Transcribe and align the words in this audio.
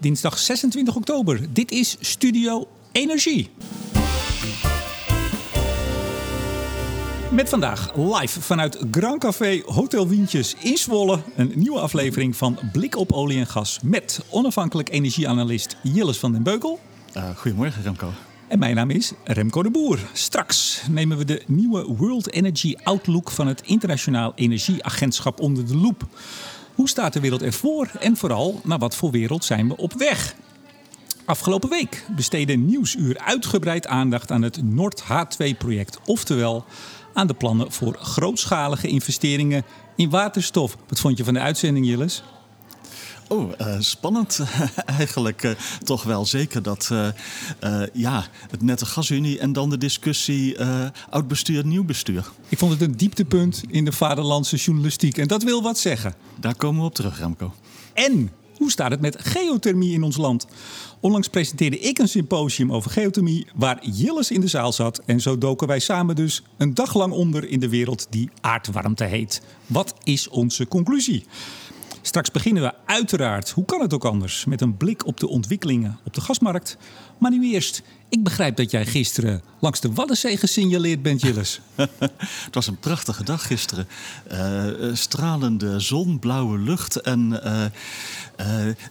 dinsdag 0.00 0.38
26 0.38 0.96
oktober. 0.96 1.40
Dit 1.52 1.70
is 1.70 1.96
Studio 2.00 2.68
Energie. 2.92 3.50
Met 7.30 7.48
vandaag 7.48 7.96
live 7.96 8.40
vanuit 8.40 8.78
Grand 8.90 9.20
Café 9.20 9.62
Hotel 9.66 10.08
Wientjes 10.08 10.54
in 10.62 10.76
Zwolle. 10.76 11.18
Een 11.36 11.52
nieuwe 11.54 11.80
aflevering 11.80 12.36
van 12.36 12.58
Blik 12.72 12.96
op 12.96 13.12
olie 13.12 13.38
en 13.38 13.46
gas. 13.46 13.78
Met 13.82 14.24
onafhankelijk 14.30 14.90
energieanalist 14.90 15.76
Jilles 15.82 16.18
van 16.18 16.32
den 16.32 16.42
Beukel. 16.42 16.80
Uh, 17.16 17.36
goedemorgen 17.36 17.82
Remco. 17.82 18.10
En 18.48 18.58
mijn 18.58 18.74
naam 18.74 18.90
is 18.90 19.12
Remco 19.24 19.62
de 19.62 19.70
Boer. 19.70 19.98
Straks 20.12 20.82
nemen 20.90 21.18
we 21.18 21.24
de 21.24 21.42
nieuwe 21.46 21.84
World 21.96 22.32
Energy 22.32 22.74
Outlook 22.82 23.30
van 23.30 23.46
het 23.46 23.62
Internationaal 23.64 24.32
Energieagentschap 24.34 25.40
onder 25.40 25.66
de 25.66 25.76
loep. 25.76 26.06
Hoe 26.78 26.88
staat 26.88 27.12
de 27.12 27.20
wereld 27.20 27.42
ervoor 27.42 27.90
en 28.00 28.16
vooral 28.16 28.60
naar 28.64 28.78
wat 28.78 28.96
voor 28.96 29.10
wereld 29.10 29.44
zijn 29.44 29.68
we 29.68 29.76
op 29.76 29.92
weg? 29.92 30.34
Afgelopen 31.24 31.68
week 31.68 32.04
besteedde 32.16 32.52
Nieuwsuur 32.52 33.18
uitgebreid 33.18 33.86
aandacht 33.86 34.30
aan 34.30 34.42
het 34.42 34.62
Noord 34.62 35.02
H2-project. 35.02 35.98
Oftewel 36.04 36.64
aan 37.12 37.26
de 37.26 37.34
plannen 37.34 37.72
voor 37.72 37.98
grootschalige 38.00 38.88
investeringen 38.88 39.64
in 39.96 40.10
waterstof. 40.10 40.76
Wat 40.88 41.00
vond 41.00 41.18
je 41.18 41.24
van 41.24 41.34
de 41.34 41.40
uitzending, 41.40 41.86
Jilles? 41.86 42.22
Oh, 43.28 43.50
uh, 43.60 43.76
spannend 43.78 44.40
eigenlijk 44.98 45.42
uh, 45.42 45.50
toch 45.84 46.02
wel. 46.02 46.26
Zeker 46.26 46.62
dat 46.62 46.88
uh, 46.92 47.08
ja, 47.92 48.26
het 48.50 48.62
nette 48.62 48.86
gasunie 48.86 49.38
en 49.38 49.52
dan 49.52 49.70
de 49.70 49.78
discussie 49.78 50.56
oud 51.10 51.28
bestuur, 51.28 51.66
nieuw 51.66 51.84
bestuur. 51.84 52.30
Ik 52.48 52.58
vond 52.58 52.72
het 52.72 52.80
een 52.80 52.96
dieptepunt 52.96 53.62
in 53.68 53.84
de 53.84 53.92
vaderlandse 53.92 54.56
journalistiek. 54.56 55.18
En 55.18 55.28
dat 55.28 55.42
wil 55.42 55.62
wat 55.62 55.78
zeggen. 55.78 56.14
Daar 56.40 56.54
komen 56.54 56.80
we 56.80 56.86
op 56.86 56.94
terug, 56.94 57.18
Remco. 57.18 57.54
En 57.92 58.30
hoe 58.56 58.70
staat 58.70 58.90
het 58.90 59.00
met 59.00 59.16
geothermie 59.18 59.92
in 59.92 60.02
ons 60.02 60.16
land? 60.16 60.46
Onlangs 61.00 61.28
presenteerde 61.28 61.78
ik 61.78 61.98
een 61.98 62.08
symposium 62.08 62.72
over 62.72 62.90
geothermie 62.90 63.46
waar 63.54 63.86
Jilles 63.86 64.30
in 64.30 64.40
de 64.40 64.48
zaal 64.48 64.72
zat. 64.72 65.02
En 65.06 65.20
zo 65.20 65.38
doken 65.38 65.66
wij 65.66 65.78
samen 65.78 66.16
dus 66.16 66.42
een 66.56 66.74
dag 66.74 66.94
lang 66.94 67.12
onder 67.12 67.48
in 67.48 67.60
de 67.60 67.68
wereld 67.68 68.06
die 68.10 68.30
aardwarmte 68.40 69.04
heet. 69.04 69.42
Wat 69.66 69.94
is 70.04 70.28
onze 70.28 70.66
conclusie? 70.66 71.24
Straks 72.08 72.30
beginnen 72.30 72.62
we 72.62 72.74
uiteraard, 72.86 73.50
hoe 73.50 73.64
kan 73.64 73.80
het 73.80 73.94
ook 73.94 74.04
anders, 74.04 74.44
met 74.44 74.60
een 74.60 74.76
blik 74.76 75.06
op 75.06 75.20
de 75.20 75.28
ontwikkelingen 75.28 75.98
op 76.04 76.14
de 76.14 76.20
gasmarkt. 76.20 76.76
Maar 77.18 77.30
nu 77.30 77.52
eerst, 77.52 77.82
ik 78.08 78.22
begrijp 78.22 78.56
dat 78.56 78.70
jij 78.70 78.86
gisteren 78.86 79.42
langs 79.60 79.80
de 79.80 79.92
Waddenzee 79.92 80.36
gesignaleerd 80.36 81.02
bent, 81.02 81.20
Jilles. 81.20 81.60
het 82.44 82.54
was 82.54 82.66
een 82.66 82.78
prachtige 82.78 83.24
dag 83.24 83.46
gisteren. 83.46 83.88
Uh, 84.32 84.94
stralende 84.94 85.80
zon, 85.80 86.18
blauwe 86.18 86.58
lucht. 86.58 86.96
En 86.96 87.20
uh, 87.20 87.66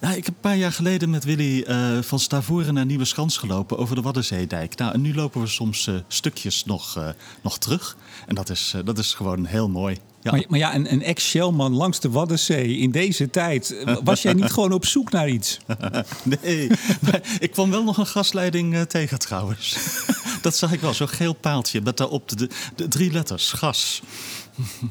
nou, 0.02 0.16
ik 0.16 0.26
heb 0.26 0.28
een 0.28 0.42
paar 0.42 0.58
jaar 0.58 0.74
geleden 0.74 1.10
met 1.10 1.24
Willy 1.24 1.66
van 2.04 2.20
Stavoren 2.20 2.74
naar 2.74 2.86
Nieuwe 2.86 3.06
Schans 3.06 3.38
gelopen 3.38 3.78
over 3.78 3.96
de 3.96 4.02
Waddenzeedijk. 4.02 4.78
Nou, 4.78 4.94
en 4.94 5.02
nu 5.02 5.16
lopen 5.16 5.42
we 5.42 5.48
soms 5.48 5.90
stukjes 6.08 6.66
nog, 6.66 7.14
nog 7.42 7.58
terug. 7.58 7.98
En 8.28 8.36
dat 8.36 8.50
is, 8.50 8.76
dat 8.86 8.98
is 8.98 9.14
gewoon 9.14 9.46
heel 9.46 9.70
mooi. 9.70 9.98
Ja. 10.28 10.34
Maar, 10.34 10.46
maar, 10.48 10.60
ja, 10.60 10.76
een, 10.76 10.92
een 10.92 11.04
ex-Shellman 11.04 11.74
langs 11.74 12.00
de 12.00 12.10
Waddenzee 12.10 12.78
in 12.78 12.92
deze 12.92 13.30
tijd. 13.30 13.76
Was 14.04 14.22
jij 14.22 14.34
niet 14.34 14.52
gewoon 14.58 14.72
op 14.72 14.86
zoek 14.86 15.12
naar 15.12 15.30
iets? 15.30 15.58
nee, 16.42 16.68
maar 17.02 17.22
ik 17.40 17.52
kwam 17.52 17.70
wel 17.70 17.84
nog 17.84 17.98
een 17.98 18.08
gasleiding 18.08 18.74
uh, 18.74 18.82
tegen 18.82 19.20
trouwens. 19.20 19.78
dat 20.42 20.56
zag 20.56 20.72
ik 20.72 20.80
wel, 20.80 20.94
zo'n 20.94 21.10
geel 21.10 21.34
paaltje 21.34 21.82
met 21.82 21.98
daarop 21.98 22.30
de, 22.30 22.36
de, 22.36 22.50
de 22.76 22.88
drie 22.88 23.12
letters, 23.12 23.52
gas. 23.52 24.02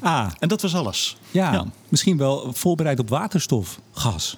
Ah. 0.01 0.31
En 0.39 0.48
dat 0.48 0.62
was 0.62 0.75
alles. 0.75 1.17
Ja, 1.31 1.53
ja, 1.53 1.65
misschien 1.89 2.17
wel 2.17 2.53
voorbereid 2.53 2.98
op 2.98 3.09
waterstof, 3.09 3.81
gas. 3.93 4.37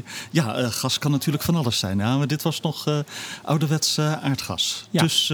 ja, 0.30 0.60
uh, 0.60 0.66
gas 0.70 0.98
kan 0.98 1.10
natuurlijk 1.10 1.44
van 1.44 1.54
alles 1.54 1.78
zijn. 1.78 1.98
Ja, 1.98 2.16
maar 2.16 2.26
dit 2.26 2.42
was 2.42 2.60
nog 2.60 2.88
uh, 2.88 2.98
ouderwets 3.42 3.98
uh, 3.98 4.12
aardgas. 4.12 4.86
Ja. 4.90 5.02
Dus 5.02 5.32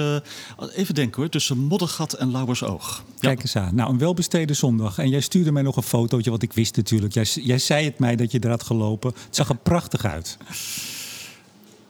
even 0.75 0.95
denken 0.95 1.21
hoor, 1.23 1.31
tussen 1.31 1.59
Moddergat 1.59 2.13
en 2.13 2.31
Lauwersoog. 2.31 3.03
Ja. 3.07 3.13
Kijk 3.21 3.41
eens 3.41 3.57
aan. 3.57 3.75
Nou, 3.75 3.91
een 3.91 3.99
welbesteden 3.99 4.57
zondag. 4.57 4.99
En 4.99 5.09
jij 5.09 5.21
stuurde 5.21 5.53
mij 5.53 5.63
nog 5.63 5.77
een 5.77 5.83
fotootje, 5.83 6.31
wat 6.31 6.43
ik 6.43 6.53
wist 6.53 6.77
natuurlijk. 6.77 7.15
Jij, 7.15 7.25
jij 7.25 7.59
zei 7.59 7.85
het 7.85 7.99
mij 7.99 8.17
dat 8.17 8.33
je 8.33 8.39
er 8.39 8.51
had 8.51 8.63
gelopen. 8.63 9.13
Het 9.25 9.37
zag 9.37 9.49
er 9.49 9.57
prachtig 9.57 10.05
uit. 10.05 10.37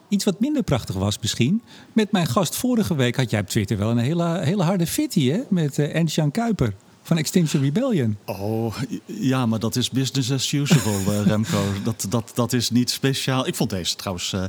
Iets 0.09 0.25
wat 0.25 0.41
minder 0.41 0.63
prachtig 0.63 0.95
was 0.95 1.19
misschien. 1.21 1.63
Met 1.93 2.13
mijn 2.13 2.27
gast 2.27 2.57
vorige 2.57 2.95
week 2.95 3.17
had 3.17 3.31
jij 3.31 3.41
op 3.41 3.49
Twitter 3.49 3.79
wel 3.79 3.91
een 3.91 3.99
hele, 3.99 4.39
hele 4.39 4.63
harde 4.63 4.87
fitty 4.87 5.31
hè? 5.31 5.41
Met 5.49 5.79
uh, 5.79 5.95
Ernst-Jan 5.95 6.31
Kuiper 6.31 6.75
van 7.09 7.19
Extinction 7.19 7.63
Rebellion. 7.63 8.17
Oh, 8.25 8.77
ja, 9.05 9.47
maar 9.47 9.59
dat 9.59 9.77
is 9.77 9.91
business 9.91 10.31
as 10.31 10.53
usual, 10.53 11.01
uh, 11.01 11.27
Remco. 11.27 11.63
Dat, 11.85 12.07
dat, 12.09 12.31
dat 12.35 12.53
is 12.53 12.71
niet 12.71 12.91
speciaal. 12.91 13.47
Ik 13.47 13.55
vond 13.55 13.71
deze 13.71 13.97
trouwens, 13.97 14.33
uh, 14.33 14.45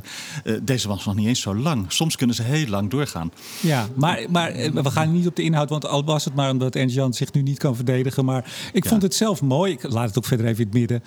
deze 0.62 0.88
was 0.88 1.04
nog 1.04 1.14
niet 1.14 1.26
eens 1.26 1.40
zo 1.40 1.56
lang. 1.56 1.92
Soms 1.92 2.16
kunnen 2.16 2.36
ze 2.36 2.42
heel 2.42 2.66
lang 2.66 2.90
doorgaan. 2.90 3.32
Ja, 3.60 3.88
maar, 3.94 4.20
maar 4.30 4.52
we 4.72 4.90
gaan 4.90 5.12
niet 5.12 5.26
op 5.26 5.36
de 5.36 5.42
inhoud, 5.42 5.68
want 5.68 5.86
al 5.86 6.04
was 6.04 6.24
het 6.24 6.34
maar 6.34 6.50
omdat 6.50 6.74
Ernst-Jan 6.76 7.14
zich 7.14 7.32
nu 7.32 7.42
niet 7.42 7.58
kan 7.58 7.76
verdedigen. 7.76 8.24
Maar 8.24 8.52
ik 8.72 8.86
vond 8.86 9.02
het 9.02 9.14
zelf 9.14 9.42
mooi. 9.42 9.72
Ik 9.72 9.82
laat 9.90 10.08
het 10.08 10.18
ook 10.18 10.24
verder 10.24 10.46
even 10.46 10.58
in 10.58 10.70
het 10.70 10.78
midden. 10.78 11.02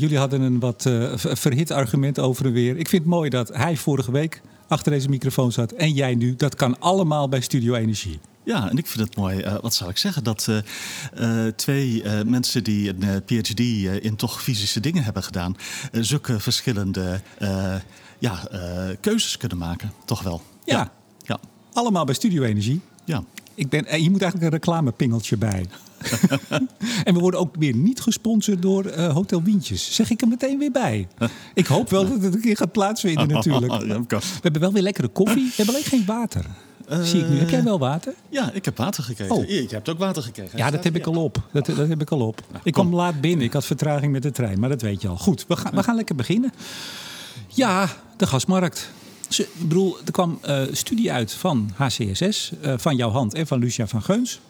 jullie 0.00 0.18
hadden 0.18 0.40
een 0.40 0.60
wat 0.60 0.90
verhit 1.14 1.70
argument 1.70 2.18
over 2.18 2.46
en 2.46 2.52
weer. 2.52 2.76
Ik 2.76 2.88
vind 2.88 3.02
het 3.02 3.12
mooi 3.12 3.30
dat 3.30 3.48
hij 3.48 3.76
vorige 3.76 4.12
week 4.12 4.42
achter 4.68 4.92
deze 4.92 5.08
microfoon 5.08 5.52
zat 5.52 5.72
en 5.72 5.92
jij 5.92 6.14
nu. 6.14 6.36
Dat 6.36 6.54
kan 6.54 6.80
allemaal 6.80 7.28
bij 7.28 7.40
Studio 7.40 7.74
Energie. 7.74 8.20
Ja, 8.44 8.70
en 8.70 8.76
ik 8.76 8.86
vind 8.86 9.08
het 9.08 9.16
mooi, 9.16 9.38
uh, 9.38 9.54
wat 9.60 9.74
zal 9.74 9.88
ik 9.88 9.96
zeggen, 9.96 10.24
dat 10.24 10.46
uh, 10.50 10.56
uh, 11.18 11.52
twee 11.52 12.02
mensen 12.24 12.64
die 12.64 12.88
een 12.88 13.22
PhD 13.24 13.60
in 14.04 14.16
toch 14.16 14.42
fysische 14.42 14.80
dingen 14.80 15.04
hebben 15.04 15.22
gedaan, 15.22 15.56
zulke 15.92 16.40
verschillende 16.40 17.20
ja, 18.18 18.48
keuzes 19.00 19.36
kunnen 19.36 19.58
maken. 19.58 19.92
Toch 20.04 20.22
wel. 20.22 20.42
Ja. 20.64 20.76
ja. 20.76 20.92
ja. 21.22 21.40
Allemaal 21.72 22.04
bij 22.04 22.14
Studio 22.14 22.42
Energie. 22.42 22.80
Ja. 23.04 23.24
Ik 23.54 23.68
ben, 23.68 24.02
je 24.02 24.10
moet 24.10 24.22
eigenlijk 24.22 24.52
een 24.52 24.58
reclamepingeltje 24.58 25.36
bij. 25.36 25.66
en 27.04 27.14
we 27.14 27.20
worden 27.20 27.40
ook 27.40 27.56
weer 27.58 27.74
niet 27.74 28.00
gesponsord 28.00 28.62
door 28.62 28.92
Hotel 28.98 29.42
Wientjes. 29.42 29.94
Zeg 29.94 30.10
ik 30.10 30.20
er 30.20 30.28
meteen 30.28 30.58
weer 30.58 30.72
bij. 30.72 31.08
ik 31.54 31.66
hoop 31.66 31.90
wel 31.90 32.08
dat 32.08 32.22
het 32.22 32.34
een 32.34 32.40
keer 32.40 32.56
gaat 32.56 32.72
plaatsvinden 32.72 33.28
natuurlijk. 33.28 33.72
we 34.08 34.18
hebben 34.40 34.60
wel 34.60 34.72
weer 34.72 34.82
lekkere 34.82 35.08
koffie. 35.08 35.44
We 35.44 35.52
hebben 35.56 35.74
alleen 35.74 35.86
geen 35.86 36.04
water. 36.04 36.44
Zie 37.02 37.20
ik 37.20 37.28
nu. 37.28 37.38
Heb 37.38 37.50
jij 37.50 37.62
wel 37.62 37.78
water? 37.78 38.14
Ja, 38.28 38.52
ik 38.52 38.64
heb 38.64 38.76
water 38.76 39.02
gekregen. 39.02 39.36
Oh. 39.36 39.48
Je 39.48 39.66
hebt 39.70 39.88
ook 39.88 39.98
water 39.98 40.22
gekregen. 40.22 40.58
Ja, 40.58 40.70
dat 40.70 40.84
heb 40.84 40.96
ik 40.96 41.06
al 41.06 41.24
op. 41.24 41.42
Dat, 41.52 41.66
dat 41.66 41.88
heb 41.88 42.00
ik 42.00 42.10
al 42.10 42.20
op. 42.20 42.40
Nou, 42.50 42.60
ik 42.64 42.72
kwam 42.72 42.94
laat 42.94 43.20
binnen. 43.20 43.44
Ik 43.44 43.52
had 43.52 43.64
vertraging 43.64 44.12
met 44.12 44.22
de 44.22 44.30
trein, 44.30 44.60
maar 44.60 44.68
dat 44.68 44.82
weet 44.82 45.02
je 45.02 45.08
al. 45.08 45.16
Goed, 45.16 45.44
we 45.48 45.56
gaan, 45.56 45.74
we 45.74 45.82
gaan 45.82 45.96
lekker 45.96 46.14
beginnen. 46.14 46.52
Ja, 47.48 47.88
de 48.16 48.26
gasmarkt. 48.26 48.90
Ik 49.38 49.48
bedoel, 49.58 49.96
er 50.04 50.12
kwam 50.12 50.38
uh, 50.46 50.62
studie 50.72 51.12
uit 51.12 51.32
van 51.32 51.70
HCSS, 51.74 52.52
uh, 52.64 52.74
van 52.76 52.96
jouw 52.96 53.10
hand 53.10 53.34
en 53.34 53.46
van 53.46 53.58
Lucia 53.58 53.86
van 53.86 54.02
Geuns 54.02 54.40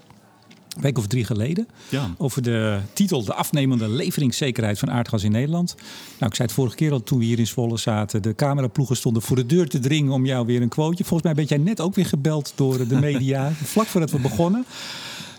een 0.76 0.82
week 0.82 0.98
of 0.98 1.06
drie 1.06 1.24
geleden. 1.24 1.68
Ja. 1.88 2.14
Over 2.18 2.42
de 2.42 2.78
titel 2.92 3.24
De 3.24 3.34
afnemende 3.34 3.88
leveringszekerheid 3.88 4.78
van 4.78 4.90
aardgas 4.90 5.22
in 5.22 5.32
Nederland. 5.32 5.74
Nou, 6.18 6.30
ik 6.30 6.34
zei 6.34 6.48
het 6.48 6.56
vorige 6.56 6.76
keer 6.76 6.92
al 6.92 7.02
toen 7.02 7.18
we 7.18 7.24
hier 7.24 7.38
in 7.38 7.46
Zwolle 7.46 7.76
zaten. 7.78 8.22
De 8.22 8.34
cameraploegen 8.34 8.96
stonden 8.96 9.22
voor 9.22 9.36
de 9.36 9.46
deur 9.46 9.68
te 9.68 9.78
dringen 9.78 10.12
om 10.12 10.26
jou 10.26 10.46
weer 10.46 10.62
een 10.62 10.68
quoteje. 10.68 11.04
Volgens 11.04 11.22
mij 11.22 11.34
ben 11.34 11.44
jij 11.44 11.64
net 11.64 11.80
ook 11.80 11.94
weer 11.94 12.06
gebeld 12.06 12.52
door 12.54 12.88
de 12.88 13.00
media. 13.10 13.52
vlak 13.62 13.86
voordat 13.86 14.10
we 14.10 14.18
begonnen. 14.18 14.64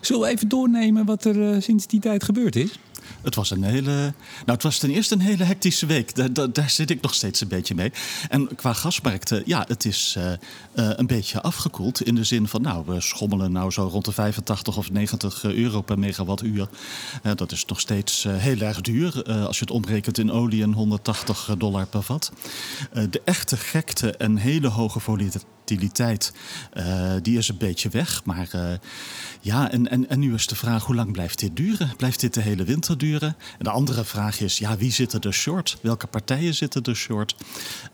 Zullen 0.02 0.22
we 0.22 0.28
even 0.28 0.48
doornemen 0.48 1.06
wat 1.06 1.26
er 1.26 1.36
uh, 1.36 1.62
sinds 1.62 1.88
die 1.88 2.00
tijd 2.00 2.24
gebeurd 2.24 2.56
is? 2.56 2.80
Het 3.24 3.36
was 3.36 3.52
een 3.52 3.64
hele. 3.64 3.92
Nou, 3.92 4.14
het 4.46 4.64
was 4.64 4.78
ten 4.78 4.90
eerste 4.90 5.14
een 5.14 5.22
hele 5.22 5.44
hectische 5.44 5.86
week. 5.86 6.36
Daar, 6.54 6.70
zit 6.70 6.90
ik 6.90 7.02
nog 7.02 7.14
steeds 7.14 7.42
een 7.42 7.48
beetje 7.48 7.76
mee. 7.76 7.92
En 8.30 8.56
qua 8.56 8.74
gasmarkten, 8.74 9.44
ja, 9.46 9.66
het 9.68 9.86
is 9.86 10.16
uh, 10.18 10.26
uh, 10.26 10.36
een 10.74 11.08
beetje 11.08 11.42
afgekoeld. 11.42 12.02
In 12.02 12.16
de 12.16 12.24
zin 12.24 12.48
van, 12.48 12.62
nou, 12.62 12.84
we 12.86 13.02
schommelen 13.02 13.52
nou 13.52 13.72
zo 13.72 13.88
rond 13.88 14.06
de 14.06 14.12
85 14.12 14.78
of 14.78 14.92
90 14.92 15.44
euro 15.44 15.82
per 15.82 16.00
megawattuur. 16.00 16.68
Uh, 17.24 17.32
dat 17.36 17.52
is 17.52 17.66
nog 17.66 17.80
steeds 17.80 18.24
heel 18.30 18.60
erg 18.60 18.82
duur. 18.82 19.24
als 19.24 19.60
je 19.60 19.66
het 19.66 19.74
omrekent 19.74 20.18
in 20.18 20.32
olie 20.32 20.64
en 20.64 20.74
180 20.74 21.56
dollar 21.58 21.86
per 21.86 22.04
vat. 22.04 22.32
de 23.10 23.22
echte 23.26 23.58
gekte 23.58 24.12
en 24.12 24.38
hele 24.38 24.68
hoge 24.68 25.00
volatiliteit, 25.00 25.46
die 27.22 27.38
is 27.38 27.48
een 27.50 27.58
beetje 27.58 27.90
weg. 27.90 28.26
Maar 28.26 28.80
ja, 29.42 29.72
en, 29.72 29.90
en, 29.90 30.10
en 30.10 30.20
nu 30.20 30.34
is 30.34 30.48
de 30.48 30.56
vraag, 30.56 30.86
hoe 30.86 30.96
lang 30.96 31.12
blijft 31.12 31.40
dit 31.40 31.56
duren? 31.56 31.96
Blijft 31.98 32.20
dit 32.20 32.34
de 32.34 32.42
hele 32.42 32.64
winter 32.64 32.98
duren? 32.98 33.36
En 33.58 33.64
de 33.64 33.70
andere 33.70 34.04
vraag 34.04 34.40
is, 34.40 34.58
ja, 34.58 34.78
wie 34.78 34.92
zit 34.92 35.26
er 35.26 35.34
short? 35.34 35.78
Welke 35.82 36.08
partijen 36.08 36.54
zitten 36.54 36.84
er 36.84 36.96
short? 36.96 37.36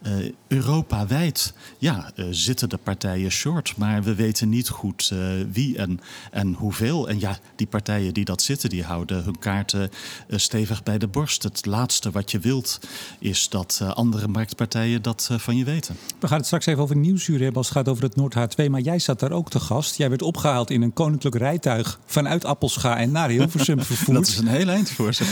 Uh, 0.08 0.32
Europa-wijd, 0.48 1.54
ja, 1.78 2.12
zitten 2.32 2.70
de 2.70 2.78
partijen 2.78 3.32
short. 3.32 3.78
Maar 3.78 4.04
we 4.04 4.16
weten 4.16 4.50
niet 4.50 4.70
goed 4.70 5.14
wie 5.52 5.78
en, 5.78 6.00
en 6.32 6.54
hoeveel. 6.54 7.10
En 7.10 7.20
ja, 7.20 7.40
die 7.56 7.68
partijen 7.68 8.14
die 8.14 8.26
dat 8.26 8.42
zitten, 8.42 8.70
die 8.70 8.84
houden 8.84 9.24
hun 9.24 9.40
kaarten 9.40 9.90
stevig 10.30 10.84
bij 10.84 10.98
de 10.98 11.08
borst. 11.08 11.44
Het 11.44 11.66
laatste 11.66 12.12
wat 12.12 12.32
je 12.32 12.40
wilt 12.40 12.80
is 13.20 13.50
dat 13.50 13.82
andere 13.94 14.28
marktpartijen 14.28 15.02
dat 15.02 15.30
van 15.32 15.58
je 15.58 15.64
weten. 15.64 15.98
We 16.20 16.28
gaan 16.28 16.38
het 16.38 16.46
straks 16.46 16.66
even 16.66 16.82
over 16.82 16.96
nieuwsuur 16.96 17.40
hebben 17.40 17.58
als 17.58 17.69
podcast 17.70 17.88
gaat 17.88 17.90
over 17.90 18.04
het 18.04 18.16
Noord-H2. 18.16 18.70
Maar 18.70 18.82
jij 18.82 19.00
zat 19.00 19.20
daar 19.20 19.32
ook 19.32 19.50
te 19.50 19.60
gast. 19.60 19.98
Jij 19.98 20.10
werd 20.10 20.22
opgehaald 20.22 20.70
in 20.70 20.82
een 20.82 20.94
koninklijk 20.94 21.36
rijtuig 21.36 22.00
vanuit 22.06 22.46
Appelscha 22.46 22.98
en 22.98 23.12
naar 23.12 23.30
Hilversum 23.30 23.82
vervoerd. 23.92 24.18
Dat 24.18 24.28
is 24.28 24.38
een 24.38 24.48
heel 24.48 24.68
eind 24.68 24.90
voor 24.90 25.14
ze. 25.14 25.24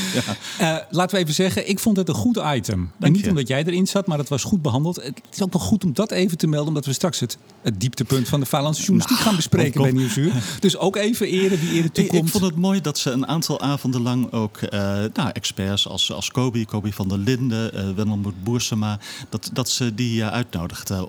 Ja. 0.59 0.75
Uh, 0.75 0.83
laten 0.89 1.15
we 1.15 1.21
even 1.21 1.33
zeggen, 1.33 1.69
ik 1.69 1.79
vond 1.79 1.97
het 1.97 2.09
een 2.09 2.15
goed 2.15 2.39
item. 2.55 2.91
en 2.99 3.11
niet 3.11 3.27
omdat 3.27 3.47
jij 3.47 3.63
erin 3.63 3.87
zat, 3.87 4.07
maar 4.07 4.17
het 4.17 4.29
was 4.29 4.43
goed 4.43 4.61
behandeld. 4.61 4.95
Het 4.95 5.21
is 5.31 5.43
ook 5.43 5.53
wel 5.53 5.61
goed 5.61 5.83
om 5.83 5.93
dat 5.93 6.11
even 6.11 6.37
te 6.37 6.47
melden, 6.47 6.67
omdat 6.67 6.85
we 6.85 6.93
straks 6.93 7.19
het, 7.19 7.37
het 7.61 7.79
dieptepunt 7.79 8.27
van 8.27 8.39
de 8.39 8.45
Valense 8.45 8.81
journalistiek 8.81 9.17
nou, 9.17 9.27
gaan 9.27 9.35
bespreken 9.35 9.81
bij 9.81 9.91
Nieuwsuur. 9.91 10.31
Dus 10.59 10.77
ook 10.77 10.95
even 10.95 11.27
eren 11.27 11.59
die 11.59 11.71
ere 11.71 11.91
toekomt. 11.91 12.13
Ik, 12.13 12.23
ik 12.23 12.31
vond 12.31 12.43
het 12.43 12.55
mooi 12.55 12.81
dat 12.81 12.97
ze 12.97 13.11
een 13.11 13.27
aantal 13.27 13.61
avonden 13.61 14.01
lang 14.01 14.31
ook 14.31 14.61
uh, 14.61 14.69
nou, 15.13 15.29
experts 15.33 15.87
als, 15.87 16.11
als 16.11 16.31
Kobi, 16.31 16.65
Kobi 16.65 16.93
van 16.93 17.07
der 17.07 17.17
Linden, 17.17 17.75
uh, 17.75 17.95
Wendelmoed 17.95 18.43
Boersema, 18.43 18.99
dat, 19.29 19.49
dat 19.53 19.69
ze 19.69 19.93
die 19.93 20.19
uh, 20.19 20.27
uitnodigden. 20.27 21.07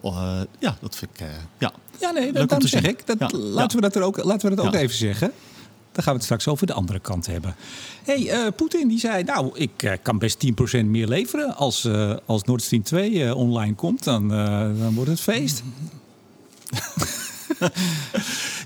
ja, 0.58 0.76
dat 0.80 0.96
vind 0.96 1.07
ik, 1.07 1.07
ja. 1.58 1.72
Ja, 2.00 2.10
nee, 2.10 2.32
dat, 2.32 2.62
zeg 2.64 2.82
ik. 2.82 3.06
Dat, 3.06 3.16
ja, 3.18 3.38
laten, 3.38 3.76
We 3.76 3.82
dat 3.82 3.96
er 3.96 4.02
ook, 4.02 4.24
laten 4.24 4.48
we 4.48 4.56
dat 4.56 4.66
ook 4.66 4.74
even 4.74 4.96
zeggen. 4.96 5.32
Dan 5.92 6.02
gaan 6.02 6.12
we 6.12 6.18
het 6.18 6.22
straks 6.22 6.48
over 6.48 6.66
de 6.66 6.72
andere 6.72 7.00
kant 7.00 7.26
hebben. 7.26 7.54
hey, 8.04 8.20
uh, 8.20 8.46
Poetin 8.56 8.88
die 8.88 8.98
zei, 8.98 9.22
nou, 9.22 9.50
ik 9.54 9.82
uh, 9.82 9.92
kan 10.02 10.18
best 10.18 10.46
10% 10.80 10.84
meer 10.84 11.06
leveren. 11.06 11.56
Als, 11.56 11.84
uh, 11.84 12.16
als 12.26 12.42
Nord 12.42 12.62
Stream 12.62 12.82
2 12.82 13.34
online 13.34 13.74
komt, 13.74 14.04
dan, 14.04 14.28
dan 14.78 14.94
wordt 14.94 15.10
het 15.10 15.20
feest. 15.20 15.62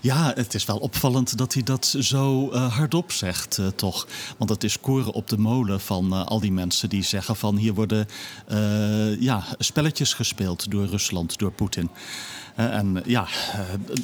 ja, 0.02 0.32
het 0.34 0.54
is 0.54 0.64
wel 0.64 0.76
opvallend 0.76 1.38
dat 1.38 1.54
hij 1.54 1.62
dat 1.62 1.96
zo 1.98 2.50
uh, 2.52 2.76
hardop 2.76 3.12
zegt, 3.12 3.58
uh, 3.58 3.66
toch? 3.66 4.06
Want 4.38 4.50
het 4.50 4.64
is 4.64 4.80
koren 4.80 5.12
op 5.12 5.28
de 5.28 5.38
molen 5.38 5.80
van 5.80 6.12
uh, 6.12 6.24
al 6.26 6.40
die 6.40 6.52
mensen 6.52 6.88
die 6.88 7.02
zeggen 7.02 7.36
van 7.36 7.56
hier 7.56 7.74
worden 7.74 8.06
ja, 9.20 9.44
spelletjes 9.58 10.14
gespeeld 10.14 10.70
door 10.70 10.86
Rusland, 10.86 11.38
door 11.38 11.52
Poetin. 11.52 11.90
En 12.54 13.02
ja, 13.06 13.26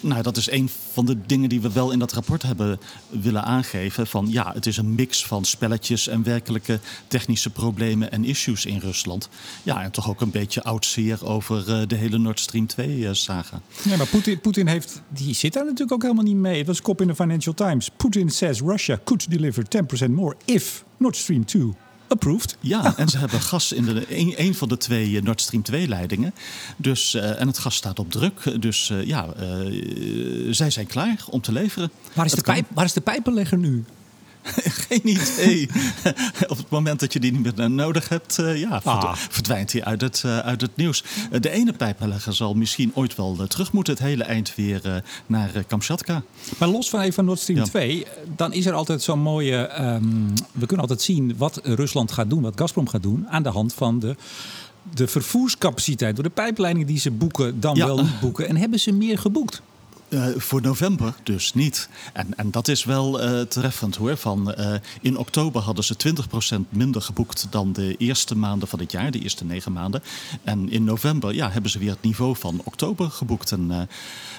nou, 0.00 0.22
dat 0.22 0.36
is 0.36 0.50
een 0.50 0.70
van 0.92 1.06
de 1.06 1.26
dingen 1.26 1.48
die 1.48 1.60
we 1.60 1.72
wel 1.72 1.90
in 1.90 1.98
dat 1.98 2.12
rapport 2.12 2.42
hebben 2.42 2.80
willen 3.08 3.44
aangeven. 3.44 4.06
Van 4.06 4.26
ja, 4.30 4.52
het 4.52 4.66
is 4.66 4.76
een 4.76 4.94
mix 4.94 5.26
van 5.26 5.44
spelletjes 5.44 6.08
en 6.08 6.22
werkelijke 6.22 6.80
technische 7.06 7.50
problemen 7.50 8.10
en 8.10 8.24
issues 8.24 8.66
in 8.66 8.78
Rusland. 8.78 9.28
Ja, 9.62 9.82
en 9.82 9.90
toch 9.90 10.08
ook 10.08 10.20
een 10.20 10.30
beetje 10.30 10.62
oud 10.62 10.86
zeer 10.86 11.26
over 11.26 11.88
de 11.88 11.94
hele 11.94 12.18
Nord 12.18 12.40
Stream 12.40 12.66
2-saga. 12.80 13.60
ja, 13.82 13.96
maar 13.96 14.06
Poetin, 14.06 14.40
Poetin 14.40 14.66
heeft, 14.66 15.02
die 15.08 15.34
zit 15.34 15.52
daar 15.52 15.64
natuurlijk 15.64 15.87
ook 15.92 16.02
helemaal 16.02 16.24
niet 16.24 16.36
mee. 16.36 16.58
Het 16.58 16.66
was 16.66 16.82
kop 16.82 17.00
in 17.00 17.06
de 17.06 17.14
Financial 17.14 17.54
Times. 17.54 17.90
Putin 17.96 18.30
says 18.30 18.60
Russia 18.60 19.00
could 19.04 19.30
deliver 19.30 19.64
10% 20.06 20.10
more 20.10 20.36
if 20.44 20.84
Nord 20.96 21.16
Stream 21.16 21.44
2 21.44 21.72
approved. 22.08 22.56
Ja, 22.60 22.92
en 22.96 23.08
ze 23.08 23.18
hebben 23.18 23.40
gas 23.40 23.72
in 23.72 23.84
de, 23.84 24.16
een, 24.18 24.34
een 24.36 24.54
van 24.54 24.68
de 24.68 24.76
twee 24.76 25.16
eh, 25.16 25.22
Nord 25.22 25.40
Stream 25.40 25.62
2 25.62 25.88
leidingen. 25.88 26.34
Dus, 26.76 27.14
uh, 27.14 27.40
en 27.40 27.46
het 27.46 27.58
gas 27.58 27.74
staat 27.74 27.98
op 27.98 28.10
druk. 28.10 28.60
Dus 28.62 28.90
uh, 28.90 29.04
ja, 29.04 29.26
uh, 29.40 30.52
zij 30.52 30.70
zijn 30.70 30.86
klaar 30.86 31.24
om 31.30 31.40
te 31.40 31.52
leveren. 31.52 31.90
Waar 32.12 32.26
is, 32.26 32.32
de, 32.32 32.42
pijp, 32.42 32.66
waar 32.74 32.84
is 32.84 32.92
de 32.92 33.00
pijpenlegger 33.00 33.58
nu? 33.58 33.84
Geen 34.88 35.08
idee. 35.08 35.68
Op 36.52 36.56
het 36.56 36.70
moment 36.70 37.00
dat 37.00 37.12
je 37.12 37.20
die 37.20 37.32
niet 37.32 37.56
meer 37.56 37.70
nodig 37.70 38.08
hebt, 38.08 38.38
uh, 38.38 38.60
ja, 38.60 38.80
ah. 38.84 39.14
verdwijnt 39.14 39.72
hij 39.72 39.84
uit 39.84 40.00
het, 40.00 40.22
uh, 40.26 40.38
uit 40.38 40.60
het 40.60 40.76
nieuws. 40.76 41.04
Uh, 41.32 41.40
de 41.40 41.50
ene 41.50 41.72
pijpenlegger 41.72 42.34
zal 42.34 42.54
misschien 42.54 42.90
ooit 42.94 43.16
wel 43.16 43.46
terug 43.48 43.72
moeten, 43.72 43.94
het 43.94 44.02
hele 44.02 44.24
eind 44.24 44.54
weer 44.54 45.02
naar 45.26 45.64
Kamchatka. 45.66 46.22
Maar 46.58 46.68
los 46.68 46.90
van 46.90 47.00
even 47.00 47.24
Nord 47.24 47.38
Stream 47.38 47.58
ja. 47.58 47.64
2, 47.64 48.06
dan 48.36 48.52
is 48.52 48.66
er 48.66 48.72
altijd 48.72 49.02
zo'n 49.02 49.20
mooie. 49.20 49.82
Um, 49.82 50.32
we 50.52 50.66
kunnen 50.66 50.80
altijd 50.80 51.02
zien 51.02 51.34
wat 51.36 51.60
Rusland 51.62 52.12
gaat 52.12 52.30
doen, 52.30 52.42
wat 52.42 52.58
Gazprom 52.58 52.88
gaat 52.88 53.02
doen, 53.02 53.26
aan 53.28 53.42
de 53.42 53.48
hand 53.48 53.74
van 53.74 53.98
de 53.98 54.16
de 54.94 55.08
vervoerscapaciteit 55.08 56.14
door 56.14 56.24
de 56.24 56.30
pijpleidingen 56.30 56.86
die 56.86 56.98
ze 56.98 57.10
boeken, 57.10 57.60
dan 57.60 57.76
ja. 57.76 57.86
wel 57.86 57.96
niet 57.96 58.20
boeken. 58.20 58.48
En 58.48 58.56
hebben 58.56 58.80
ze 58.80 58.92
meer 58.92 59.18
geboekt? 59.18 59.62
Uh, 60.08 60.26
voor 60.36 60.60
november 60.60 61.14
dus 61.22 61.54
niet. 61.54 61.88
En, 62.12 62.36
en 62.36 62.50
dat 62.50 62.68
is 62.68 62.84
wel 62.84 63.22
uh, 63.22 63.40
treffend 63.40 63.96
hoor. 63.96 64.16
Van, 64.16 64.54
uh, 64.58 64.74
in 65.00 65.16
oktober 65.16 65.62
hadden 65.62 65.84
ze 65.84 65.94
20% 66.56 66.68
minder 66.68 67.02
geboekt 67.02 67.46
dan 67.50 67.72
de 67.72 67.96
eerste 67.96 68.36
maanden 68.36 68.68
van 68.68 68.78
het 68.78 68.92
jaar, 68.92 69.10
de 69.10 69.18
eerste 69.18 69.44
negen 69.44 69.72
maanden. 69.72 70.02
En 70.42 70.70
in 70.70 70.84
november 70.84 71.34
ja, 71.34 71.50
hebben 71.50 71.70
ze 71.70 71.78
weer 71.78 71.90
het 71.90 72.02
niveau 72.02 72.36
van 72.36 72.60
oktober 72.64 73.10
geboekt. 73.10 73.52
En 73.52 73.88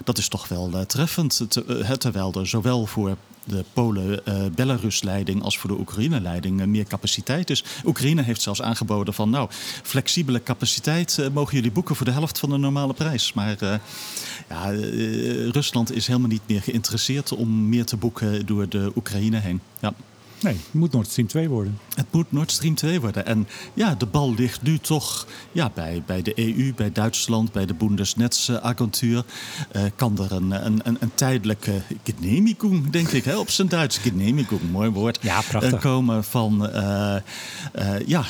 dat 0.04 0.18
is 0.18 0.28
toch 0.28 0.48
wel 0.48 0.86
treffend. 0.86 1.48
terwijl 1.98 2.34
er 2.34 2.48
zowel 2.48 2.86
voor 2.86 3.18
de 3.44 3.66
Polen-Belarus-leiding 3.74 5.44
als 5.44 5.58
voor 5.58 5.70
de 5.70 5.80
Oekraïne-leiding 5.80 6.66
meer 6.66 6.86
capaciteit 6.86 7.50
is. 7.50 7.64
Oekraïne 7.86 8.22
heeft 8.22 8.42
zelfs 8.42 8.62
aangeboden 8.62 9.14
van 9.14 9.30
nou, 9.30 9.50
flexibele 9.84 10.44
capaciteit 10.44 11.30
mogen 11.34 11.56
jullie 11.56 11.72
boeken 11.72 11.96
voor 11.96 12.06
de 12.06 12.12
helft 12.12 12.40
van 12.40 12.50
de 12.50 12.58
normale 12.58 12.94
prijs. 12.94 13.34
Maar 13.34 13.80
ja, 14.50 14.70
Rusland 15.52 15.92
is 15.96 16.08
helemaal 16.08 16.30
niet 16.30 16.42
meer 16.48 16.62
geïnteresseerd 16.62 17.32
om 17.32 17.70
meer 17.70 17.86
te 17.86 17.98
boeken 17.98 18.46
door 18.46 18.70
de 18.70 18.92
Oekraïne 18.96 19.38
heen. 19.38 19.62
Ja. 19.80 19.94
Nee, 20.42 20.54
het 20.54 20.74
moet 20.74 20.92
Nord 20.92 21.08
Stream 21.08 21.28
2 21.28 21.50
worden. 21.50 21.80
Het 21.96 22.06
moet 22.12 22.32
Nord 22.32 22.52
Stream 22.52 22.76
2 22.76 23.02
worden. 23.02 23.26
En 23.26 23.48
ja, 23.74 23.96
de 23.96 24.06
bal 24.06 24.34
ligt 24.34 24.62
nu 24.62 24.78
toch 24.78 25.28
ja, 25.52 25.72
bij, 25.74 26.04
bij 26.06 26.22
de 26.22 26.40
EU, 26.40 26.74
bij 26.74 26.92
Duitsland, 26.92 27.52
bij 27.52 27.66
de 27.66 27.74
Bundesnetzagentuur. 27.74 29.24
Uh, 29.76 29.82
kan 29.96 30.20
er 30.20 30.32
een, 30.32 30.66
een, 30.66 30.80
een, 30.84 30.98
een 31.00 31.12
tijdelijke 31.14 31.82
genehmigung, 32.04 32.90
denk 32.90 33.08
ik, 33.08 33.24
hè, 33.24 33.38
op 33.38 33.50
zijn 33.50 33.68
Duits. 33.68 33.98
Genehmigung, 33.98 34.62
mooi 34.72 34.90
woord. 34.90 35.18
Ja, 35.22 35.42
prachtig. 35.42 35.74
Uh, 35.74 35.80
komen 35.80 36.24
van, 36.24 36.70
uh, 36.76 37.16
ja, 38.06 38.26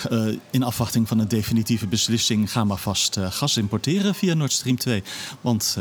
in 0.50 0.64
afwachting 0.64 1.08
van 1.08 1.20
een 1.20 1.28
definitieve 1.28 1.88
beslissing, 1.88 2.52
ga 2.52 2.64
maar 2.64 2.78
vast 2.78 3.20
gas 3.20 3.58
importeren 3.58 4.16
via 4.16 4.34
Nord 4.34 4.52
Stream 4.52 4.78
2. 4.78 5.04
Want 5.42 5.78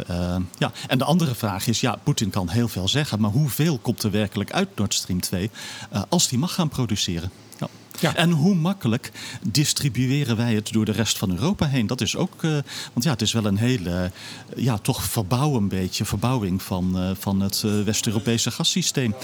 ja, 0.58 0.72
en 0.86 0.98
de 0.98 1.04
andere 1.04 1.34
vraag 1.34 1.66
is, 1.66 1.80
ja, 1.80 1.96
Poetin 2.02 2.30
kan 2.30 2.48
heel 2.48 2.68
veel 2.68 2.88
zeggen, 2.88 3.20
maar 3.20 3.30
hoeveel 3.30 3.78
komt 3.78 4.02
er 4.02 4.10
werkelijk 4.10 4.52
uit 4.52 4.68
Nord 4.76 4.94
Stream 4.94 5.20
2? 5.20 5.50
Als 6.18 6.28
die 6.28 6.38
mag 6.38 6.54
gaan 6.54 6.68
produceren. 6.68 7.30
Ja. 7.58 7.68
Ja. 8.00 8.14
En 8.14 8.30
hoe 8.30 8.54
makkelijk 8.54 9.12
distribueren 9.42 10.36
wij 10.36 10.54
het 10.54 10.72
door 10.72 10.84
de 10.84 10.92
rest 10.92 11.18
van 11.18 11.30
Europa 11.30 11.66
heen? 11.66 11.86
Dat 11.86 12.00
is 12.00 12.16
ook, 12.16 12.42
uh, 12.42 12.50
want 12.92 13.04
ja, 13.04 13.10
het 13.10 13.22
is 13.22 13.32
wel 13.32 13.44
een 13.44 13.56
hele, 13.56 14.10
uh, 14.56 14.64
ja, 14.64 14.78
toch 14.78 15.02
verbouw 15.02 15.54
een 15.56 15.68
beetje, 15.68 16.04
verbouwing 16.04 16.62
van, 16.62 17.02
uh, 17.02 17.10
van 17.18 17.40
het 17.40 17.60
West-Europese 17.84 18.50
gassysteem. 18.50 19.14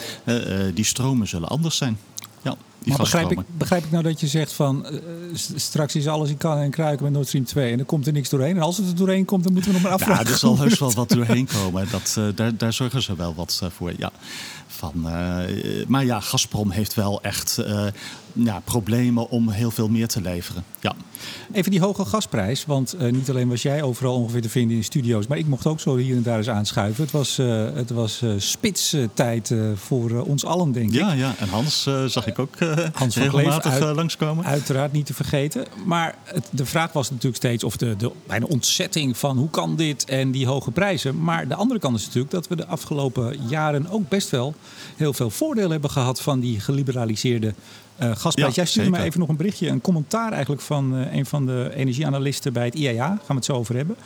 die 0.74 0.84
stromen 0.84 1.28
zullen 1.28 1.48
anders 1.48 1.76
zijn. 1.76 1.98
Ja, 2.42 2.56
maar 2.84 2.98
begrijp 2.98 3.30
ik, 3.30 3.38
begrijp 3.58 3.84
ik 3.84 3.90
nou 3.90 4.02
dat 4.02 4.20
je 4.20 4.26
zegt 4.26 4.52
van 4.52 4.86
uh, 4.90 4.98
straks 5.54 5.96
is 5.96 6.08
alles 6.08 6.30
in 6.30 6.36
kan 6.36 6.58
en 6.58 6.70
kruiken 6.70 7.04
met 7.04 7.12
Nord 7.12 7.26
Stream 7.26 7.44
2 7.44 7.70
en 7.70 7.76
dan 7.76 7.86
komt 7.86 8.06
er 8.06 8.12
niks 8.12 8.28
doorheen. 8.28 8.56
En 8.56 8.62
als 8.62 8.76
het 8.76 8.88
er 8.88 8.96
doorheen 8.96 9.24
komt, 9.24 9.44
dan 9.44 9.52
moeten 9.52 9.70
we 9.70 9.76
nog 9.76 9.86
maar 9.86 9.96
afvragen. 9.96 10.24
Ja, 10.24 10.30
er 10.30 10.38
zal 10.38 10.58
heus 10.58 10.78
wel 10.78 10.92
wat 10.92 11.08
doorheen 11.08 11.48
komen. 11.62 11.86
Dat, 11.90 12.16
uh, 12.18 12.24
daar, 12.34 12.56
daar 12.56 12.72
zorgen 12.72 13.02
ze 13.02 13.16
wel 13.16 13.34
wat 13.34 13.62
voor. 13.76 13.92
Ja. 13.96 14.10
Van, 14.66 14.92
uh, 14.96 15.40
maar 15.86 16.04
ja, 16.04 16.20
Gazprom 16.20 16.70
heeft 16.70 16.94
wel 16.94 17.22
echt 17.22 17.58
ja, 18.34 18.60
problemen 18.64 19.28
om 19.30 19.50
heel 19.50 19.70
veel 19.70 19.88
meer 19.88 20.08
te 20.08 20.20
leveren. 20.20 20.64
Ja. 20.80 20.94
Even 21.52 21.70
die 21.70 21.80
hoge 21.80 22.04
gasprijs, 22.04 22.66
want 22.66 22.94
uh, 23.00 23.12
niet 23.12 23.30
alleen 23.30 23.48
was 23.48 23.62
jij 23.62 23.82
overal 23.82 24.14
ongeveer 24.14 24.42
te 24.42 24.48
vinden 24.48 24.76
in 24.76 24.84
studio's, 24.84 25.26
maar 25.26 25.38
ik 25.38 25.46
mocht 25.46 25.66
ook 25.66 25.80
zo 25.80 25.96
hier 25.96 26.16
en 26.16 26.22
daar 26.22 26.36
eens 26.36 26.48
aanschuiven. 26.48 27.02
Het 27.02 27.12
was, 27.12 27.38
uh, 27.38 27.64
het 27.74 27.90
was 27.90 28.22
uh, 28.22 28.32
spitstijd 28.36 29.54
voor 29.74 30.24
ons 30.24 30.44
allen, 30.44 30.72
denk 30.72 30.92
ja, 30.92 31.12
ik. 31.12 31.18
Ja, 31.18 31.34
en 31.38 31.48
Hans 31.48 31.88
zag 32.06 32.26
ik 32.26 32.38
ook 32.38 32.56
Hans 32.92 33.16
regelmatig 33.16 33.72
uit, 33.72 33.96
langskomen. 33.96 34.44
Uiteraard 34.44 34.92
niet 34.92 35.06
te 35.06 35.14
vergeten. 35.14 35.66
Maar 35.84 36.14
het, 36.24 36.48
de 36.50 36.66
vraag 36.66 36.92
was 36.92 37.10
natuurlijk 37.10 37.36
steeds, 37.36 37.64
of 37.64 37.76
de, 37.76 37.96
de 37.96 38.10
bijna 38.26 38.46
ontzetting 38.46 39.16
van 39.16 39.38
hoe 39.38 39.50
kan 39.50 39.76
dit 39.76 40.04
en 40.04 40.30
die 40.30 40.46
hoge 40.46 40.70
prijzen. 40.70 41.22
Maar 41.22 41.48
de 41.48 41.54
andere 41.54 41.80
kant 41.80 41.98
is 41.98 42.04
natuurlijk 42.04 42.32
dat 42.32 42.48
we 42.48 42.56
de 42.56 42.66
afgelopen 42.66 43.38
jaren 43.48 43.90
ook 43.90 44.08
best 44.08 44.30
wel 44.30 44.54
heel 44.96 45.12
veel 45.12 45.30
voordeel 45.30 45.70
hebben 45.70 45.90
gehad 45.90 46.20
van 46.20 46.40
die 46.40 46.60
geliberaliseerde 46.60 47.54
uh, 48.02 48.10
gasprijs. 48.16 48.54
Ja, 48.54 48.62
Jij 48.62 48.66
stuurde 48.70 48.90
me 48.90 49.02
even 49.02 49.20
nog 49.20 49.28
een 49.28 49.36
berichtje, 49.36 49.68
een 49.68 49.80
commentaar 49.80 50.32
eigenlijk 50.32 50.62
van 50.62 50.94
uh, 50.94 51.14
een 51.14 51.26
van 51.26 51.46
de 51.46 51.70
energieanalisten 51.74 52.52
bij 52.52 52.64
het 52.64 52.74
IAA. 52.74 53.06
Gaan 53.06 53.20
we 53.26 53.34
het 53.34 53.44
zo 53.44 53.52
over 53.52 53.76
hebben. 53.76 53.96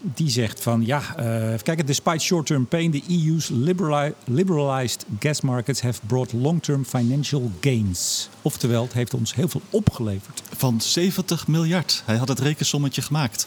Die 0.00 0.30
zegt 0.30 0.62
van 0.62 0.86
ja, 0.86 1.02
uh, 1.18 1.54
kijk, 1.62 1.86
despite 1.86 2.18
short-term 2.18 2.66
pain, 2.66 2.90
the 2.90 3.02
EU's 3.08 3.48
liberali 3.48 4.12
liberalized 4.24 5.04
gas 5.18 5.40
markets 5.40 5.80
have 5.80 6.00
brought 6.06 6.32
long-term 6.32 6.84
financial 6.84 7.50
gains. 7.60 8.28
Oftewel, 8.42 8.82
het 8.82 8.92
heeft 8.92 9.14
ons 9.14 9.34
heel 9.34 9.48
veel 9.48 9.62
opgeleverd. 9.70 10.42
Van 10.56 10.80
70 10.80 11.46
miljard. 11.46 12.02
Hij 12.06 12.16
had 12.16 12.28
het 12.28 12.38
rekensommetje 12.38 13.02
gemaakt. 13.02 13.46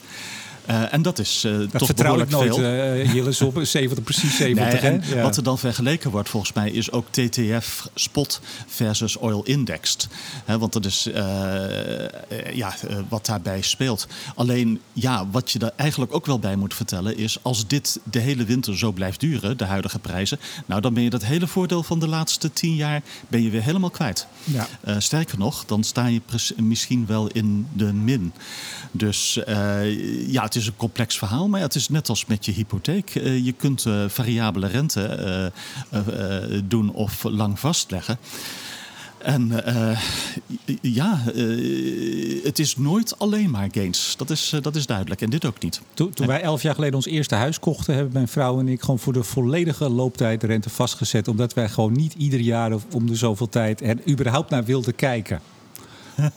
Uh, 0.70 0.94
en 0.94 1.02
dat 1.02 1.20
is 1.20 1.44
uh, 1.46 1.58
dat 1.58 1.70
toch 1.70 1.90
ik 1.90 2.30
nooit, 2.30 2.30
veel. 2.30 2.60
Uh, 2.60 3.14
Jillis 3.14 3.42
op 3.42 3.60
70, 3.64 4.04
precies 4.04 4.36
70. 4.36 4.82
Nee, 4.82 5.00
ja. 5.04 5.22
Wat 5.22 5.38
er 5.38 5.44
dan 5.44 5.60
vergeleken 5.60 6.12
wordt 6.12 6.30
volgens 6.30 6.54
mij 6.54 6.72
is 6.72 6.92
ook 6.92 7.06
TTF 7.10 7.88
spot 7.96 8.42
versus 8.68 9.18
oil 9.18 9.44
indexed. 9.44 10.08
He, 10.46 10.58
want 10.58 10.74
dat 10.74 10.86
is 10.86 11.10
ja, 12.54 12.74
wat 13.10 13.26
daarbij 13.26 13.62
speelt. 13.62 14.08
Alleen 14.36 14.82
ja, 14.94 15.28
wat 15.32 15.52
je 15.52 15.60
er 15.60 15.72
eigenlijk 15.76 16.14
ook 16.14 16.26
wel 16.26 16.40
bij 16.40 16.56
moet 16.56 16.74
vertellen 16.74 17.18
is... 17.18 17.38
als 17.42 17.68
dit 17.68 18.00
de 18.04 18.20
hele 18.20 18.44
winter 18.46 18.78
zo 18.78 18.92
blijft 18.92 19.20
duren, 19.20 19.58
de 19.58 19.66
huidige 19.66 20.00
prijzen... 20.00 20.40
nou 20.66 20.82
dan 20.82 20.94
ben 20.94 21.04
je 21.04 21.10
dat 21.10 21.26
hele 21.26 21.48
voordeel 21.48 21.84
van 21.84 22.00
de 22.00 22.08
laatste 22.08 22.54
tien 22.54 22.76
jaar 22.76 23.02
ben 23.28 23.44
je 23.44 23.50
weer 23.50 23.64
helemaal 23.64 23.90
kwijt. 23.90 24.28
Ja. 24.44 24.68
sterker 25.00 25.38
nog, 25.38 25.66
dan 25.66 25.84
sta 25.84 26.06
je 26.06 26.22
misschien 26.58 27.06
wel 27.06 27.28
in 27.28 27.68
de 27.74 27.94
min. 27.94 28.34
Dus 28.92 29.40
ja, 30.28 30.50
het 30.54 30.62
is 30.62 30.68
een 30.68 30.76
complex 30.76 31.18
verhaal, 31.18 31.48
maar 31.48 31.62
het 31.62 31.76
is 31.76 31.90
net 31.90 32.10
als 32.10 32.26
met 32.26 32.46
je 32.46 32.52
hypotheek. 32.52 33.10
je 33.20 33.54
kunt 33.58 33.86
variabele 34.08 34.68
rente 34.68 35.52
doen 36.64 36.94
of 36.94 37.24
lang 37.24 37.60
vastleggen. 37.60 38.18
En 39.18 39.52
ja, 40.82 41.22
het 42.44 42.60
is 42.60 42.78
nooit 42.78 43.20
alleen 43.20 43.50
maar 43.50 43.68
gains. 43.72 44.14
Dat 44.18 44.30
is, 44.30 44.54
dat 44.62 44.76
is 44.76 44.86
duidelijk. 44.86 45.22
En 45.22 45.30
dit 45.30 45.46
ook 45.46 45.62
niet. 45.62 45.82
Toen, 45.94 46.10
toen 46.10 46.28
wij 46.28 46.42
elf 46.42 46.62
jaar 46.62 46.76
geleden 46.76 46.96
ons 46.96 47.06
eerste 47.06 47.36
huis 47.36 47.60
kochten, 47.60 47.94
hebben 47.94 48.14
mijn 48.14 48.28
vrouw 48.28 48.60
en 48.60 48.68
ik 48.68 48.82
gewoon 48.82 49.00
voor 49.00 49.14
de 49.14 49.24
volledige 49.24 49.90
looptijd 49.90 50.44
rente 50.44 50.70
vastgezet. 50.70 51.28
Omdat 51.28 51.54
wij 51.54 51.70
gewoon 51.70 51.94
niet 51.94 52.14
ieder 52.14 52.40
jaar 52.40 52.74
of 52.74 52.86
om 52.94 53.08
de 53.08 53.16
zoveel 53.16 53.50
tijd 53.50 53.82
er 53.82 53.98
überhaupt 54.10 54.50
naar 54.50 54.64
wilden 54.64 54.96
kijken. 54.96 55.42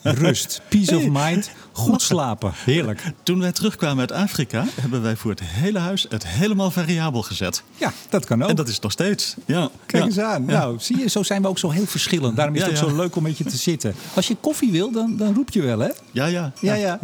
Rust, 0.03 0.61
peace 0.69 0.97
of 0.97 1.09
mind, 1.11 1.51
goed 1.73 2.03
slapen. 2.13 2.53
Heerlijk. 2.55 3.03
Toen 3.23 3.41
wij 3.41 3.53
terugkwamen 3.53 3.99
uit 3.99 4.13
Afrika, 4.13 4.65
hebben 4.81 5.03
wij 5.03 5.17
voor 5.17 5.31
het 5.31 5.41
hele 5.43 5.79
huis 5.79 6.07
het 6.09 6.27
helemaal 6.27 6.71
variabel 6.71 7.23
gezet. 7.23 7.63
Ja, 7.77 7.93
dat 8.09 8.25
kan 8.25 8.43
ook. 8.43 8.49
En 8.49 8.57
dat 8.57 8.69
is 8.69 8.79
nog 8.79 8.93
steeds. 8.93 9.35
Ja. 9.47 9.71
Kijk 9.87 10.05
eens 10.05 10.19
aan. 10.19 10.45
Nou, 10.45 10.77
zie 10.79 10.99
je, 10.99 11.09
zo 11.09 11.23
zijn 11.23 11.43
we 11.43 11.49
ook 11.49 11.59
zo 11.59 11.71
heel 11.71 11.87
verschillend. 11.87 12.37
Daarom 12.37 12.55
is 12.55 12.63
het 12.63 12.71
ook 12.71 12.77
zo 12.77 12.97
leuk 12.97 13.17
om 13.17 13.23
met 13.23 13.39
je 13.39 13.45
te 13.45 13.57
zitten. 13.57 13.95
Als 14.15 14.29
je 14.29 14.37
koffie 14.41 14.71
wil, 14.71 14.93
dan, 14.93 15.17
dan 15.17 15.35
roep 15.35 15.51
je 15.51 15.63
wel, 15.63 15.79
hè? 15.79 15.91
Ja, 16.11 16.27
ja. 16.27 16.53
ja, 16.61 16.75
ja. 16.75 16.99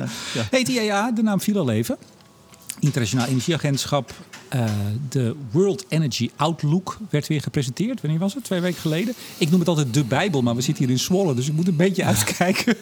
Heet 0.51 0.69
IEA, 0.69 1.13
de 1.13 1.23
naam 1.23 1.41
viel 1.41 1.59
al 1.59 1.71
even. 1.71 1.97
Internationaal 2.79 3.27
Energieagentschap. 3.27 4.13
Uh, 4.55 4.65
de 5.09 5.37
World 5.51 5.85
Energy 5.89 6.31
Outlook 6.37 6.99
werd 7.11 7.27
weer 7.27 7.41
gepresenteerd. 7.41 8.01
Wanneer 8.01 8.21
was 8.21 8.35
het? 8.35 8.45
Twee 8.45 8.61
weken 8.61 8.81
geleden. 8.81 9.15
Ik 9.39 9.51
noem 9.51 9.59
het 9.59 9.69
altijd 9.69 9.95
de 9.95 10.05
Bijbel, 10.05 10.43
maar 10.43 10.55
we 10.55 10.61
zitten 10.61 10.85
hier 10.85 10.93
in 10.93 11.01
Zwolle, 11.01 11.35
dus 11.35 11.49
ik 11.49 11.53
moet 11.53 11.69
een 11.69 11.77
beetje 11.77 12.05
uitkijken. 12.15 12.77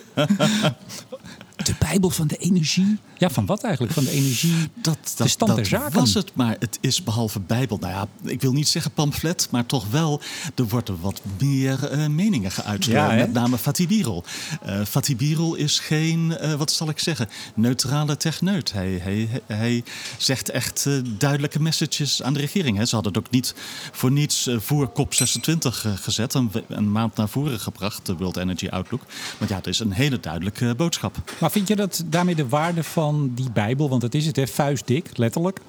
De 1.68 1.74
Bijbel 1.78 2.10
van 2.10 2.26
de 2.26 2.36
energie. 2.36 2.98
Ja, 3.18 3.30
van 3.30 3.46
wat 3.46 3.62
eigenlijk? 3.62 3.94
Van 3.94 4.04
de 4.04 4.10
energie. 4.10 4.68
Dat, 4.74 4.98
dat, 5.16 5.16
de 5.16 5.28
stand 5.28 5.54
der 5.54 5.66
zaken. 5.66 5.98
was 5.98 6.14
het, 6.14 6.34
maar 6.34 6.56
het 6.58 6.78
is 6.80 7.02
behalve 7.02 7.40
Bijbel. 7.40 7.78
Nou 7.78 7.92
ja, 7.92 8.30
ik 8.30 8.40
wil 8.40 8.52
niet 8.52 8.68
zeggen 8.68 8.90
pamflet, 8.90 9.48
maar 9.50 9.66
toch 9.66 9.90
wel. 9.90 10.20
Er 10.54 10.68
worden 10.68 11.00
wat 11.00 11.20
meer 11.38 11.92
uh, 11.92 12.06
meningen 12.06 12.50
geuit. 12.50 12.84
Ja, 12.84 13.14
met 13.14 13.32
name 13.32 13.58
Fatih 13.58 13.88
Birol. 13.88 14.24
Uh, 14.66 14.84
Fatih 14.84 15.16
Birol 15.16 15.54
is 15.54 15.78
geen, 15.78 16.36
uh, 16.42 16.54
wat 16.54 16.72
zal 16.72 16.88
ik 16.88 16.98
zeggen, 16.98 17.28
neutrale 17.54 18.16
techneut. 18.16 18.72
Hij, 18.72 18.98
hij, 19.02 19.28
hij 19.46 19.84
zegt 20.18 20.50
echt 20.50 20.86
duidelijke 21.18 21.62
messages 21.62 22.22
aan 22.22 22.32
de 22.32 22.40
regering. 22.40 22.76
Hè. 22.76 22.84
Ze 22.84 22.94
hadden 22.94 23.12
het 23.12 23.26
ook 23.26 23.32
niet 23.32 23.54
voor 23.92 24.10
niets 24.10 24.48
voor 24.56 24.90
COP26 24.90 25.68
gezet. 25.94 26.34
Een, 26.34 26.50
een, 26.68 26.92
maand 26.92 27.16
naar 27.16 27.28
voren 27.28 27.60
gebracht, 27.60 28.06
de 28.06 28.16
World 28.16 28.36
Energy 28.36 28.68
Outlook. 28.68 29.02
Want 29.38 29.50
ja, 29.50 29.56
het 29.56 29.66
is 29.66 29.78
een 29.78 29.92
hele 29.92 30.20
duidelijke 30.20 30.74
boodschap. 30.76 31.16
Maar 31.38 31.50
vind 31.58 31.78
je 31.78 31.86
dat 31.86 32.04
daarmee 32.06 32.34
de 32.34 32.48
waarde 32.48 32.84
van 32.84 33.30
die 33.34 33.50
Bijbel, 33.50 33.88
want 33.88 34.00
dat 34.00 34.14
is 34.14 34.26
het, 34.26 34.36
hè, 34.36 34.46
vuistdik, 34.46 35.16
letterlijk, 35.16 35.60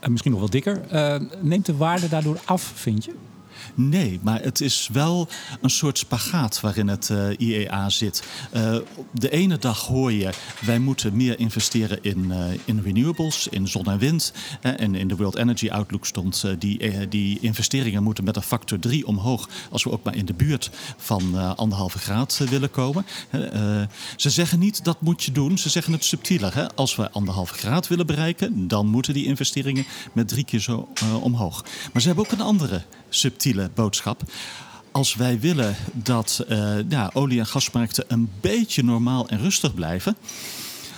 en 0.00 0.10
misschien 0.10 0.30
nog 0.30 0.40
wel 0.40 0.50
dikker, 0.50 0.80
uh, 0.92 1.16
neemt 1.40 1.66
de 1.66 1.76
waarde 1.76 2.08
daardoor 2.08 2.40
af, 2.44 2.72
vind 2.74 3.04
je? 3.04 3.14
Nee, 3.74 4.20
maar 4.22 4.42
het 4.42 4.60
is 4.60 4.88
wel 4.92 5.28
een 5.60 5.70
soort 5.70 5.98
spagaat 5.98 6.60
waarin 6.60 6.88
het 6.88 7.10
eh, 7.10 7.28
IEA 7.38 7.90
zit. 7.90 8.22
Uh, 8.54 8.76
de 9.12 9.30
ene 9.30 9.58
dag 9.58 9.86
hoor 9.86 10.12
je, 10.12 10.30
wij 10.60 10.78
moeten 10.78 11.16
meer 11.16 11.38
investeren 11.38 11.98
in, 12.02 12.24
uh, 12.28 12.44
in 12.64 12.80
renewables, 12.84 13.48
in 13.48 13.68
zon 13.68 13.86
en 13.86 13.98
wind. 13.98 14.32
en 14.60 14.94
in 14.94 15.08
de 15.08 15.16
World 15.16 15.36
Energy 15.36 15.70
Outlook 15.70 16.06
stond, 16.06 16.44
die, 16.58 17.08
die 17.08 17.38
investeringen 17.40 18.02
moeten 18.02 18.24
met 18.24 18.36
een 18.36 18.42
factor 18.42 18.78
3 18.78 19.06
omhoog... 19.06 19.48
als 19.70 19.84
we 19.84 19.90
ook 19.90 20.02
maar 20.02 20.16
in 20.16 20.24
de 20.24 20.34
buurt 20.34 20.70
van 20.96 21.56
anderhalve 21.56 21.98
graad 21.98 22.38
willen 22.50 22.70
komen. 22.70 23.06
ze 24.16 24.30
zeggen 24.30 24.58
niet, 24.58 24.84
dat 24.84 25.00
moet 25.00 25.24
je 25.24 25.32
doen. 25.32 25.58
Ze 25.58 25.68
zeggen 25.68 25.92
het 25.92 26.04
subtieler. 26.04 26.54
Hè? 26.54 26.74
Als 26.74 26.96
we 26.96 27.10
anderhalve 27.10 27.54
graad 27.54 27.88
willen 27.88 28.06
bereiken... 28.06 28.68
dan 28.68 28.86
moeten 28.86 29.14
die 29.14 29.24
investeringen 29.24 29.86
met 30.12 30.28
drie 30.28 30.44
keer 30.44 30.60
zo 30.60 30.88
omhoog. 31.22 31.64
Maar 31.92 32.02
ze 32.02 32.06
hebben 32.06 32.24
ook 32.24 32.32
een 32.32 32.40
andere 32.40 32.82
subtiele 33.08 33.43
boodschap. 33.74 34.22
Als 34.92 35.14
wij 35.14 35.40
willen 35.40 35.76
dat 35.92 36.44
uh, 36.48 36.76
ja, 36.88 37.10
olie- 37.14 37.38
en 37.38 37.46
gasmarkten 37.46 38.04
een 38.08 38.30
beetje 38.40 38.82
normaal 38.82 39.28
en 39.28 39.38
rustig 39.38 39.74
blijven 39.74 40.16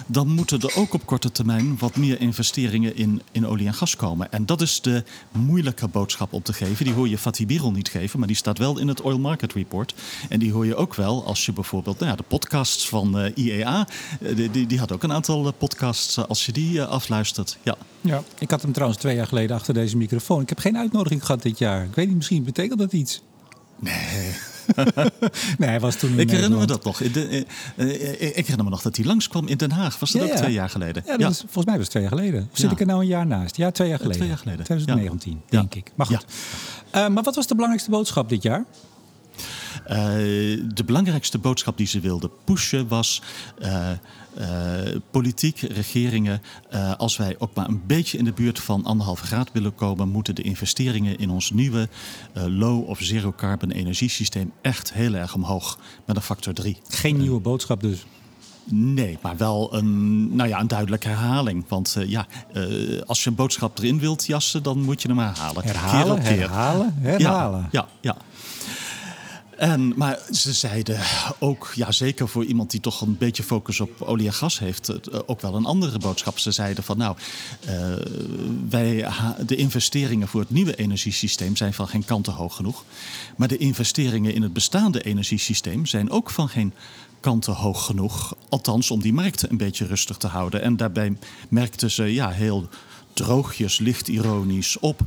dan 0.06 0.28
moeten 0.28 0.60
er 0.60 0.76
ook 0.76 0.94
op 0.94 1.06
korte 1.06 1.32
termijn 1.32 1.78
wat 1.78 1.96
meer 1.96 2.20
investeringen 2.20 2.96
in, 2.96 3.22
in 3.32 3.46
olie 3.46 3.66
en 3.66 3.74
gas 3.74 3.96
komen. 3.96 4.32
En 4.32 4.46
dat 4.46 4.60
is 4.60 4.80
de 4.80 5.04
moeilijke 5.32 5.88
boodschap 5.88 6.32
om 6.32 6.42
te 6.42 6.52
geven. 6.52 6.84
Die 6.84 6.94
hoor 6.94 7.08
je 7.08 7.18
Fatih 7.18 7.46
Birol 7.46 7.72
niet 7.72 7.88
geven, 7.88 8.18
maar 8.18 8.28
die 8.28 8.36
staat 8.36 8.58
wel 8.58 8.78
in 8.78 8.88
het 8.88 9.00
Oil 9.00 9.18
Market 9.18 9.52
Report. 9.52 9.94
En 10.28 10.38
die 10.38 10.52
hoor 10.52 10.66
je 10.66 10.74
ook 10.74 10.94
wel 10.94 11.24
als 11.24 11.46
je 11.46 11.52
bijvoorbeeld 11.52 11.98
nou 11.98 12.10
ja, 12.10 12.16
de 12.16 12.24
podcasts 12.28 12.88
van 12.88 13.24
uh, 13.24 13.30
IEA, 13.34 13.88
uh, 14.20 14.50
die, 14.52 14.66
die 14.66 14.78
had 14.78 14.92
ook 14.92 15.02
een 15.02 15.12
aantal 15.12 15.52
podcasts 15.52 16.18
als 16.18 16.46
je 16.46 16.52
die 16.52 16.82
afluistert. 16.82 17.58
Ja. 17.62 17.76
ja, 18.00 18.22
ik 18.38 18.50
had 18.50 18.62
hem 18.62 18.72
trouwens 18.72 19.00
twee 19.00 19.16
jaar 19.16 19.26
geleden 19.26 19.56
achter 19.56 19.74
deze 19.74 19.96
microfoon. 19.96 20.40
Ik 20.40 20.48
heb 20.48 20.58
geen 20.58 20.76
uitnodiging 20.76 21.24
gehad 21.24 21.42
dit 21.42 21.58
jaar. 21.58 21.84
Ik 21.84 21.94
weet 21.94 22.06
niet, 22.06 22.16
misschien 22.16 22.44
betekent 22.44 22.78
dat 22.78 22.92
iets. 22.92 23.22
Nee. 23.80 24.34
nee, 25.58 25.68
hij 25.68 25.80
was 25.80 25.96
toen 25.96 26.18
Ik 26.18 26.30
herinner 26.30 26.58
me 26.58 26.66
dat 26.66 26.84
nog. 26.84 27.00
Ik, 27.00 27.14
uh, 27.14 27.40
ik 28.20 28.46
herinner 28.46 28.64
me 28.64 28.70
nog 28.70 28.82
dat 28.82 28.96
hij 28.96 29.04
langskwam 29.04 29.46
in 29.46 29.56
Den 29.56 29.70
Haag. 29.70 29.98
Was 29.98 30.10
dat 30.10 30.22
ook 30.22 30.36
twee 30.36 30.52
jaar 30.52 30.70
geleden? 30.70 31.02
Ja, 31.06 31.14
ja. 31.18 31.32
volgens 31.32 31.64
mij 31.64 31.74
was 31.74 31.82
het 31.82 31.90
twee 31.90 32.02
jaar 32.02 32.12
geleden. 32.12 32.48
Of 32.52 32.58
zit 32.58 32.70
ik 32.70 32.80
er 32.80 32.86
nou 32.86 33.00
een 33.00 33.06
jaar 33.06 33.26
naast? 33.26 33.56
Ja, 33.56 33.70
twee 33.70 33.88
jaar 33.88 33.98
geleden. 33.98 34.16
twee 34.16 34.28
jaar 34.28 34.38
geleden. 34.38 34.64
2019, 34.64 35.42
denk 35.48 35.74
ik. 35.74 35.92
Maar 35.94 36.06
goed. 36.06 36.24
Uh, 36.94 37.08
maar 37.08 37.22
wat 37.22 37.34
was 37.34 37.46
de 37.46 37.54
belangrijkste 37.54 37.90
boodschap 37.90 38.28
dit 38.28 38.42
jaar? 38.42 38.64
Uh, 39.88 39.96
de 40.74 40.84
belangrijkste 40.86 41.38
boodschap 41.38 41.76
die 41.76 41.86
ze 41.86 42.00
wilden 42.00 42.30
pushen 42.44 42.88
was. 42.88 43.22
Uh, 43.62 43.90
uh, 44.38 44.46
politiek, 45.10 45.58
regeringen, 45.58 46.42
als 46.96 47.16
wij 47.16 47.36
ook 47.38 47.54
maar 47.54 47.68
een 47.68 47.82
beetje 47.86 48.18
in 48.18 48.24
de 48.24 48.32
buurt 48.32 48.60
van 48.60 48.84
anderhalve 48.84 49.24
graad 49.24 49.52
willen 49.52 49.74
komen, 49.74 50.08
moeten 50.08 50.34
de 50.34 50.42
investeringen 50.42 51.18
in 51.18 51.30
ons 51.30 51.50
nieuwe 51.50 51.88
low 52.34 52.88
of 52.88 52.98
zero 53.00 53.32
carbon 53.36 53.70
energiesysteem 53.70 54.52
echt 54.62 54.92
heel 54.92 55.14
erg 55.14 55.34
omhoog. 55.34 55.78
Met 56.06 56.16
een 56.16 56.22
factor 56.22 56.52
3. 56.52 56.76
Geen 56.88 57.16
nieuwe 57.16 57.40
boodschap 57.40 57.80
dus. 57.80 58.06
Nee, 58.70 59.18
maar 59.22 59.36
wel 59.36 59.74
een, 59.74 60.36
nou 60.36 60.48
ja, 60.48 60.60
een 60.60 60.68
duidelijke 60.68 61.08
herhaling. 61.08 61.64
Want 61.68 61.94
uh, 61.98 62.08
ja, 62.08 62.26
uh, 62.54 63.00
als 63.06 63.24
je 63.24 63.30
een 63.30 63.36
boodschap 63.36 63.78
erin 63.78 63.98
wilt 63.98 64.26
jassen, 64.26 64.62
dan 64.62 64.80
moet 64.80 65.02
je 65.02 65.08
hem 65.08 65.18
herhalen. 65.18 65.64
Herhalen, 65.64 66.22
keer 66.22 66.28
keer. 66.28 66.38
herhalen, 66.38 66.94
herhalen. 66.98 67.68
Ja, 67.70 67.86
ja, 67.86 67.86
ja. 68.00 68.16
En, 69.56 69.92
maar 69.96 70.18
ze 70.30 70.52
zeiden 70.52 71.00
ook, 71.38 71.72
ja, 71.74 71.92
zeker 71.92 72.28
voor 72.28 72.44
iemand 72.44 72.70
die 72.70 72.80
toch 72.80 73.00
een 73.00 73.16
beetje 73.18 73.42
focus 73.42 73.80
op 73.80 74.02
olie 74.02 74.26
en 74.26 74.32
gas 74.32 74.58
heeft, 74.58 74.88
eh, 74.88 75.20
ook 75.26 75.40
wel 75.40 75.54
een 75.54 75.64
andere 75.64 75.98
boodschap. 75.98 76.38
Ze 76.38 76.50
zeiden 76.50 76.84
van 76.84 76.96
nou, 76.98 77.16
uh, 77.68 77.96
wij, 78.68 79.08
de 79.46 79.56
investeringen 79.56 80.28
voor 80.28 80.40
het 80.40 80.50
nieuwe 80.50 80.74
energiesysteem 80.74 81.56
zijn 81.56 81.74
van 81.74 81.88
geen 81.88 82.04
kanten 82.04 82.32
hoog 82.32 82.56
genoeg. 82.56 82.84
Maar 83.36 83.48
de 83.48 83.56
investeringen 83.56 84.34
in 84.34 84.42
het 84.42 84.52
bestaande 84.52 85.02
energiesysteem 85.02 85.86
zijn 85.86 86.10
ook 86.10 86.30
van 86.30 86.48
geen 86.48 86.72
kanten 87.20 87.52
hoog 87.52 87.84
genoeg. 87.84 88.36
Althans, 88.48 88.90
om 88.90 89.00
die 89.00 89.12
markten 89.12 89.50
een 89.50 89.56
beetje 89.56 89.86
rustig 89.86 90.16
te 90.16 90.26
houden. 90.26 90.62
En 90.62 90.76
daarbij 90.76 91.16
merkten 91.48 91.90
ze 91.90 92.04
ja, 92.04 92.30
heel 92.30 92.68
droogjes, 93.16 93.78
licht 93.78 94.08
ironisch 94.08 94.78
op 94.78 95.00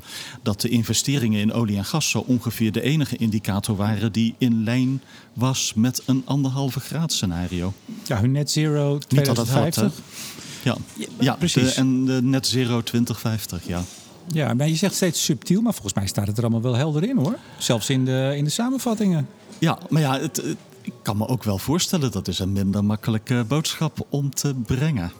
dat 0.43 0.61
de 0.61 0.69
investeringen 0.69 1.39
in 1.39 1.53
olie 1.53 1.77
en 1.77 1.85
gas 1.85 2.09
zo 2.09 2.19
ongeveer 2.19 2.71
de 2.71 2.81
enige 2.81 3.15
indicator 3.15 3.75
waren 3.75 4.11
die 4.11 4.35
in 4.37 4.63
lijn 4.63 5.01
was 5.33 5.73
met 5.75 6.01
een 6.05 6.21
anderhalve 6.25 6.79
graad 6.79 7.13
scenario. 7.13 7.73
Ja, 8.03 8.19
hun 8.19 8.31
net 8.31 8.51
zero 8.51 8.97
2050. 8.97 9.83
Niet 9.83 9.93
dat 9.93 10.03
ja. 10.63 10.75
ja, 10.97 11.07
ja, 11.19 11.35
precies. 11.35 11.75
en 11.75 12.05
de 12.05 12.21
net 12.21 12.47
zero 12.47 12.81
2050, 12.81 13.67
ja. 13.67 13.83
Ja, 14.27 14.53
maar 14.53 14.67
je 14.67 14.75
zegt 14.75 14.95
steeds 14.95 15.23
subtiel, 15.23 15.61
maar 15.61 15.73
volgens 15.73 15.93
mij 15.93 16.07
staat 16.07 16.27
het 16.27 16.37
er 16.37 16.43
allemaal 16.43 16.61
wel 16.61 16.75
helder 16.75 17.03
in 17.03 17.17
hoor. 17.17 17.37
Zelfs 17.57 17.89
in 17.89 18.05
de, 18.05 18.33
in 18.35 18.43
de 18.43 18.49
samenvattingen. 18.49 19.27
Ja, 19.57 19.77
maar 19.89 20.01
ja, 20.01 20.19
het, 20.19 20.43
ik 20.81 20.93
kan 21.01 21.17
me 21.17 21.27
ook 21.27 21.43
wel 21.43 21.57
voorstellen 21.57 22.11
dat 22.11 22.27
is 22.27 22.39
een 22.39 22.51
minder 22.51 22.83
makkelijke 22.83 23.45
boodschap 23.47 24.05
om 24.09 24.33
te 24.33 24.53
brengen. 24.65 25.11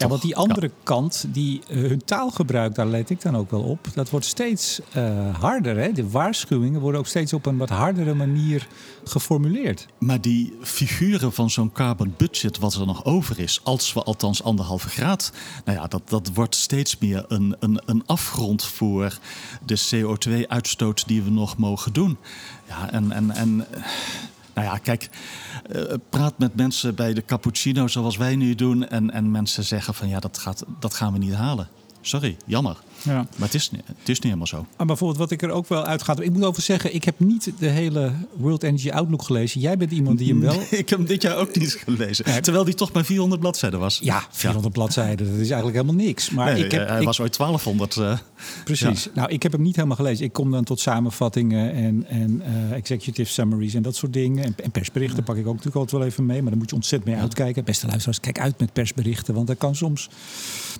Ja, 0.00 0.08
want 0.08 0.22
die 0.22 0.36
andere 0.36 0.70
kant, 0.82 1.24
die, 1.28 1.60
uh, 1.68 1.88
hun 1.88 2.04
taalgebruik, 2.04 2.74
daar 2.74 2.86
let 2.86 3.10
ik 3.10 3.22
dan 3.22 3.36
ook 3.36 3.50
wel 3.50 3.62
op. 3.62 3.88
Dat 3.94 4.10
wordt 4.10 4.26
steeds 4.26 4.80
uh, 4.96 5.36
harder. 5.38 5.76
Hè? 5.76 5.92
De 5.92 6.10
waarschuwingen 6.10 6.80
worden 6.80 7.00
ook 7.00 7.06
steeds 7.06 7.32
op 7.32 7.46
een 7.46 7.56
wat 7.56 7.68
hardere 7.68 8.14
manier 8.14 8.68
geformuleerd. 9.04 9.86
Maar 9.98 10.20
die 10.20 10.56
figuren 10.62 11.32
van 11.32 11.50
zo'n 11.50 11.72
carbon 11.72 12.14
budget, 12.16 12.58
wat 12.58 12.74
er 12.74 12.86
nog 12.86 13.04
over 13.04 13.38
is, 13.38 13.60
als 13.64 13.92
we 13.92 14.02
althans 14.02 14.42
anderhalve 14.42 14.88
graad. 14.88 15.32
Nou 15.64 15.78
ja, 15.78 15.86
dat, 15.86 16.02
dat 16.04 16.30
wordt 16.34 16.54
steeds 16.54 16.98
meer 16.98 17.24
een, 17.28 17.56
een, 17.58 17.82
een 17.86 18.02
afgrond 18.06 18.64
voor 18.64 19.18
de 19.66 19.80
CO2-uitstoot 19.80 21.06
die 21.06 21.22
we 21.22 21.30
nog 21.30 21.56
mogen 21.56 21.92
doen. 21.92 22.16
Ja, 22.68 22.90
en. 22.90 23.12
en, 23.12 23.30
en 23.30 23.66
nou 24.60 24.72
ja, 24.72 24.78
kijk, 24.82 25.08
uh, 25.76 25.82
praat 26.08 26.38
met 26.38 26.56
mensen 26.56 26.94
bij 26.94 27.14
de 27.14 27.24
cappuccino 27.24 27.88
zoals 27.88 28.16
wij 28.16 28.36
nu 28.36 28.54
doen. 28.54 28.88
En, 28.88 29.10
en 29.10 29.30
mensen 29.30 29.64
zeggen 29.64 29.94
van 29.94 30.08
ja, 30.08 30.20
dat, 30.20 30.38
gaat, 30.38 30.64
dat 30.80 30.94
gaan 30.94 31.12
we 31.12 31.18
niet 31.18 31.34
halen. 31.34 31.68
Sorry, 32.00 32.36
jammer. 32.46 32.76
Ja. 33.02 33.14
Maar 33.14 33.26
het 33.48 33.54
is, 33.54 33.70
niet- 33.70 33.82
het 33.86 33.96
is 34.08 34.14
niet 34.14 34.22
helemaal 34.22 34.46
zo. 34.46 34.66
Maar 34.76 34.86
bijvoorbeeld 34.86 35.18
wat 35.18 35.30
ik 35.30 35.42
er 35.42 35.50
ook 35.50 35.68
wel 35.68 35.84
uit 35.84 36.02
ga... 36.02 36.16
Ik 36.20 36.32
moet 36.32 36.44
over 36.44 36.62
zeggen, 36.62 36.94
ik 36.94 37.04
heb 37.04 37.18
niet 37.20 37.52
de 37.58 37.66
hele 37.68 38.12
World 38.36 38.62
Energy 38.62 38.90
Outlook 38.90 39.22
gelezen. 39.22 39.60
Jij 39.60 39.76
bent 39.76 39.90
iemand 39.90 40.18
die 40.18 40.28
hem 40.28 40.40
wel... 40.40 40.54
Ik 40.70 40.88
heb 40.88 40.98
hem 40.98 41.06
dit 41.06 41.22
jaar 41.22 41.36
ook 41.36 41.56
niet 41.56 41.72
gelezen. 41.84 42.42
Terwijl 42.42 42.64
die 42.64 42.74
toch 42.74 42.92
maar 42.92 43.04
400 43.04 43.40
bladzijden 43.40 43.80
was. 43.80 43.98
Ja, 44.02 44.24
400 44.30 44.72
bladzijden, 44.74 45.26
dat 45.26 45.34
is 45.34 45.50
eigenlijk 45.50 45.76
helemaal 45.80 46.04
niks. 46.06 46.30
Maar 46.30 46.52
Nee, 46.52 46.64
ik 46.64 46.70
heb, 46.70 46.88
hij 46.88 46.98
ik- 46.98 47.04
was 47.06 47.20
ooit 47.20 47.36
1200. 47.36 47.96
eh, 47.96 48.18
Precies. 48.64 49.08
Nou, 49.14 49.30
ik 49.30 49.42
heb 49.42 49.52
hem 49.52 49.62
niet 49.62 49.76
helemaal 49.76 49.96
gelezen. 49.96 50.24
Ik 50.24 50.32
kom 50.32 50.50
dan 50.50 50.64
tot 50.64 50.80
samenvattingen 50.80 51.72
en, 51.72 52.04
en 52.08 52.42
eh, 52.44 52.72
executive 52.76 53.30
summaries 53.32 53.74
en 53.74 53.82
dat 53.82 53.96
soort 53.96 54.12
dingen. 54.12 54.44
En, 54.44 54.54
en 54.62 54.70
persberichten 54.70 55.22
pak 55.24 55.34
ik 55.36 55.40
ook 55.46 55.54
natuurlijk 55.54 55.76
altijd 55.76 56.00
wel 56.02 56.10
even 56.10 56.26
mee. 56.26 56.40
Maar 56.40 56.50
daar 56.50 56.58
moet 56.60 56.70
je 56.70 56.76
ontzettend 56.76 57.12
mee 57.12 57.20
uitkijken. 57.22 57.64
Beste 57.64 57.86
luisteraars, 57.86 58.20
kijk 58.20 58.40
uit 58.40 58.58
met 58.58 58.72
persberichten. 58.72 59.34
Want 59.34 59.48
er 59.48 59.56
kan 59.56 59.74
soms 59.74 60.08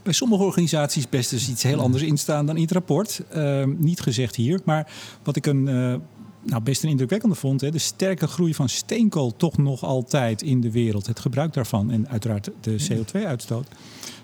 bij 0.02 0.12
sommige 0.12 0.42
organisaties 0.42 1.08
best 1.08 1.32
eens 1.32 1.48
iets 1.48 1.62
heel 1.62 1.80
anders 1.80 2.02
in 2.02 2.09
staan 2.18 2.46
dan 2.46 2.56
in 2.56 2.62
het 2.62 2.72
rapport. 2.72 3.22
Eh, 3.28 3.64
niet 3.76 4.00
gezegd 4.00 4.36
hier. 4.36 4.60
Maar 4.64 4.92
wat 5.22 5.36
ik 5.36 5.46
een... 5.46 5.68
eh, 5.68 5.94
nou, 6.42 6.62
best 6.62 6.82
een 6.82 6.88
indrukwekkende 6.88 7.34
vond. 7.34 7.60
Hè. 7.60 7.70
De 7.70 7.78
sterke 7.78 8.26
groei 8.26 8.54
van 8.54 8.68
steenkool 8.68 9.36
toch 9.36 9.58
nog 9.58 9.84
altijd 9.84 10.42
in 10.42 10.60
de 10.60 10.70
wereld. 10.70 11.06
Het 11.06 11.20
gebruik 11.20 11.52
daarvan 11.52 11.90
en 11.90 12.08
uiteraard 12.08 12.50
de 12.60 12.88
CO2-uitstoot. 12.90 13.66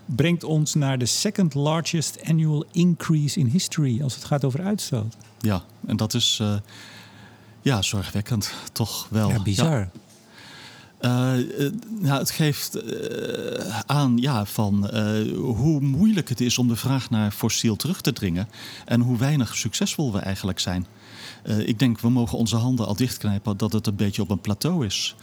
Brengt 0.04 0.44
ons 0.44 0.74
naar 0.74 0.98
de 0.98 1.06
second 1.06 1.54
largest 1.54 2.18
annual 2.24 2.64
increase 2.72 3.38
in 3.40 3.46
history. 3.46 4.02
Als 4.02 4.14
het 4.14 4.24
gaat 4.24 4.44
over 4.44 4.62
uitstoot. 4.62 5.16
ja, 5.40 5.64
en 5.86 5.96
dat 5.96 6.14
is 6.14 6.38
eh, 6.40 6.56
ja, 7.62 7.82
zorgwekkend. 7.82 8.52
Toch 8.72 9.06
wel. 9.10 9.28
Ja, 9.28 9.42
bizar. 9.42 9.88
Eh, 10.98 11.66
eh, 11.66 11.72
nou, 12.00 12.18
het 12.18 12.30
geeft 12.30 12.74
eh, 12.74 13.80
aan 13.86 14.16
ja, 14.16 14.44
van, 14.44 14.90
hoe 15.36 15.80
moeilijk 15.80 16.28
het 16.28 16.40
is 16.40 16.58
om 16.58 16.68
de 16.68 16.76
vraag 16.76 17.10
naar 17.10 17.30
fossiel 17.30 17.76
terug 17.76 18.00
te 18.00 18.12
dringen. 18.12 18.48
En 18.84 19.00
hoe 19.00 19.18
weinig 19.18 19.56
succesvol 19.56 20.12
we 20.12 20.18
eigenlijk 20.18 20.58
zijn. 20.58 20.86
Ik 21.58 21.78
denk, 21.78 22.00
we 22.00 22.08
mogen 22.10 22.38
onze 22.38 22.56
handen 22.56 22.86
al 22.86 22.96
dichtknijpen 22.96 23.56
dat 23.56 23.72
het 23.72 23.86
een 23.86 23.96
beetje 23.96 24.22
op 24.22 24.30
een 24.30 24.40
plateau 24.40 24.86
is. 24.86 25.16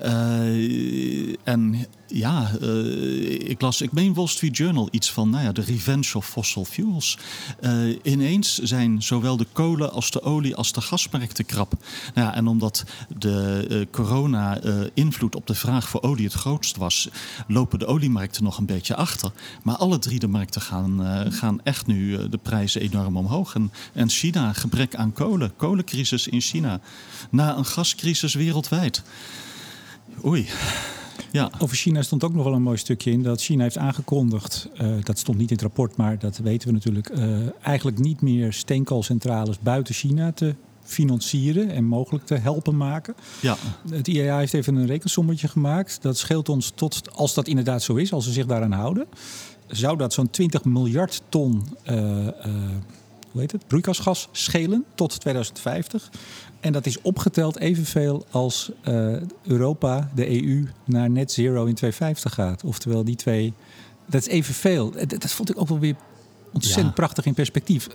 Eh, 0.00 1.34
en 1.44 1.86
ja, 2.12 2.50
eh, 2.60 3.48
ik 3.48 3.60
las, 3.60 3.80
ik 3.80 3.92
meen 3.92 4.14
Wall 4.14 4.26
Street 4.26 4.56
Journal 4.56 4.88
iets 4.90 5.12
van, 5.12 5.30
nou 5.30 5.44
ja, 5.44 5.52
de 5.52 5.60
revenge 5.60 6.10
of 6.14 6.28
fossil 6.28 6.64
fuels. 6.64 7.18
Eh, 7.60 7.72
ineens 8.02 8.58
zijn 8.58 9.02
zowel 9.02 9.36
de 9.36 9.46
kolen 9.52 9.92
als 9.92 10.10
de 10.10 10.22
olie 10.22 10.56
als 10.56 10.72
de 10.72 10.80
gasmarkten 10.80 11.46
krap. 11.46 11.72
Nou 12.14 12.26
ja, 12.28 12.34
en 12.34 12.46
omdat 12.46 12.84
de 13.18 13.66
eh, 13.70 13.80
corona 13.90 14.60
eh, 14.60 14.74
invloed 14.94 15.36
op 15.36 15.46
de 15.46 15.54
vraag 15.54 15.88
voor 15.88 16.02
olie 16.02 16.24
het 16.24 16.34
grootst 16.34 16.76
was, 16.76 17.08
lopen 17.46 17.78
de 17.78 17.86
oliemarkten 17.86 18.44
nog 18.44 18.58
een 18.58 18.66
beetje 18.66 18.96
achter. 18.96 19.32
Maar 19.62 19.76
alle 19.76 19.98
drie 19.98 20.18
de 20.18 20.28
markten 20.28 20.60
gaan, 20.60 21.00
gaan 21.32 21.60
echt 21.62 21.86
nu 21.86 22.28
de 22.28 22.38
prijzen 22.38 22.80
enorm 22.80 23.16
omhoog. 23.16 23.54
En, 23.54 23.72
en 23.92 24.08
China, 24.08 24.52
gebrek 24.52 24.94
aan 24.94 25.12
kolen, 25.12 25.56
kolencrisis 25.56 26.28
in 26.28 26.40
China, 26.40 26.80
na 27.30 27.56
een 27.56 27.64
gascrisis 27.64 28.34
wereldwijd. 28.34 29.02
Oei. 30.24 30.46
Ja. 31.32 31.50
Over 31.58 31.76
China 31.76 32.02
stond 32.02 32.24
ook 32.24 32.34
nog 32.34 32.44
wel 32.44 32.52
een 32.52 32.62
mooi 32.62 32.76
stukje 32.76 33.10
in. 33.10 33.22
Dat 33.22 33.42
China 33.42 33.62
heeft 33.62 33.78
aangekondigd, 33.78 34.68
eh, 34.76 34.86
dat 35.02 35.18
stond 35.18 35.38
niet 35.38 35.48
in 35.48 35.54
het 35.54 35.64
rapport, 35.64 35.96
maar 35.96 36.18
dat 36.18 36.36
weten 36.38 36.68
we 36.68 36.74
natuurlijk, 36.74 37.08
eh, 37.08 37.26
eigenlijk 37.62 37.98
niet 37.98 38.20
meer 38.20 38.52
steenkoolcentrales 38.52 39.58
buiten 39.58 39.94
China 39.94 40.32
te 40.32 40.54
financieren 40.82 41.70
en 41.70 41.84
mogelijk 41.84 42.26
te 42.26 42.34
helpen 42.34 42.76
maken. 42.76 43.14
Ja. 43.40 43.56
Het 43.90 44.08
IAA 44.08 44.38
heeft 44.38 44.54
even 44.54 44.74
een 44.74 44.86
rekensommetje 44.86 45.48
gemaakt. 45.48 46.02
Dat 46.02 46.18
scheelt 46.18 46.48
ons 46.48 46.72
tot, 46.74 47.02
als 47.12 47.34
dat 47.34 47.48
inderdaad 47.48 47.82
zo 47.82 47.94
is, 47.94 48.12
als 48.12 48.24
ze 48.24 48.32
zich 48.32 48.46
daaraan 48.46 48.72
houden, 48.72 49.06
zou 49.66 49.96
dat 49.96 50.12
zo'n 50.12 50.30
20 50.30 50.64
miljard 50.64 51.22
ton 51.28 51.62
eh, 51.82 52.26
hoe 53.32 53.40
heet 53.40 53.52
het, 53.52 53.66
broeikasgas 53.66 54.28
schelen 54.32 54.84
tot 54.94 55.20
2050. 55.20 56.10
En 56.60 56.72
dat 56.72 56.86
is 56.86 57.00
opgeteld 57.00 57.58
evenveel 57.58 58.26
als 58.30 58.70
eh, 58.82 59.16
Europa, 59.46 60.10
de 60.14 60.42
EU, 60.42 60.68
naar 60.84 61.10
net 61.10 61.32
zero 61.32 61.64
in 61.64 61.74
2050 61.74 62.34
gaat. 62.34 62.64
Oftewel 62.64 63.04
die 63.04 63.16
twee, 63.16 63.52
dat 64.06 64.20
is 64.20 64.26
evenveel. 64.28 64.90
Dat, 64.90 65.08
dat 65.10 65.30
vond 65.30 65.50
ik 65.50 65.60
ook 65.60 65.68
wel 65.68 65.78
weer 65.78 65.96
ontzettend 66.52 66.86
Ja. 66.86 66.92
prachtig 66.92 67.24
in 67.24 67.34
perspectief. 67.34 67.88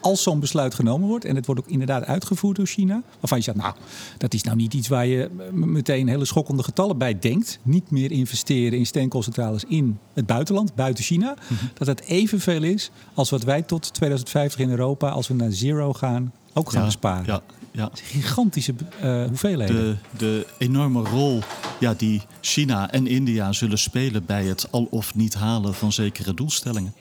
Als 0.00 0.22
zo'n 0.22 0.40
besluit 0.40 0.74
genomen 0.74 1.08
wordt, 1.08 1.24
en 1.24 1.36
het 1.36 1.46
wordt 1.46 1.60
ook 1.60 1.68
inderdaad 1.68 2.04
uitgevoerd 2.04 2.56
door 2.56 2.66
China, 2.66 3.02
waarvan 3.20 3.38
je 3.38 3.44
zegt, 3.44 3.56
nou, 3.56 3.74
dat 4.18 4.34
is 4.34 4.42
nou 4.42 4.56
niet 4.56 4.74
iets 4.74 4.88
waar 4.88 5.06
je 5.06 5.30
m- 5.52 5.72
meteen 5.72 6.08
hele 6.08 6.24
schokkende 6.24 6.62
getallen 6.62 6.98
bij 6.98 7.18
denkt. 7.18 7.58
Niet 7.62 7.90
meer 7.90 8.10
investeren 8.10 8.78
in 8.78 8.86
steenkoolcentrales 8.86 9.64
in 9.68 9.98
het 10.12 10.26
buitenland, 10.26 10.74
buiten 10.74 11.04
China. 11.04 11.34
Dat 11.74 11.86
het 11.86 12.00
evenveel 12.00 12.62
is 12.62 12.90
als 13.14 13.30
wat 13.30 13.42
wij 13.42 13.62
tot 13.62 13.94
2050 13.94 14.60
in 14.60 14.70
Europa, 14.70 15.08
als 15.08 15.28
we 15.28 15.34
naar 15.34 15.52
zero 15.52 15.92
gaan, 15.92 16.32
ook 16.52 16.70
gaan 16.70 16.80
ja, 16.80 16.86
besparen. 16.86 17.24
Ja, 17.26 17.42
ja. 17.72 17.90
Gigantische 17.92 18.74
eh, 19.00 19.24
hoeveelheden. 19.24 19.76
De, 19.76 19.96
de 20.18 20.46
enorme 20.58 21.02
rol 21.02 21.40
ja, 21.80 21.94
die 21.94 22.22
China 22.40 22.90
en 22.90 23.06
India 23.06 23.52
zullen 23.52 23.78
spelen 23.78 24.24
bij 24.26 24.44
het 24.44 24.66
al 24.70 24.86
of 24.90 25.14
niet 25.14 25.34
halen 25.34 25.74
van 25.74 25.92
zekere 25.92 26.34
doelstellingen. 26.34 26.94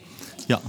Ja, 0.48 0.62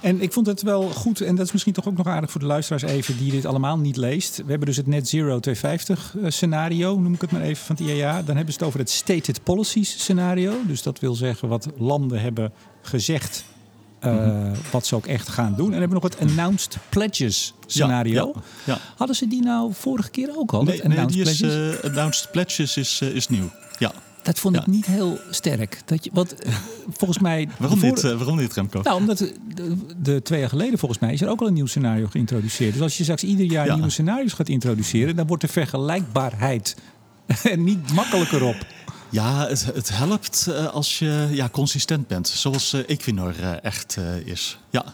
En 0.00 0.20
ik 0.20 0.32
vond 0.32 0.46
het 0.46 0.62
wel 0.62 0.82
goed, 0.82 1.20
en 1.20 1.34
dat 1.34 1.46
is 1.46 1.52
misschien 1.52 1.72
toch 1.72 1.88
ook 1.88 1.96
nog 1.96 2.06
aardig 2.06 2.30
voor 2.30 2.40
de 2.40 2.46
luisteraars 2.46 2.82
even 2.82 3.16
die 3.18 3.30
dit 3.30 3.44
allemaal 3.46 3.78
niet 3.78 3.96
leest. 3.96 4.36
We 4.36 4.44
hebben 4.48 4.66
dus 4.66 4.76
het 4.76 4.86
Net 4.86 5.08
Zero 5.08 5.40
250 5.40 6.14
eh, 6.16 6.30
scenario, 6.30 6.98
noem 6.98 7.14
ik 7.14 7.20
het 7.20 7.30
maar 7.30 7.40
even 7.40 7.64
van 7.64 7.76
het 7.76 7.84
IAA. 7.84 8.22
Dan 8.22 8.36
hebben 8.36 8.52
ze 8.52 8.58
het 8.58 8.68
over 8.68 8.78
het 8.78 8.90
Stated 8.90 9.42
Policies 9.42 9.90
scenario. 9.90 10.52
Dus 10.66 10.82
dat 10.82 10.98
wil 10.98 11.14
zeggen 11.14 11.48
wat 11.48 11.68
landen 11.78 12.20
hebben 12.20 12.52
gezegd 12.82 13.44
eh, 13.98 14.50
wat 14.70 14.86
ze 14.86 14.94
ook 14.94 15.06
echt 15.06 15.28
gaan 15.28 15.54
doen. 15.56 15.64
En 15.64 15.70
dan 15.70 15.80
hebben 15.80 16.00
we 16.00 16.06
nog 16.06 16.18
het 16.18 16.30
Announced 16.30 16.76
Pledges 16.88 17.54
scenario. 17.66 18.32
Ja, 18.34 18.42
ja. 18.64 18.78
Hadden 18.96 19.16
ze 19.16 19.26
die 19.28 19.42
nou 19.42 19.72
vorige 19.74 20.10
keer 20.10 20.30
ook 20.36 20.52
al? 20.52 20.62
Nee, 20.62 20.76
dat 20.76 20.86
nee, 20.86 20.98
Announced 20.98 21.24
die 21.24 21.32
is, 21.32 21.38
Pledges? 21.38 21.80
eh, 21.80 21.90
Announced 21.90 22.30
Pledges 22.30 22.76
is, 22.76 23.00
is 23.00 23.28
nieuw. 23.28 23.50
Ja. 23.78 23.92
Dat 24.22 24.38
vond 24.38 24.56
ik 24.56 24.64
ja. 24.64 24.70
niet 24.70 24.86
heel 24.86 25.18
sterk. 25.30 25.82
Dat 25.84 26.04
je, 26.04 26.10
want 26.12 26.34
eh, 26.34 26.54
volgens 26.92 27.18
mij... 27.18 27.48
Waarom, 27.58 27.78
voor- 27.78 27.96
eh, 27.98 28.16
waarom 28.16 28.36
niet, 28.38 28.54
Remco? 28.54 28.80
Nou, 28.82 28.96
omdat 28.96 29.32
de, 29.96 30.22
twee 30.22 30.40
jaar 30.40 30.48
geleden 30.48 30.78
volgens 30.78 31.00
mij 31.00 31.12
is 31.12 31.20
er 31.20 31.28
ook 31.28 31.40
al 31.40 31.46
een 31.46 31.52
nieuw 31.52 31.66
scenario 31.66 32.06
geïntroduceerd. 32.06 32.72
Dus 32.72 32.82
als 32.82 32.96
je 32.96 33.02
straks 33.02 33.22
ieder 33.22 33.46
jaar 33.46 33.66
Ja. 33.66 33.74
nieuwe 33.74 33.90
scenario's 33.90 34.32
gaat 34.32 34.48
introduceren, 34.48 35.16
dan 35.16 35.26
wordt 35.26 35.42
de 35.42 35.48
vergelijkbaarheid 35.48 36.76
er 37.42 37.58
niet 37.58 37.92
makkelijker 37.92 38.42
op. 38.44 38.66
Ja, 39.10 39.46
het, 39.46 39.64
het 39.74 39.88
helpt 39.96 40.46
eh, 40.46 40.66
als 40.66 40.98
je 40.98 41.28
ja, 41.30 41.48
consistent 41.48 42.06
bent, 42.06 42.28
zoals 42.28 42.72
eh, 42.72 42.80
Equinor 42.86 43.34
echt 43.62 43.96
is. 44.24 44.58
Ja, 44.70 44.84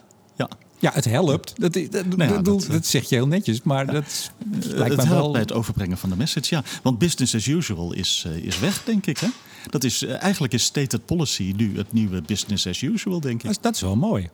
ja. 0.78 0.90
Het 0.94 1.04
helpt. 1.04 1.52
Dat, 1.56 1.74
Nou 1.74 2.22
ja, 2.22 2.36
bedoel, 2.36 2.58
dat, 2.58 2.66
dat, 2.66 2.82
eh, 2.82 2.88
zeg 2.88 3.08
je 3.08 3.14
heel 3.14 3.26
netjes, 3.26 3.62
maar 3.62 3.86
dat 3.86 4.30
Eh, 4.62 4.68
lijkt 4.68 4.96
het 4.96 5.08
wel... 5.08 5.30
bij 5.30 5.40
het 5.40 5.52
overbrengen 5.52 5.98
van 5.98 6.10
de 6.10 6.16
message, 6.16 6.54
ja. 6.54 6.62
Want 6.82 6.98
business 6.98 7.34
as 7.34 7.46
usual 7.46 7.92
is, 7.92 8.24
eh, 8.26 8.36
is 8.36 8.58
weg, 8.58 8.84
denk 8.84 9.06
ik. 9.06 9.18
Hè? 9.18 9.28
Dat 9.70 9.84
is, 9.84 10.02
eh, 10.02 10.22
eigenlijk 10.22 10.52
is 10.52 10.64
stated 10.64 11.06
policy 11.06 11.52
nu 11.56 11.76
het 11.76 11.92
nieuwe 11.92 12.22
business 12.22 12.66
as 12.66 12.82
usual, 12.82 13.20
denk 13.20 13.42
Dat 13.42 13.50
ik. 13.50 13.56
is, 13.56 13.62
dat 13.62 13.74
is 13.74 13.80
wel 13.80 13.96
mooi. 13.96 14.28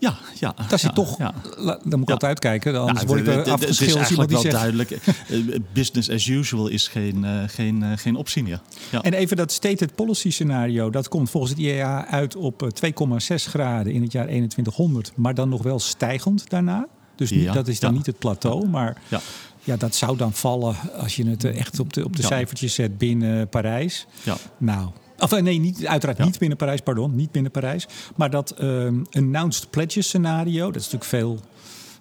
Ja, 0.00 0.14
ja. 0.40 0.54
Dat 0.68 0.80
ja, 0.80 0.90
toch, 0.90 1.18
Ja. 1.18 1.34
la- 1.56 1.78
dan 1.84 1.98
moet 1.98 2.08
ik 2.08 2.10
altijd 2.10 2.22
uitkijken, 2.24 2.80
anders 2.80 3.00
Ja, 3.00 3.06
word 3.06 3.20
ik 3.20 3.26
er 3.26 3.32
het- 3.36 3.46
het 3.46 3.60
is 3.62 3.68
afgeschilderd 3.94 4.10
iemand 4.10 4.26
eigenlijk 4.44 4.88
die 4.88 4.98
wel 5.02 5.12
zegt... 5.12 5.28
duidelijk. 5.28 5.54
eh, 5.56 5.60
business 5.72 6.10
as 6.10 6.26
usual 6.26 6.68
is 6.68 6.88
geen, 6.88 7.24
eh, 7.24 7.42
geen, 7.46 7.82
eh, 7.82 7.90
geen 7.96 8.16
optie 8.16 8.42
meer. 8.42 8.60
Ja. 8.90 9.02
En 9.02 9.12
even 9.12 9.36
dat 9.36 9.52
stated 9.52 9.94
policy 9.94 10.30
scenario, 10.30 10.90
dat 10.90 11.08
komt 11.08 11.30
volgens 11.30 11.52
het 11.52 11.60
IEA 11.60 12.06
uit 12.06 12.36
op 12.36 12.62
eh, 12.62 12.68
2,6 12.68 13.46
graden 13.46 13.92
in 13.92 14.02
het 14.02 14.12
jaar 14.12 14.26
2100, 14.26 15.12
maar 15.16 15.34
dan 15.34 15.48
nog 15.48 15.62
wel 15.62 15.78
stijgend 15.78 16.50
daarna. 16.50 16.86
Dus 17.16 17.30
niet, 17.30 17.52
dat 17.52 17.68
is 17.68 17.80
dan 17.80 17.92
niet 17.94 18.06
het 18.06 18.18
plateau, 18.18 18.68
maar 18.68 18.96
Ja. 19.08 19.20
ja, 19.64 19.76
dat 19.76 19.94
zou 19.94 20.16
dan 20.16 20.32
vallen 20.32 20.76
als 20.96 21.16
je 21.16 21.26
het 21.28 21.44
echt 21.44 21.80
op 21.80 21.92
de, 21.92 22.04
op 22.04 22.16
de 22.16 22.22
cijfertjes 22.22 22.74
zet 22.74 22.98
binnen 22.98 23.48
Parijs. 23.48 24.06
Ja. 24.22 24.36
Nou, 24.58 24.88
of 25.20 25.32
eh, 25.32 25.42
nee, 25.42 25.58
niet, 25.58 25.86
uiteraard 25.86 26.18
Ja. 26.18 26.24
niet 26.24 26.38
binnen 26.38 26.58
Parijs, 26.58 26.80
pardon, 26.80 27.14
niet 27.14 27.30
binnen 27.32 27.50
Parijs. 27.50 27.86
Maar 28.16 28.30
dat 28.30 28.50
ehm 28.50 29.02
announced 29.10 29.70
pledges 29.70 30.06
scenario, 30.06 30.66
dat 30.66 30.76
is 30.82 30.90
natuurlijk 30.90 31.10
veel 31.10 31.40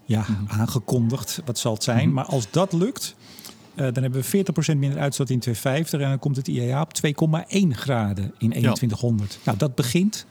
ja, 0.05 0.25
Mhm. 0.27 0.59
aangekondigd. 0.61 1.41
Wat 1.45 1.57
zal 1.57 1.73
het 1.73 1.83
zijn? 1.83 2.13
Maar 2.13 2.25
als 2.25 2.51
dat 2.51 2.73
lukt, 2.73 3.15
eh, 3.75 3.75
dan 3.93 4.03
hebben 4.03 4.21
we 4.21 4.23
40% 4.27 4.79
minder 4.79 4.99
uitstoot 4.99 5.29
in 5.29 5.39
2050 5.39 5.99
en 6.01 6.09
dan 6.09 6.19
komt 6.19 6.35
het 6.35 6.47
IEA 6.47 6.81
op 6.81 6.93
2,1 6.93 7.75
graden 7.75 8.33
in 8.37 8.49
2100. 8.49 9.39
Nou, 9.43 9.57
dat 9.57 9.75
begint 9.75 10.25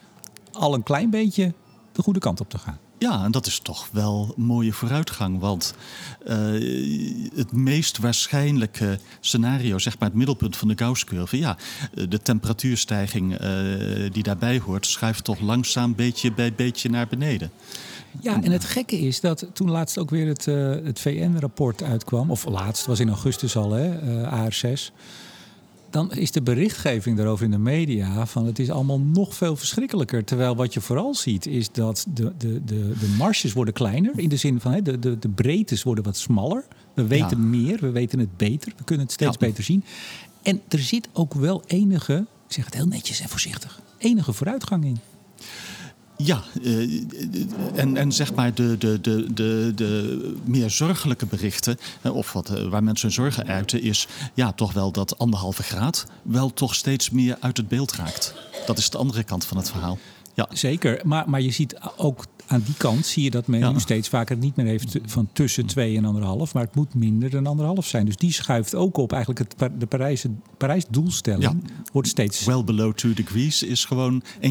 al 0.52 0.74
een 0.74 0.82
klein 0.82 1.10
beetje 1.10 1.52
de 1.92 2.02
goede 2.02 2.18
kant 2.20 2.40
op 2.40 2.50
te 2.50 2.58
gaan. 2.58 2.78
Ja, 2.98 3.24
en 3.24 3.30
dat 3.30 3.46
is 3.46 3.58
toch 3.58 3.88
wel 3.92 4.34
een 4.36 4.44
mooie 4.44 4.72
vooruitgang. 4.72 5.40
Want 5.40 5.74
eh, 6.24 6.36
het 7.34 7.52
meest 7.52 7.98
waarschijnlijke 7.98 8.98
scenario, 9.20 9.78
zeg 9.78 9.98
maar 9.98 10.08
het 10.08 10.16
middelpunt 10.16 10.56
van 10.56 10.68
de 10.68 10.78
Gauss-curve... 10.78 11.38
ja, 11.38 11.56
de 12.08 12.22
temperatuurstijging 12.22 13.36
eh, 13.36 13.50
die 14.12 14.22
daarbij 14.22 14.58
hoort... 14.58 14.86
schuift 14.86 15.24
toch 15.24 15.40
langzaam 15.40 15.94
beetje 15.94 16.32
bij 16.32 16.52
beetje 16.52 16.90
naar 16.90 17.06
beneden. 17.08 17.50
Ja, 18.20 18.42
en 18.42 18.50
het 18.50 18.64
gekke 18.64 18.98
is 18.98 19.20
dat 19.20 19.46
toen 19.52 19.70
laatst 19.70 19.98
ook 19.98 20.10
weer 20.10 20.26
het, 20.26 20.46
eh, 20.46 20.70
het 20.70 21.00
VN-rapport 21.00 21.82
uitkwam, 21.82 22.30
of 22.30 22.44
laatst 22.44 22.86
was 22.86 23.00
in 23.00 23.08
augustus 23.08 23.56
al, 23.56 23.70
hè, 23.70 23.98
eh, 23.98 24.32
AR6. 24.32 24.92
Dan 25.90 26.12
is 26.12 26.30
de 26.30 26.42
berichtgeving 26.42 27.16
daarover 27.16 27.44
in 27.44 27.50
de 27.50 27.58
media 27.58 28.26
van 28.26 28.46
het 28.46 28.58
is 28.58 28.70
allemaal 28.70 29.00
nog 29.00 29.34
veel 29.34 29.56
verschrikkelijker. 29.56 30.24
Terwijl 30.24 30.56
wat 30.56 30.74
je 30.74 30.80
vooral 30.80 31.14
ziet 31.14 31.46
is 31.46 31.72
dat 31.72 32.06
de, 32.14 32.32
de, 32.38 32.64
de, 32.64 32.92
de 33.00 33.14
marges 33.18 33.52
worden 33.52 33.74
kleiner. 33.74 34.12
In 34.16 34.28
de 34.28 34.36
zin 34.36 34.60
van 34.60 34.72
hè, 34.72 34.82
de, 34.82 34.98
de, 34.98 35.18
de 35.18 35.28
breedtes 35.28 35.82
worden 35.82 36.04
wat 36.04 36.16
smaller. 36.16 36.64
We 36.94 37.06
weten 37.06 37.50
meer, 37.50 37.78
we 37.80 37.90
weten 37.90 38.18
het 38.18 38.36
beter, 38.36 38.72
we 38.76 38.84
kunnen 38.84 39.04
het 39.04 39.14
steeds 39.14 39.36
beter 39.36 39.64
zien. 39.64 39.84
En 40.42 40.60
er 40.68 40.78
zit 40.78 41.08
ook 41.12 41.34
wel 41.34 41.62
enige, 41.66 42.26
ik 42.46 42.52
zeg 42.52 42.64
het 42.64 42.74
heel 42.74 42.86
netjes 42.86 43.20
en 43.20 43.28
voorzichtig, 43.28 43.80
enige 43.98 44.32
vooruitgang 44.32 44.84
in. 44.84 44.98
Ja, 46.22 46.42
uh, 46.62 47.02
en, 47.74 47.96
en 47.96 48.12
zeg 48.12 48.34
maar 48.34 48.54
de, 48.54 48.78
de, 48.78 49.00
de, 49.00 49.32
de, 49.34 49.72
de 49.74 50.34
meer 50.44 50.70
zorgelijke 50.70 51.26
berichten, 51.26 51.78
of 52.02 52.32
wat, 52.32 52.50
uh, 52.50 52.68
waar 52.68 52.82
mensen 52.82 53.06
hun 53.06 53.14
zorgen 53.14 53.46
uiten, 53.46 53.82
is 53.82 54.08
ja, 54.34 54.52
toch 54.52 54.72
wel 54.72 54.92
dat 54.92 55.18
anderhalve 55.18 55.62
graad 55.62 56.06
wel 56.22 56.52
toch 56.52 56.74
steeds 56.74 57.10
meer 57.10 57.36
uit 57.40 57.56
het 57.56 57.68
beeld 57.68 57.92
raakt. 57.92 58.34
Dat 58.66 58.78
is 58.78 58.90
de 58.90 58.98
andere 58.98 59.24
kant 59.24 59.44
van 59.44 59.56
het 59.56 59.70
verhaal. 59.70 59.98
Ja. 60.34 60.46
Zeker, 60.52 61.00
maar, 61.04 61.30
maar 61.30 61.40
je 61.40 61.50
ziet 61.50 61.78
ook 61.96 62.24
aan 62.46 62.62
die 62.64 62.74
kant 62.76 63.06
zie 63.06 63.22
je 63.22 63.30
dat 63.30 63.46
men 63.46 63.60
ja. 63.60 63.70
nu 63.70 63.80
steeds 63.80 64.08
vaker 64.08 64.34
het 64.34 64.44
niet 64.44 64.56
meer 64.56 64.66
heeft 64.66 64.98
van 65.06 65.28
tussen 65.32 65.66
2 65.66 65.96
en 65.96 66.04
anderhalf, 66.04 66.54
maar 66.54 66.62
het 66.62 66.74
moet 66.74 66.94
minder 66.94 67.30
dan 67.30 67.46
anderhalf 67.46 67.86
zijn. 67.86 68.04
Dus 68.06 68.16
die 68.16 68.32
schuift 68.32 68.74
ook 68.74 68.96
op. 68.96 69.12
Eigenlijk 69.12 69.52
het, 69.58 69.70
de 69.80 69.86
Parijs, 69.86 70.24
Parijs 70.56 70.84
doelstelling 70.90 71.42
ja. 71.42 71.70
wordt 71.92 72.08
steeds. 72.08 72.44
Well 72.44 72.64
below 72.64 72.94
2 72.94 73.14
degrees 73.14 73.62
is 73.62 73.84
gewoon 73.84 74.22
1,5. 74.40 74.48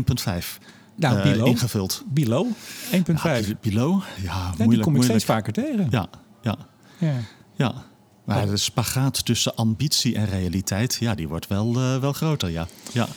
Nou, 0.98 1.18
uh, 1.18 1.24
below, 1.24 1.48
ingevuld. 1.48 2.04
Below 2.08 2.48
1,5. 2.48 2.52
Ja, 3.24 3.42
below, 3.62 4.02
ja, 4.24 4.54
moeilijk. 4.58 4.58
Die 4.58 4.68
kom 4.68 4.78
ik 4.78 4.84
moeilijk. 4.84 5.04
steeds 5.04 5.26
vaker 5.26 5.54
tegen. 5.54 5.88
Ja, 5.90 6.10
ja. 6.42 6.58
ja. 6.98 7.14
ja. 7.56 7.74
Maar 8.24 8.46
de 8.46 8.58
spagaat 8.58 9.26
tussen 9.26 9.56
ambitie 9.56 10.16
en 10.16 10.26
realiteit, 10.26 10.98
ja, 11.00 11.16
die 11.16 11.28
wordt 11.28 11.48
wel, 11.48 11.76
uh, 11.76 11.98
wel 11.98 12.14
groter, 12.14 12.50
ja. 12.50 12.68
ja. 12.92 13.08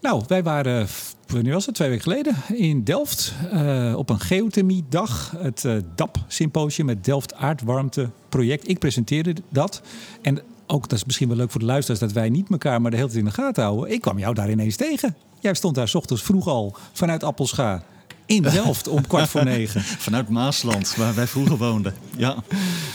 Nou, 0.00 0.22
wij 0.26 0.42
waren, 0.42 0.86
wanneer 1.26 1.52
was 1.52 1.66
het? 1.66 1.74
Twee 1.74 1.88
weken 1.88 2.04
geleden 2.04 2.34
in 2.48 2.84
Delft 2.84 3.34
uh, 3.52 3.94
op 3.96 4.10
een 4.10 4.20
geothermie-dag. 4.20 5.34
Het 5.38 5.64
uh, 5.64 5.76
DAP-symposium, 5.94 6.88
het 6.88 7.04
Delft 7.04 7.34
Aardwarmte 7.34 8.10
Project. 8.28 8.68
Ik 8.68 8.78
presenteerde 8.78 9.34
dat. 9.48 9.82
En 10.22 10.40
ook, 10.66 10.88
dat 10.88 10.98
is 10.98 11.04
misschien 11.04 11.28
wel 11.28 11.36
leuk 11.36 11.50
voor 11.50 11.60
de 11.60 11.66
luisteraars, 11.66 12.00
dat 12.00 12.12
wij 12.12 12.28
niet 12.28 12.50
elkaar 12.50 12.80
maar 12.80 12.90
de 12.90 12.96
hele 12.96 13.08
tijd 13.08 13.20
in 13.20 13.28
de 13.28 13.34
gaten 13.34 13.62
houden. 13.62 13.92
Ik 13.92 14.00
kwam 14.00 14.18
jou 14.18 14.34
daar 14.34 14.50
ineens 14.50 14.76
tegen. 14.76 15.16
Jij 15.46 15.54
stond 15.54 15.74
daar 15.74 15.88
's 15.88 15.94
ochtends 15.94 16.22
vroeg 16.22 16.46
al 16.46 16.76
vanuit 16.92 17.24
Appelscha 17.24 17.82
in 18.26 18.42
Delft 18.42 18.88
om 18.88 19.06
kwart 19.08 19.28
voor 19.28 19.44
negen. 19.44 19.82
Vanuit 19.82 20.28
Maasland, 20.28 20.94
waar 20.96 21.14
wij 21.14 21.26
vroeger 21.26 21.56
woonden. 21.56 21.94
Ja. 22.16 22.30
Oh, 22.30 22.42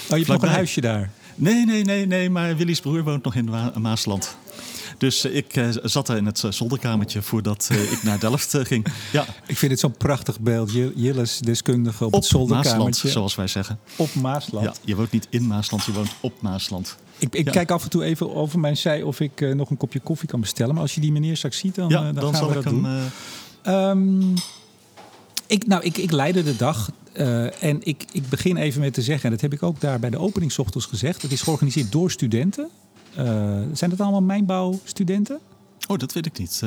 je 0.07 0.15
hebt 0.15 0.27
nog 0.27 0.41
een 0.41 0.49
huisje 0.49 0.81
daar? 0.81 1.11
Nee, 1.35 1.65
nee, 1.65 1.83
nee, 1.83 2.07
nee, 2.07 2.29
maar 2.29 2.55
Willy's 2.55 2.79
broer 2.79 3.03
woont 3.03 3.23
nog 3.23 3.35
in 3.35 3.45
Ma 3.45 3.71
Maasland. 3.79 4.35
Dus 4.97 5.25
uh, 5.25 5.35
ik 5.35 5.55
uh, 5.55 5.69
zat 5.83 6.07
daar 6.07 6.17
in 6.17 6.25
het 6.25 6.43
uh, 6.43 6.51
zolderkamertje 6.51 7.21
voordat 7.21 7.69
ik 7.91 8.03
naar 8.03 8.19
Delft 8.19 8.57
ging. 8.61 8.85
Ja. 9.11 9.25
Ik 9.45 9.57
vind 9.57 9.71
het 9.71 9.79
zo'n 9.79 9.97
prachtig 9.97 10.39
beeld. 10.39 10.71
Jilles, 10.95 11.39
deskundige 11.39 12.05
op, 12.05 12.13
op 12.13 12.19
het 12.19 12.29
zolderkamertje. 12.29 12.77
Maasland, 12.77 13.13
zoals 13.13 13.35
wij 13.35 13.47
zeggen. 13.47 13.79
Op 13.95 14.13
Maasland. 14.13 14.65
Ja, 14.65 14.73
je 14.85 14.95
woont 14.95 15.11
niet 15.11 15.27
in 15.29 15.47
Maasland, 15.47 15.83
je 15.83 15.91
woont 15.91 16.11
op 16.19 16.41
Maasland. 16.41 16.97
Ik, 17.21 17.35
ik 17.35 17.45
ja. 17.45 17.51
kijk 17.51 17.71
af 17.71 17.83
en 17.83 17.89
toe 17.89 18.03
even 18.03 18.35
over 18.35 18.59
mijn 18.59 18.77
zij 18.77 19.01
of 19.01 19.19
ik 19.19 19.41
uh, 19.41 19.55
nog 19.55 19.69
een 19.69 19.77
kopje 19.77 19.99
koffie 19.99 20.27
kan 20.27 20.39
bestellen. 20.39 20.73
Maar 20.73 20.83
als 20.83 20.95
je 20.95 21.01
die 21.01 21.11
meneer 21.11 21.37
straks 21.37 21.57
ziet, 21.57 21.75
dan, 21.75 21.89
ja, 21.89 21.99
uh, 21.99 22.05
dan, 22.05 22.13
dan 22.15 22.23
gaan 22.23 22.35
zal 22.35 22.49
we 22.49 22.57
ik 22.57 22.63
dat 22.63 22.73
hem, 22.73 22.83
doen. 22.83 23.11
Uh... 23.65 23.89
Um, 23.89 24.33
ik, 25.47 25.67
nou, 25.67 25.83
ik, 25.83 25.97
ik 25.97 26.11
leidde 26.11 26.43
de 26.43 26.55
dag. 26.55 26.91
Uh, 27.13 27.63
en 27.63 27.79
ik, 27.83 28.05
ik 28.11 28.29
begin 28.29 28.57
even 28.57 28.81
met 28.81 28.93
te 28.93 29.01
zeggen, 29.01 29.23
en 29.25 29.31
dat 29.31 29.41
heb 29.41 29.53
ik 29.53 29.63
ook 29.63 29.81
daar 29.81 29.99
bij 29.99 30.09
de 30.09 30.17
openingsochtends 30.17 30.85
gezegd. 30.85 31.21
Het 31.21 31.31
is 31.31 31.41
georganiseerd 31.41 31.91
door 31.91 32.11
studenten. 32.11 32.69
zijn 33.73 33.89
dat 33.89 33.99
allemaal 33.99 34.21
mijnbouwstudenten? 34.21 35.39
Oh, 35.87 35.97
dat 35.97 36.13
weet 36.13 36.25
ik 36.25 36.37
niet. 36.37 36.61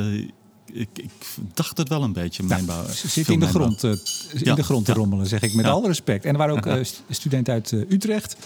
Ik, 0.73 0.89
ik, 0.93 1.11
dacht 1.55 1.79
het 1.79 1.89
wel 1.89 2.03
een 2.03 2.13
beetje, 2.13 2.43
mijnbouw. 2.43 2.83
Nou, 2.83 2.93
ze 2.93 3.09
zit 3.09 3.29
in 3.29 3.41
de 3.41 3.47
grond, 3.47 3.83
in 3.83 3.99
ja, 4.33 4.55
de 4.55 4.63
grond 4.63 4.85
te 4.85 4.93
ja. 4.93 4.99
rommelen, 4.99 5.27
zeg 5.27 5.43
ik 5.43 5.55
met 5.55 5.65
ja. 5.65 5.71
alle 5.71 5.87
respect. 5.87 6.25
En 6.25 6.33
er 6.33 6.39
waren 6.39 6.57
ook 6.57 6.85
studenten 7.09 7.53
uit 7.53 7.73
Utrecht. 7.73 8.37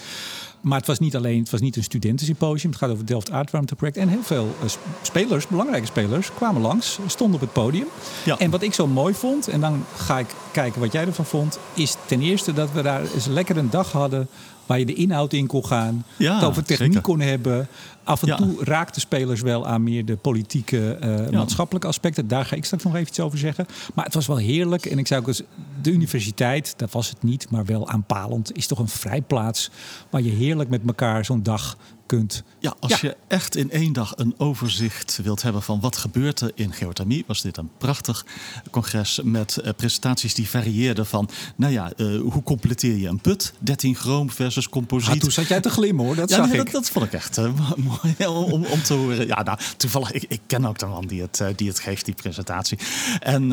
Maar 0.61 0.79
het 0.79 0.87
was 0.87 0.99
niet 0.99 1.16
alleen, 1.16 1.38
het 1.40 1.51
was 1.51 1.61
niet 1.61 1.77
een 1.77 1.83
studentensymposium. 1.83 2.71
Het 2.71 2.79
gaat 2.81 2.88
over 2.88 3.01
het 3.01 3.09
Delft 3.09 3.31
Aardwarmteproject. 3.31 3.97
En 3.99 4.09
heel 4.09 4.23
veel 4.23 4.55
uh, 4.62 4.68
spelers, 5.03 5.47
belangrijke 5.47 5.87
spelers, 5.87 6.33
kwamen 6.35 6.62
langs, 6.62 6.99
stonden 7.07 7.35
op 7.35 7.40
het 7.40 7.53
podium. 7.53 7.87
Ja. 8.25 8.38
En 8.38 8.51
wat 8.51 8.62
ik 8.62 8.75
zo 8.75 8.87
mooi 8.87 9.14
vond, 9.14 9.49
en 9.49 9.61
dan 9.61 9.85
ga 9.97 10.18
ik 10.18 10.27
kijken 10.53 10.81
wat 10.81 10.92
jij 10.92 11.07
ervan 11.07 11.25
vond, 11.25 11.59
is 11.75 11.97
ten 12.07 12.21
eerste 12.21 12.53
dat 12.53 12.73
we 12.73 12.83
daar 12.83 13.03
eens 13.14 13.27
lekker 13.27 13.57
een 13.57 13.71
dag 13.71 13.92
hadden 13.92 14.29
waar 14.66 14.79
je 14.79 14.87
de 14.87 14.94
inhoud 14.94 15.33
in 15.33 15.47
kon 15.47 15.64
gaan, 15.66 16.05
ja, 16.16 16.35
het 16.35 16.44
over 16.44 16.64
techniek 16.64 16.87
zeker. 16.88 17.03
kon 17.03 17.21
hebben. 17.21 17.68
Af 18.05 18.23
en 18.23 18.29
Ja. 18.29 18.37
toe 18.37 18.64
raakten 18.64 19.01
spelers 19.01 19.40
wel 19.40 19.66
aan 19.66 19.83
meer 19.83 20.05
de 20.05 20.16
politieke, 20.16 20.90
eh, 21.01 21.31
maatschappelijke 21.31 21.88
aspecten. 21.88 22.29
Daar 22.29 22.44
ga 22.44 22.57
ik 22.57 22.64
straks 22.64 22.85
nog 22.85 22.94
even 22.94 23.07
iets 23.09 23.21
over 23.21 23.38
zeggen. 23.38 23.66
Maar 23.94 24.05
het 24.05 24.14
was 24.14 24.27
wel 24.27 24.37
heerlijk. 24.37 24.87
En 24.87 24.99
ik 24.99 25.07
zou 25.07 25.21
ook 25.21 25.27
eens, 25.29 25.42
de 25.83 25.91
universiteit, 25.91 26.75
dat 26.77 26.91
was 26.91 27.09
het 27.09 27.23
niet, 27.23 27.51
maar 27.51 27.64
wel 27.64 27.88
aanpalend, 27.88 28.57
is 28.57 28.67
toch 28.67 28.79
een 28.79 28.88
vrijplaats 28.88 29.71
waar 30.11 30.23
je 30.23 30.31
heerlijk 30.31 30.71
met 30.71 30.83
elkaar 30.87 31.25
zo'n 31.25 31.43
dag 31.43 31.77
kunt. 32.09 32.43
Ja, 32.59 32.75
als 32.81 33.01
je 33.01 33.17
echt 33.27 33.57
in 33.57 33.71
één 33.71 33.93
dag 33.93 34.12
een 34.17 34.35
overzicht 34.38 35.21
wilt 35.23 35.43
hebben 35.43 35.62
van 35.62 35.81
wat 35.81 35.97
gebeurt 35.97 36.41
er 36.41 36.51
in 36.55 36.73
geothermie, 36.73 37.25
was 37.27 37.43
dit 37.43 37.57
een 37.57 37.71
prachtig 37.79 38.27
congres 38.71 39.21
met 39.25 39.59
uh, 39.64 39.71
presentaties 39.77 40.35
die 40.35 40.49
varieerden 40.49 41.07
van, 41.07 41.29
nou 41.57 41.73
ja, 41.73 41.93
uh, 41.97 42.21
hoe 42.21 42.43
completeer 42.43 42.97
je 42.97 43.09
een 43.09 43.21
put? 43.21 43.53
13 43.59 43.95
chroom 43.95 44.31
versus 44.31 44.69
composiet. 44.69 45.14
Ah, 45.14 45.21
toen 45.21 45.31
zat 45.31 45.47
jij 45.47 45.61
te 45.61 45.71
glimmen 45.71 46.05
hoor, 46.05 46.14
dat 46.14 46.31
ja, 46.31 46.37
zag 46.37 46.47
nee, 46.47 46.59
ik. 46.59 46.64
dat, 46.64 46.73
dat 46.73 46.91
vond 46.91 47.05
ik 47.05 47.12
echt 47.12 47.38
uh, 47.38 47.53
mooi 47.77 48.27
om, 48.27 48.64
om 48.64 48.83
te 48.83 48.95
horen. 48.95 49.27
Ja, 49.27 49.43
nou, 49.43 49.59
toevallig, 49.77 50.12
ik, 50.12 50.25
ik 50.29 50.41
ken 50.47 50.64
ook 50.64 50.79
de 50.79 50.87
man 50.87 51.07
die 51.07 51.21
het, 51.21 51.43
die 51.57 51.69
het 51.69 51.81
geeft, 51.81 52.05
die 52.05 52.14
presentatie. 52.14 52.79
En, 53.21 53.49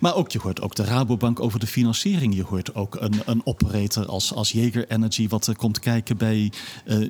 maar 0.00 0.14
ook, 0.14 0.30
je 0.30 0.38
hoort 0.38 0.60
ook 0.60 0.74
de 0.74 0.84
Rabobank 0.84 1.40
over 1.40 1.53
de 1.60 1.66
financiering. 1.66 2.34
Je 2.34 2.42
hoort 2.42 2.74
ook 2.74 2.96
een, 3.00 3.22
een 3.24 3.40
operator 3.44 4.06
als, 4.06 4.34
als 4.34 4.52
Jager 4.52 4.88
Energy, 4.88 5.28
wat 5.28 5.46
er 5.46 5.56
komt 5.56 5.78
kijken 5.78 6.16
bij 6.16 6.52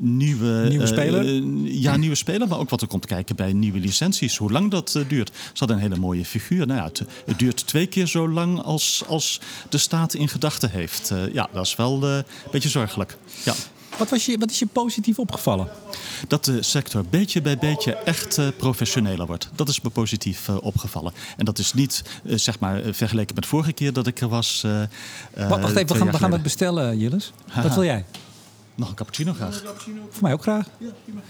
nieuwe 0.00 0.66
Nieuwe 0.68 0.86
speler? 0.86 1.24
Uh, 1.24 1.82
ja, 1.82 1.96
nieuwe 1.96 2.14
speler, 2.14 2.48
maar 2.48 2.58
ook 2.58 2.70
wat 2.70 2.80
er 2.80 2.86
komt 2.86 3.06
kijken 3.06 3.36
bij 3.36 3.52
nieuwe 3.52 3.78
licenties. 3.78 4.36
Hoe 4.36 4.52
lang 4.52 4.70
dat 4.70 4.98
duurt. 5.08 5.30
Ze 5.34 5.50
hadden 5.54 5.76
een 5.76 5.82
hele 5.82 5.96
mooie 5.96 6.24
figuur. 6.24 6.66
Nou 6.66 6.78
ja, 6.78 6.84
het, 6.84 7.02
het, 7.26 7.38
duurt 7.38 7.66
twee 7.66 7.86
keer 7.86 8.06
zo 8.06 8.28
lang 8.28 8.62
als, 8.62 9.02
als 9.06 9.40
de 9.68 9.78
staat 9.78 10.14
in 10.14 10.28
gedachten 10.28 10.70
heeft. 10.70 11.12
Ja, 11.32 11.48
dat 11.52 11.66
is 11.66 11.76
wel 11.76 12.02
een 12.02 12.24
beetje 12.50 12.68
zorgelijk. 12.68 13.16
Ja. 13.44 13.54
Wat, 13.98 14.10
was 14.10 14.26
je, 14.26 14.38
wat 14.38 14.50
is 14.50 14.58
je 14.58 14.66
positief 14.66 15.18
opgevallen? 15.18 15.68
Dat 16.28 16.44
de 16.44 16.62
sector 16.62 17.04
beetje 17.10 17.42
bij 17.42 17.58
beetje 17.58 17.94
echt 17.94 18.38
uh, 18.38 18.48
professioneler 18.56 19.26
wordt. 19.26 19.48
Dat 19.54 19.68
is 19.68 19.80
me 19.80 19.90
positief 19.90 20.48
uh, 20.48 20.56
opgevallen. 20.60 21.12
En 21.36 21.44
dat 21.44 21.58
is 21.58 21.72
niet 21.72 22.04
uh, 22.24 22.38
zeg 22.38 22.58
maar 22.58 22.82
vergeleken 22.90 23.34
met 23.34 23.46
vorige 23.46 23.72
keer 23.72 23.92
dat 23.92 24.06
ik 24.06 24.20
er 24.20 24.28
was. 24.28 24.66
Wacht 25.34 25.76
even, 25.76 25.86
we 25.86 25.94
gaan, 25.94 26.10
we 26.10 26.18
gaan 26.18 26.32
het 26.32 26.42
bestellen, 26.42 26.98
Jilles. 26.98 27.32
Wat 27.62 27.74
wil 27.74 27.84
jij? 27.84 28.04
Nog 28.74 28.88
een 28.88 28.94
cappuccino 28.94 29.32
graag. 29.32 29.62
Voor 30.10 30.22
mij 30.22 30.32
ook 30.32 30.42
graag. 30.42 30.66
Ja, 30.78 30.88
prima. 31.04 31.20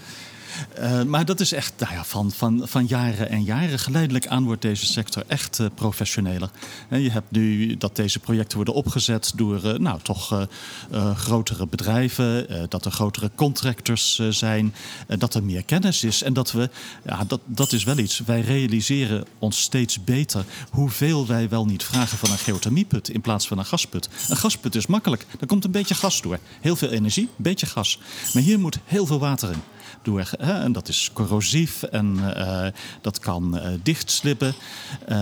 Uh, 0.79 1.03
maar 1.03 1.25
dat 1.25 1.39
is 1.39 1.51
echt 1.51 1.73
nou 1.77 1.93
ja, 1.93 2.03
van, 2.03 2.31
van, 2.31 2.61
van 2.63 2.85
jaren 2.85 3.29
en 3.29 3.43
jaren. 3.43 3.79
Geleidelijk 3.79 4.27
aan 4.27 4.43
wordt 4.43 4.61
deze 4.61 4.85
sector 4.85 5.23
echt 5.27 5.59
uh, 5.59 5.67
professioneler. 5.75 6.49
Je 6.89 7.11
hebt 7.11 7.31
nu 7.31 7.77
dat 7.77 7.95
deze 7.95 8.19
projecten 8.19 8.55
worden 8.55 8.73
opgezet 8.73 9.31
door 9.35 9.65
uh, 9.65 9.73
nou, 9.73 9.99
toch 10.01 10.47
grotere 11.15 11.67
bedrijven. 11.67 12.47
dat 12.69 12.85
er 12.85 12.91
grotere 12.91 13.31
contractors 13.35 14.21
zijn. 14.29 14.73
dat 15.07 15.33
er 15.33 15.43
meer 15.43 15.63
kennis 15.63 16.03
is. 16.03 16.23
En 16.23 16.33
dat 16.33 16.51
we, 16.51 16.69
ja, 17.05 17.23
dat, 17.23 17.39
dat 17.45 17.71
is 17.71 17.83
wel 17.83 17.97
iets. 17.97 18.19
Wij 18.25 18.41
realiseren 18.41 19.25
ons 19.39 19.61
steeds 19.61 20.03
beter 20.03 20.45
hoeveel 20.69 21.27
wij 21.27 21.49
wel 21.49 21.65
niet 21.65 21.83
vragen 21.83 22.17
van 22.17 22.31
een 22.31 22.37
geothermieput 22.37 23.09
in 23.09 23.21
plaats 23.21 23.47
van 23.47 23.57
een 23.57 23.65
gasput. 23.65 24.09
Een 24.29 24.37
gasput 24.37 24.75
is 24.75 24.85
makkelijk. 24.85 25.25
Er 25.39 25.47
komt 25.47 25.65
een 25.65 25.71
beetje 25.71 25.95
gas 25.95 26.21
door. 26.21 26.39
Heel 26.61 26.75
veel 26.75 26.89
energie, 26.89 27.23
een 27.23 27.43
beetje 27.43 27.65
gas. 27.65 27.99
Maar 28.33 28.43
hier 28.43 28.59
moet 28.59 28.79
heel 28.85 29.05
veel 29.05 29.19
water 29.19 29.51
in 29.51 29.61
Hè, 30.39 30.61
en 30.63 30.71
dat 30.71 30.87
is 30.87 31.09
corrosief 31.13 31.83
en 31.83 32.17
uh, 32.19 32.67
dat 33.01 33.19
kan 33.19 33.55
uh, 33.55 33.67
dichtslippen. 33.83 34.53
Uh, 35.09 35.15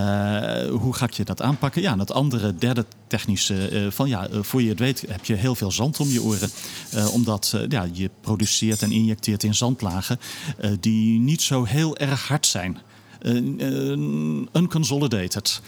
hoe 0.69 0.93
ga 0.93 1.05
ik 1.05 1.11
je 1.11 1.23
dat 1.23 1.41
aanpakken? 1.41 1.81
Ja, 1.81 1.95
andere, 2.11 2.55
derde 2.55 2.85
technische, 3.07 3.87
van 3.91 4.09
ja, 4.09 4.27
voor 4.41 4.61
je 4.61 4.69
het 4.69 4.79
weet 4.79 5.05
heb 5.07 5.25
je 5.25 5.33
heel 5.33 5.55
veel 5.55 5.71
zand 5.71 5.99
om 5.99 6.07
je 6.07 6.23
oren. 6.23 6.49
omdat 7.11 7.55
ja, 7.69 7.87
je 7.91 8.09
produceert 8.21 8.81
en 8.81 8.91
injecteert 8.91 9.43
in 9.43 9.55
zandlagen 9.55 10.19
die 10.79 11.19
niet 11.19 11.41
zo 11.41 11.63
heel 11.63 11.97
erg 11.97 12.27
hard 12.27 12.45
zijn. 12.45 12.77
Unconsolidated, 14.53 15.61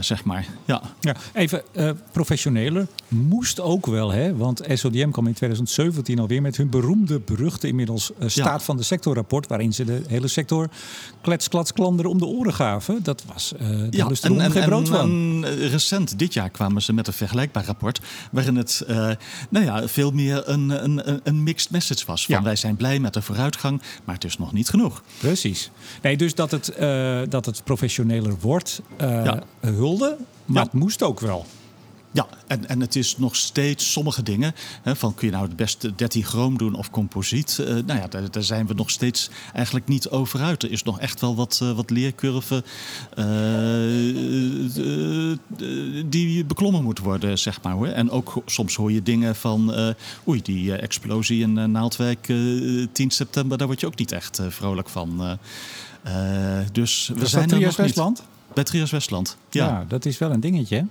zeg 0.00 0.24
maar. 0.24 0.46
Ja. 0.64 0.82
Ja, 1.00 1.16
even 1.32 1.62
professioneler. 2.12 2.86
Moest 3.08 3.60
ook 3.60 3.86
wel, 3.86 4.12
hè? 4.12 4.36
Want 4.36 4.62
SODM 4.72 5.10
kwam 5.10 5.26
in 5.26 5.32
2017 5.32 6.18
alweer 6.18 6.42
met 6.42 6.56
hun 6.56 6.70
beroemde, 6.70 7.20
beruchte 7.20 7.68
inmiddels 7.68 8.12
staat 8.26 8.62
van 8.62 8.76
de 8.76 8.82
sectorrapport, 8.82 9.46
waarin 9.46 9.72
ze 9.72 9.84
de 9.84 10.02
hele 10.06 10.28
sector 10.28 10.68
klets, 11.20 11.48
klats, 11.48 11.72
klanderen 11.72 12.10
om 12.10 12.18
de 12.18 12.26
oren 12.26 12.54
gaven. 12.54 13.02
Dat 13.02 13.24
was 13.32 13.52
uh, 13.60 13.68
ja, 13.90 14.08
en, 14.20 14.40
en, 14.40 14.50
geen 14.50 14.64
brood 14.64 14.88
van. 14.88 15.44
recent, 15.46 16.18
dit 16.18 16.34
jaar, 16.34 16.50
kwamen 16.50 16.82
ze 16.82 16.92
met 16.92 17.06
een 17.06 17.12
vergelijkbaar 17.12 17.64
rapport, 17.64 18.00
waarin 18.30 18.56
het 18.56 18.84
nou 19.48 19.64
ja, 19.64 19.88
veel 19.88 20.10
meer 20.10 20.48
een, 20.48 20.84
een, 20.84 21.20
een 21.24 21.42
mixed 21.42 21.70
message 21.70 22.06
was. 22.06 22.26
Van 22.26 22.42
wij 22.42 22.56
zijn 22.56 22.76
blij 22.76 22.98
met 22.98 23.14
de 23.14 23.22
vooruitgang, 23.22 23.82
maar 24.04 24.14
het 24.14 24.24
is 24.24 24.38
nog 24.38 24.52
niet 24.52 24.68
genoeg. 24.68 25.02
Precies. 25.18 25.70
Nee, 26.02 26.16
dus 26.16 26.34
dat 26.34 26.50
het, 26.50 26.68
uh, 26.84 27.20
dat 27.28 27.46
het 27.46 27.64
professioneler 27.64 28.34
wordt, 28.40 28.82
uh, 29.00 29.32
hulde, 29.60 30.16
maar 30.44 30.62
het 30.62 30.72
moest 30.72 31.02
ook 31.02 31.20
wel. 31.20 31.46
Ja, 32.14 32.26
en, 32.46 32.68
en 32.68 32.80
het 32.80 32.96
is 32.96 33.18
nog 33.18 33.36
steeds 33.36 33.92
sommige 33.92 34.22
dingen. 34.22 34.54
Hè, 34.82 34.96
van 34.96 35.14
kun 35.14 35.26
je 35.26 35.32
nou 35.32 35.46
het 35.46 35.56
beste 35.56 35.94
13 35.94 36.24
chroom 36.24 36.58
doen 36.58 36.74
of 36.74 36.90
composiet? 36.90 37.58
Uh, 37.60 37.66
nou 37.66 38.00
ja, 38.00 38.06
daar, 38.08 38.30
daar, 38.30 38.42
zijn 38.42 38.66
we 38.66 38.74
nog 38.74 38.90
steeds 38.90 39.30
eigenlijk 39.52 39.86
niet 39.88 40.08
over 40.08 40.40
uit. 40.40 40.62
Er 40.62 40.70
is 40.70 40.82
nog 40.82 41.00
echt 41.00 41.20
wel 41.20 41.34
wat, 41.34 41.60
uh, 41.62 41.72
wat 41.72 41.90
leercurve 41.90 42.64
uh, 43.18 43.24
die 46.06 46.44
beklommen 46.44 46.82
moet 46.82 46.98
worden, 46.98 47.38
zeg 47.38 47.62
maar. 47.62 47.72
Hoor. 47.72 47.86
En 47.86 48.10
ook 48.10 48.42
soms 48.46 48.74
hoor 48.74 48.92
je 48.92 49.02
dingen 49.02 49.36
van... 49.36 49.94
oei, 50.28 50.42
die 50.42 50.76
explosie 50.76 51.42
in 51.42 51.70
Naaldwijk 51.70 52.32
10 52.92 53.10
september... 53.10 53.58
daar 53.58 53.66
word 53.66 53.80
je 53.80 53.86
ook 53.86 53.98
niet 53.98 54.12
echt 54.12 54.40
vrolijk 54.48 54.88
van. 54.88 55.38
Dus 56.72 57.10
we 57.14 57.26
zijn 57.26 57.48
nog 57.48 57.76
Westland? 57.76 58.18
Niet. 58.18 58.54
Bij 58.54 58.64
Trias 58.64 58.90
Westland, 58.90 59.36
ja. 59.50 59.66
ja. 59.66 59.84
Dat 59.88 60.04
is 60.04 60.18
wel 60.18 60.30
een 60.30 60.40
dingetje, 60.40 60.86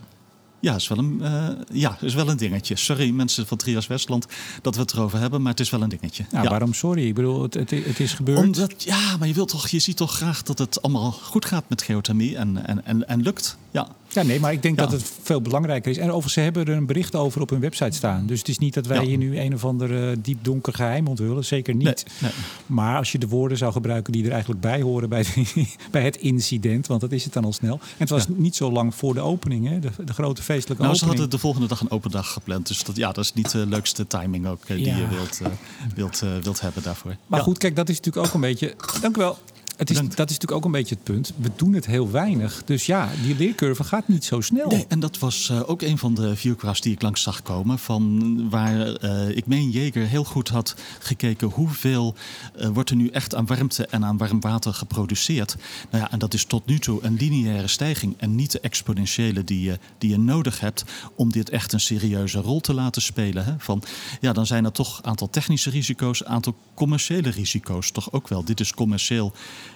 ja, 0.64 0.76
is 0.76 0.88
wel 0.88 0.98
een, 0.98 1.20
uh, 1.22 1.48
ja, 1.72 1.98
is 2.02 2.14
wel 2.14 2.30
een 2.30 2.38
dingetje. 2.38 2.76
Sorry 2.76 3.10
mensen 3.10 3.48
van 3.48 3.58
Trias 3.58 3.88
Westland 3.88 4.28
dat 4.62 4.76
we 4.76 4.82
het 4.82 4.94
erover 4.94 5.20
hebben, 5.20 5.42
maar 5.42 5.52
het 5.52 5.60
is 5.60 5.70
wel 5.70 5.82
een 5.82 5.90
dingetje. 5.90 6.26
ja. 6.32 6.44
waarom 6.44 6.74
sorry? 6.74 7.08
Ik 7.08 7.14
bedoel, 7.14 7.42
het, 7.42 7.54
het, 7.54 7.70
het, 7.70 8.00
is 8.00 8.14
gebeurd. 8.14 8.40
Omdat, 8.40 8.84
ja, 8.84 9.18
maar 9.18 9.28
je, 9.28 9.34
wilt 9.34 9.48
toch, 9.50 9.68
je 9.68 9.80
ziet 9.80 9.98
toch 9.98 10.16
graag 10.16 10.44
dat 10.44 10.58
het 10.58 10.82
allemaal 10.82 11.12
goed 11.12 11.46
gaat 11.46 11.64
met 11.68 11.82
geothermie 11.82 12.38
en, 12.38 12.66
en, 12.66 12.86
en, 12.86 13.08
en 13.08 13.22
lukt. 13.22 13.58
Ja. 13.72 13.88
Ja, 14.14 14.24
nee, 14.24 14.40
maar 14.40 14.52
ik 14.52 14.62
denk 14.62 14.78
dat 14.78 14.92
het 14.92 15.12
veel 15.22 15.42
belangrijker 15.42 15.92
is. 15.92 15.98
En 15.98 16.06
overigens, 16.06 16.34
ze 16.34 16.40
hebben 16.40 16.66
er 16.66 16.76
een 16.76 16.86
bericht 16.86 17.16
over 17.16 17.42
op 17.42 17.50
hun 17.50 17.60
website 17.60 17.96
staan. 17.96 18.26
Dus 18.26 18.40
het 18.40 18.48
is 18.48 18.58
niet 18.58 18.74
dat 18.74 18.86
wij 18.86 19.04
hier 19.06 19.18
nu 19.18 19.40
een 19.40 19.54
of 19.54 19.66
ander 19.66 20.10
uh, 20.10 20.16
diep 20.20 20.44
donker 20.44 20.74
geheim 20.74 21.08
onthullen. 21.08 21.46
Zeker 21.46 21.76
niet. 21.76 22.06
Nee, 22.20 22.32
Maar 22.66 22.98
als 22.98 23.12
je 23.12 23.18
de 23.18 23.28
woorden 23.28 23.58
zou 23.58 23.72
gebruiken 23.72 24.14
die 24.14 24.26
er 24.26 24.32
eigenlijk 24.32 24.62
bij 24.62 24.82
horen 24.82 25.10
bij, 25.10 25.26
bij 25.92 26.04
het 26.04 26.18
incident, 26.18 26.88
want 26.88 27.02
dat 27.02 27.12
is 27.12 27.24
het 27.24 27.34
dan 27.34 27.46
al 27.46 27.54
snel. 27.54 27.74
En 27.74 27.80
het 27.98 28.10
was 28.10 28.28
niet 28.28 28.56
zo 28.56 28.72
lang 28.72 28.96
voor 28.96 29.14
de 29.14 29.22
opening, 29.22 29.68
hè? 29.70 29.80
De, 29.80 29.90
de 30.06 30.14
grote 30.14 30.42
feestelijke 30.42 30.84
nou, 30.84 30.96
opening. 30.96 30.98
Ze 31.00 31.06
hadden 31.06 31.30
de 31.30 31.38
volgende 31.38 31.68
dag 31.68 31.82
een 31.82 31.92
open 31.92 32.12
dag 32.12 32.34
gepland. 32.34 32.68
Dus 32.68 32.84
dat, 32.84 32.96
ja, 32.96 33.12
dat 33.12 33.24
is 33.24 33.34
niet 33.34 33.52
de 33.52 33.66
leukste 33.68 34.08
timing 34.08 34.48
ook 34.48 34.62
uh, 34.68 34.78
die 34.78 34.96
je 34.96 35.08
wilt, 35.08 35.40
uh, 35.42 35.48
wilt, 35.96 36.24
wilt 36.42 36.62
hebben 36.62 36.84
daarvoor. 36.84 37.16
Maar 37.28 37.42
goed, 37.42 37.58
kijk, 37.58 37.76
dat 37.76 37.90
is 37.90 37.96
natuurlijk 37.96 38.28
ook 38.28 38.34
een 38.34 38.42
beetje... 38.42 38.76
Dank 39.02 39.18
u 39.18 39.20
wel. 39.20 39.38
Het 39.76 39.90
is, 39.90 39.96
dat 39.98 40.06
is 40.06 40.16
natuurlijk 40.16 40.52
ook 40.52 40.66
een 40.66 40.72
beetje 40.72 40.96
het 40.96 41.04
punt. 41.04 41.34
We 41.36 41.52
doen 41.56 41.74
het 41.74 41.86
heel 41.86 42.12
weinig. 42.12 42.62
Dus 42.66 42.86
ja, 42.86 43.10
die 43.24 43.36
leercurve 43.36 43.84
gaat 43.84 44.08
niet 44.08 44.26
zo 44.26 44.42
snel. 44.42 44.68
Nee, 44.70 44.86
en 44.88 45.00
dat 45.00 45.20
was 45.20 45.50
uh, 45.52 45.70
ook 45.70 45.82
een 45.82 45.98
van 45.98 46.14
de 46.14 46.36
viewgraphs 46.36 46.82
die 46.82 46.94
ik 46.94 47.02
langs 47.02 47.22
zag 47.22 47.42
komen. 47.42 47.80
Van 47.80 48.50
waar 48.50 49.04
uh, 49.04 49.30
ik 49.30 49.46
meen 49.46 49.70
Jeger 49.70 50.06
heel 50.06 50.24
goed 50.24 50.50
had 50.50 50.76
gekeken 51.00 51.48
hoeveel 51.48 52.16
uh, 52.60 52.68
wordt 52.68 52.90
er 52.90 52.96
nu 52.96 53.08
echt 53.08 53.36
aan 53.36 53.46
warmte 53.46 53.86
en 53.86 54.06
aan 54.06 54.18
warm 54.18 54.42
water 54.42 54.74
geproduceerd. 54.74 55.56
Nou 55.90 56.04
ja, 56.04 56.12
en 56.12 56.20
dat 56.20 56.34
is 56.34 56.46
tot 56.46 56.66
nu 56.66 56.80
toe 56.80 57.04
een 57.04 57.16
lineaire 57.16 57.68
stijging 57.68 58.16
en 58.18 58.36
niet 58.36 58.52
de 58.52 58.60
exponentiële 58.60 59.44
die 59.44 59.62
je, 59.62 59.80
die 59.98 60.10
je 60.10 60.18
nodig 60.18 60.60
hebt 60.60 60.84
om 61.16 61.32
dit 61.32 61.50
echt 61.50 61.74
een 61.74 61.80
serieuze 61.80 62.40
rol 62.40 62.60
te 62.60 62.74
laten 62.74 63.02
spelen. 63.02 63.46
Hè? 63.46 63.54
Van, 63.58 63.84
ja, 64.22 64.34
dan 64.34 64.46
zijn 64.46 64.66
er 64.66 64.72
toch 64.72 64.98
een 64.98 65.06
aantal 65.06 65.30
technische 65.30 65.70
risico's, 65.70 66.20
een 66.20 66.32
aantal 66.32 66.56
commerciële 66.74 67.30
risico's 67.30 67.92
toch 67.92 68.12
ook 68.12 68.28
wel. 68.28 68.44
Dit 68.44 68.60
is 68.60 68.74
commercieel 68.74 69.34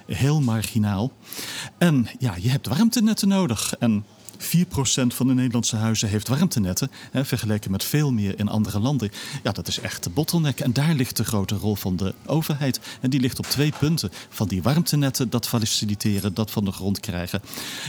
heel 0.08 0.41
marginaal. 0.41 1.12
En 1.78 2.08
ja, 2.19 2.36
je 2.41 2.50
hebt 2.50 2.67
warmtenetten 2.67 3.28
nodig. 3.28 3.73
En 3.80 4.06
4% 4.39 5.08
van 5.08 5.28
de 5.28 5.34
Nederlandse 5.34 5.76
huizen 5.76 6.10
heeft 6.10 6.28
warmtenetten. 6.28 6.91
Hè, 7.12 7.26
vergeleken 7.26 7.71
met 7.71 7.84
veel 7.84 8.12
meer 8.12 8.39
in 8.39 8.50
andere 8.50 8.80
landen. 8.80 9.10
Ja, 9.43 9.52
dat 9.52 9.67
is 9.67 9.80
echt 9.80 10.04
de 10.04 10.10
bottleneck. 10.10 10.60
En 10.60 10.73
daar 10.73 10.93
ligt 10.93 11.17
de 11.17 11.26
grote 11.26 11.56
rol 11.56 11.76
van 11.76 11.95
de 11.95 12.13
overheid. 12.26 12.80
En 13.02 13.10
die 13.10 13.19
ligt 13.19 13.39
op 13.39 13.45
twee 13.45 13.73
punten. 13.80 14.10
Van 14.30 14.47
die 14.47 14.62
warmtenetten, 14.62 15.30
dat 15.30 15.47
faciliteren, 15.47 16.34
dat 16.34 16.52
van 16.52 16.65
de 16.65 16.71
grond 16.71 17.00
krijgen. 17.00 17.41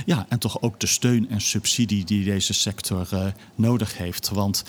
Ja, 0.06 0.26
en 0.28 0.38
toch 0.38 0.62
ook 0.62 0.80
de 0.80 0.86
steun 0.86 1.30
en 1.30 1.40
subsidie 1.40 2.04
die 2.04 2.24
deze 2.24 2.52
sector 2.52 3.08
uh, 3.12 3.26
nodig 3.54 3.98
heeft. 3.98 4.28
Want 4.28 4.64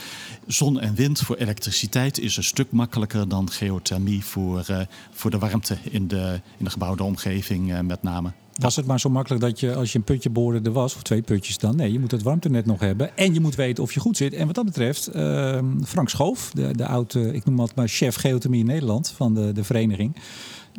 zon 0.48 0.80
en 0.80 0.96
wind 0.96 1.20
voor 1.20 1.36
elektriciteit 1.36 2.20
is 2.20 2.38
een 2.38 2.44
stuk 2.44 2.72
makkelijker 2.72 3.28
dan 3.28 3.52
geothermie 3.52 4.26
voor, 4.26 4.66
uh, 4.72 4.80
voor 5.12 5.32
de 5.32 5.38
warmte 5.38 5.78
in 5.84 6.08
de, 6.08 6.42
in 6.58 6.66
de 6.66 6.72
gebouwde 6.72 7.04
omgeving 7.04 7.72
uh, 7.72 7.80
met 7.80 8.04
name. 8.04 8.32
Was 8.54 8.76
het 8.76 8.86
maar 8.86 9.00
zo 9.00 9.10
makkelijk 9.10 9.42
dat 9.42 9.60
je 9.60 9.76
als 9.76 9.92
je 9.92 9.98
een 9.98 10.04
putje 10.04 10.30
boorde 10.30 10.60
er 10.64 10.72
was, 10.72 10.96
of 10.96 11.02
twee 11.02 11.22
putjes 11.22 11.58
dan? 11.58 11.76
Nee, 11.76 11.92
je 11.92 12.00
moet 12.00 12.12
het 12.12 12.24
warmtenet 12.24 12.66
nog 12.66 12.80
hebben. 12.80 13.18
En 13.18 13.34
je 13.34 13.40
moet 13.40 13.56
weten 13.56 13.84
of 13.84 13.94
je 13.94 14.00
goed 14.00 14.18
zit. 14.18 14.34
En 14.34 14.46
wat 14.46 14.56
dat 14.56 14.66
betreft, 14.66 15.16
uh, 15.16 15.60
Frank 15.84 16.10
Schoof, 16.10 16.52
de, 16.54 16.76
de 16.76 16.86
oude, 16.86 17.34
ik 17.34 17.46
noem 17.46 17.60
het 17.60 17.76
maar 17.76 17.88
chef 17.88 18.16
geothermie 18.16 18.60
in 18.60 18.66
Nederland 18.66 19.10
van 19.10 19.34
de, 19.34 19.52
de 19.52 19.64
vereniging. 19.64 20.16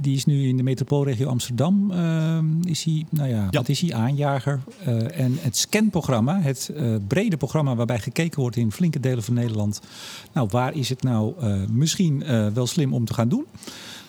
Die 0.01 0.17
is 0.17 0.25
nu 0.25 0.49
in 0.49 0.57
de 0.57 0.63
metropoolregio 0.63 1.29
Amsterdam. 1.29 1.91
Uh, 1.91 2.39
is 2.65 2.85
hij, 2.85 3.07
nou 3.11 3.29
ja, 3.29 3.37
ja, 3.37 3.49
wat 3.51 3.69
is 3.69 3.81
hij? 3.81 3.95
Aanjager. 3.95 4.61
Uh, 4.89 5.21
en 5.21 5.37
het 5.41 5.57
scanprogramma, 5.57 6.41
het 6.41 6.71
uh, 6.75 6.95
brede 7.09 7.37
programma 7.37 7.75
waarbij 7.75 7.99
gekeken 7.99 8.41
wordt 8.41 8.57
in 8.57 8.73
flinke 8.73 9.01
delen 9.01 9.23
van 9.23 9.35
Nederland. 9.35 9.81
Nou, 10.33 10.49
waar 10.51 10.75
is 10.75 10.89
het 10.89 11.03
nou 11.03 11.35
misschien 11.73 12.25
wel 12.55 12.67
slim 12.67 12.95
om 12.95 13.05
te 13.05 13.15
gaan 13.15 13.29
doen? 13.29 13.47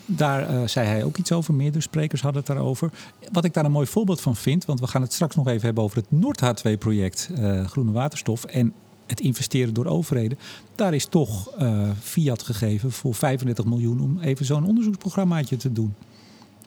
Daar 0.06 0.54
uh, 0.54 0.68
zei 0.68 0.88
hij 0.88 1.04
ook 1.04 1.18
iets 1.18 1.32
over. 1.32 1.54
Meerdere 1.54 1.82
sprekers 1.84 2.22
hadden 2.22 2.44
het 2.44 2.56
daarover. 2.56 2.92
Wat 3.32 3.46
ik 3.46 3.54
daar 3.54 3.66
een 3.66 3.72
mooi 3.72 3.88
voorbeeld 3.88 4.22
van 4.22 4.36
vind, 4.36 4.66
want 4.66 4.80
we 4.80 4.88
gaan 4.88 5.02
het 5.02 5.14
straks 5.14 5.36
nog 5.36 5.48
even 5.48 5.66
hebben 5.66 5.84
over 5.84 5.98
het 5.98 6.12
Noord-H2-project 6.12 7.30
uh, 7.40 7.66
Groene 7.66 7.92
Waterstof. 7.92 8.44
En 8.44 8.74
het 9.12 9.20
investeren 9.20 9.74
door 9.74 9.86
overheden. 9.86 10.38
Daar 10.76 10.94
is 10.94 11.06
toch 11.06 11.62
uh, 11.62 11.90
fiat 12.00 12.44
gegeven 12.44 12.92
voor 12.92 13.16
35 13.16 13.66
miljoen 13.66 14.00
om 14.00 14.20
even 14.20 14.46
zo'n 14.46 14.66
onderzoeksprogrammaatje 14.66 15.58
te 15.58 15.72
doen. 15.72 15.96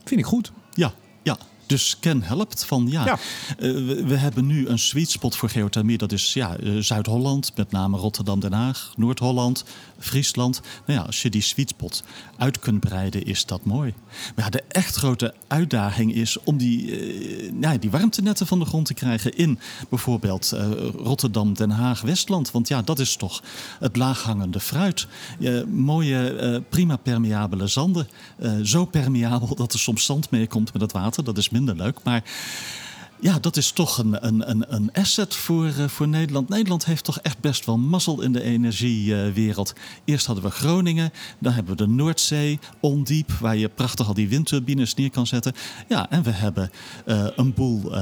Vind 0.04 0.20
ik 0.20 0.26
goed. 0.26 0.52
Ja, 0.72 0.92
ja. 1.22 1.38
Dus 1.66 1.96
Ken 2.00 2.22
helpt 2.22 2.64
van 2.64 2.86
ja, 2.90 3.04
ja. 3.04 3.18
Uh, 3.58 4.04
we, 4.06 4.16
hebben 4.16 4.46
nu 4.46 4.68
een 4.68 4.78
sweet 4.78 5.10
spot 5.10 5.36
voor 5.36 5.48
geothermie. 5.48 5.98
Dat 5.98 6.12
is 6.12 6.32
ja, 6.32 6.60
uh, 6.60 6.78
Zuid-Holland, 6.80 7.52
met 7.56 7.70
name 7.70 7.96
Rotterdam, 7.96 8.40
Den 8.40 8.52
Haag, 8.52 8.92
Noord-Holland, 8.96 9.64
Friesland. 9.98 10.60
Nou 10.86 10.98
ja, 10.98 11.04
als 11.06 11.22
je 11.22 11.30
die 11.30 11.42
sweet 11.42 11.68
spot 11.68 12.02
uit 12.36 12.58
kunt 12.58 12.80
breiden, 12.80 13.24
is 13.24 13.46
dat 13.46 13.64
mooi. 13.64 13.94
Maar 14.34 14.44
ja, 14.44 14.50
de 14.50 14.62
echt 14.68 14.96
grote 14.96 15.34
uitdaging 15.46 16.14
is 16.14 16.38
om 16.44 16.56
die, 16.56 16.86
uh, 16.86 17.52
ja, 17.60 17.76
die 17.76 17.90
warmtenetten 17.90 18.46
van 18.46 18.58
de 18.58 18.64
grond 18.64 18.86
te 18.86 18.94
krijgen 18.94 19.36
in 19.36 19.58
bijvoorbeeld 19.88 20.54
Rotterdam, 20.96 21.54
Den 21.54 21.70
Haag, 21.70 22.00
Westland. 22.00 22.50
Want 22.50 22.68
ja, 22.68 22.82
dat 22.82 22.98
is 22.98 23.16
toch 23.16 23.42
het 23.78 23.96
laaghangende 23.96 24.60
fruit. 24.60 25.06
mooie, 25.66 26.62
prima 26.68 26.96
permeabele 26.96 27.66
zanden. 27.66 28.08
zo 28.62 28.84
permeabel 28.84 29.54
dat 29.54 29.72
er 29.72 29.78
soms 29.78 30.04
zand 30.04 30.30
meekomt 30.30 30.72
met 30.72 30.82
het 30.82 30.92
water. 30.92 31.24
Dat 31.24 31.38
is 31.38 31.50
minder 31.50 31.63
leuk. 31.72 31.98
Maar 32.02 32.22
ja, 33.20 33.38
dat 33.38 33.56
is 33.56 33.70
toch 33.70 33.98
een, 33.98 34.26
een, 34.26 34.74
een 34.74 34.92
asset 34.92 35.34
voor, 35.34 35.66
uh, 35.66 35.88
voor 35.88 36.08
Nederland. 36.08 36.48
Nederland 36.48 36.84
heeft 36.84 37.04
toch 37.04 37.18
echt 37.18 37.40
best 37.40 37.66
wel 37.66 37.78
mazzel 37.78 38.20
in 38.20 38.32
de 38.32 38.42
energiewereld. 38.42 39.72
Eerst 40.04 40.26
hadden 40.26 40.44
we 40.44 40.50
Groningen, 40.50 41.12
dan 41.38 41.52
hebben 41.52 41.76
we 41.76 41.84
de 41.84 41.90
Noordzee, 41.90 42.58
ondiep, 42.80 43.32
waar 43.32 43.56
je 43.56 43.68
prachtig 43.68 44.06
al 44.06 44.14
die 44.14 44.28
windturbines 44.28 44.94
neer 44.94 45.10
kan 45.10 45.26
zetten. 45.26 45.52
Ja, 45.88 46.10
en 46.10 46.22
we 46.22 46.30
hebben 46.30 46.70
uh, 47.06 47.26
een 47.36 47.54
boel 47.54 47.96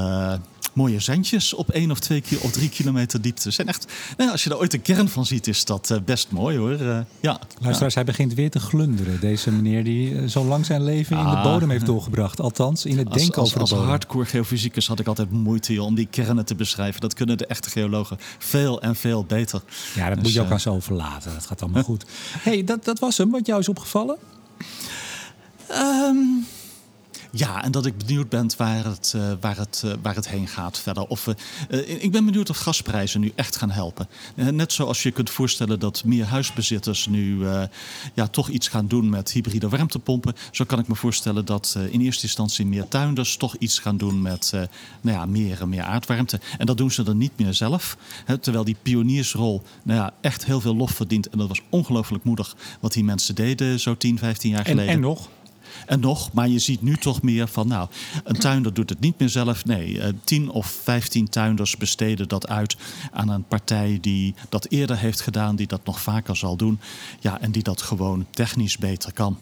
mooie 0.73 1.01
zandjes 1.01 1.55
op 1.55 1.71
één 1.71 1.91
of 1.91 2.01
twee 2.01 2.23
of 2.41 2.51
drie 2.51 2.69
kilometer 2.69 3.23
diepte. 3.23 3.51
Zijn 3.51 3.69
echt, 3.69 3.93
nou, 4.17 4.31
als 4.31 4.45
je 4.45 4.51
er 4.51 4.59
ooit 4.59 4.71
de 4.71 4.79
kern 4.79 5.09
van 5.09 5.27
ziet, 5.27 5.47
is 5.47 5.65
dat 5.65 5.91
uh, 5.91 5.99
best 6.05 6.31
mooi 6.31 6.59
hoor. 6.59 6.81
Uh, 6.81 6.99
ja. 7.21 7.41
Luisteraars, 7.61 7.95
hij 7.95 8.05
begint 8.05 8.35
weer 8.35 8.51
te 8.51 8.61
glunderen. 8.61 9.21
Deze 9.21 9.51
meneer 9.51 9.85
die 9.85 10.11
uh, 10.11 10.29
zo 10.29 10.45
lang 10.45 10.67
zijn 10.67 10.85
leven 10.85 11.19
in 11.19 11.25
de 11.25 11.31
ah. 11.31 11.43
bodem 11.43 11.71
heeft 11.71 11.87
doorgebracht. 11.87 12.41
Althans, 12.41 12.85
in 12.85 12.99
het 12.99 13.09
als, 13.09 13.17
denken 13.17 13.41
als, 13.41 13.55
over 13.55 13.69
de 13.69 13.75
Als 13.75 13.87
hardcore 13.87 14.25
geofysicus 14.25 14.87
had 14.87 15.01
ik 15.01 15.07
altijd 15.07 15.31
moeite 15.31 15.83
om 15.83 15.95
die 15.95 16.07
kernen 16.11 16.45
te 16.45 16.55
beschrijven. 16.55 17.01
Dat 17.01 17.15
kunnen 17.15 17.39
de 17.39 17.47
echte 17.47 17.71
geologen 17.71 18.19
veel 18.39 18.83
en 18.83 18.97
veel 18.97 19.25
beter. 19.25 19.63
Ja, 19.95 20.09
dat 20.09 20.15
dus, 20.15 20.23
moet 20.25 20.33
je 20.33 20.41
ook 20.41 20.51
aan 20.51 20.61
zo 20.61 20.81
verlaten. 20.81 21.33
Dat 21.35 21.47
gaat 21.47 21.63
allemaal 21.63 21.83
goed. 21.83 22.05
hey, 22.39 22.65
dat, 22.65 22.85
dat 22.85 22.99
was 22.99 23.19
hem. 23.19 23.31
Wat 23.31 23.47
jou 23.47 23.61
is 23.61 23.69
opgevallen? 23.69 24.17
Um, 25.71 26.47
Ja, 27.35 27.64
en 27.64 27.71
dat 27.71 27.87
ik 27.87 27.99
benieuwd 27.99 28.29
ben 28.29 28.51
waar 28.57 28.85
het, 28.85 29.12
uh, 29.16 29.33
waar 29.40 29.57
het, 29.57 29.83
uh, 29.85 29.92
waar 30.03 30.14
het 30.14 30.29
heen 30.29 30.49
gaat 30.49 30.79
verder. 30.79 31.07
Of, 31.07 31.27
uh, 31.27 32.03
ik 32.03 32.12
ben 32.12 32.25
benieuwd 32.25 32.51
of 32.51 32.57
gasprijzen 32.57 33.21
nu 33.21 33.33
echt 33.35 33.57
gaan 33.57 33.71
helpen. 33.71 34.09
net 34.35 34.73
zoals 34.73 35.03
je 35.03 35.11
kunt 35.11 35.31
voorstellen 35.31 35.79
dat 35.79 36.05
meer 36.05 36.25
huisbezitters 36.25 37.07
nu 37.07 37.47
ja, 38.14 38.27
toch 38.31 38.49
iets 38.49 38.68
gaan 38.68 38.87
doen 38.87 39.11
met 39.11 39.33
hybride 39.33 39.68
warmtepompen. 39.68 40.35
Zo 40.51 40.64
kan 40.64 40.79
ik 40.79 40.88
me 40.88 40.95
voorstellen 40.95 41.45
dat 41.45 41.79
in 41.90 42.01
eerste 42.01 42.23
instantie 42.23 42.66
meer 42.66 42.88
tuinders 42.88 43.37
toch 43.37 43.57
iets 43.59 43.79
gaan 43.79 43.97
doen 43.97 44.23
met 44.23 44.51
nou 45.01 45.18
ja, 45.18 45.27
meer, 45.27 45.68
meer 45.68 45.83
aardwarmte. 45.83 46.40
En 46.59 46.66
dat 46.66 46.77
doen 46.77 46.90
ze 46.90 47.03
dan 47.03 47.18
niet 47.18 47.33
meer 47.37 47.55
zelf. 47.55 47.97
Hè, 48.25 48.38
terwijl 48.38 48.64
die 48.64 48.77
pioniersrol 48.83 49.62
nou 49.83 50.01
ja, 50.01 50.12
echt 50.21 50.45
heel 50.45 50.61
veel 50.61 50.77
lof 50.77 50.90
verdient. 50.90 51.29
En 51.29 51.38
dat 51.38 51.49
was 51.49 51.62
ongelooflijk 51.68 52.25
moedig 52.25 52.57
wat 52.81 52.92
die 52.92 53.05
mensen 53.05 53.35
deden 53.35 53.81
zo 53.81 53.97
10, 53.97 54.18
15 54.18 54.51
jaar 54.51 54.64
geleden. 54.64 54.88
En, 54.88 54.95
en 54.95 55.01
nog? 55.01 55.29
En 55.92 56.00
nog, 56.00 56.33
maar 56.33 56.48
je 56.48 56.59
ziet 56.59 56.83
nu 56.83 56.96
toch 56.96 57.22
meer 57.22 57.48
van, 57.48 57.68
nou, 57.68 57.88
een 58.24 58.38
tuinder 58.38 58.74
doet 58.74 58.88
het 58.88 59.00
niet 59.00 59.18
meer 59.18 59.28
zelf. 59.28 59.64
Nee, 59.64 59.94
uh, 59.94 60.05
10 60.24 60.50
of 60.50 60.66
15 60.66 61.28
tuinders 61.28 61.76
besteden 61.76 62.28
dat 62.28 62.48
uit 62.48 62.76
aan 63.11 63.28
een 63.28 63.44
partij 63.44 63.98
die 64.00 64.35
dat 64.48 64.66
eerder 64.68 64.98
heeft 64.98 65.20
gedaan, 65.20 65.57
die 65.57 65.66
dat 65.66 65.85
nog 65.85 66.00
vaker 66.00 66.37
zal 66.37 66.57
doen. 66.57 66.81
Ja, 67.20 67.40
en 67.40 67.50
die 67.52 67.62
dat 67.62 67.83
gewoon 67.83 68.26
technisch 68.31 68.78
beter 68.78 69.12
kan. 69.12 69.38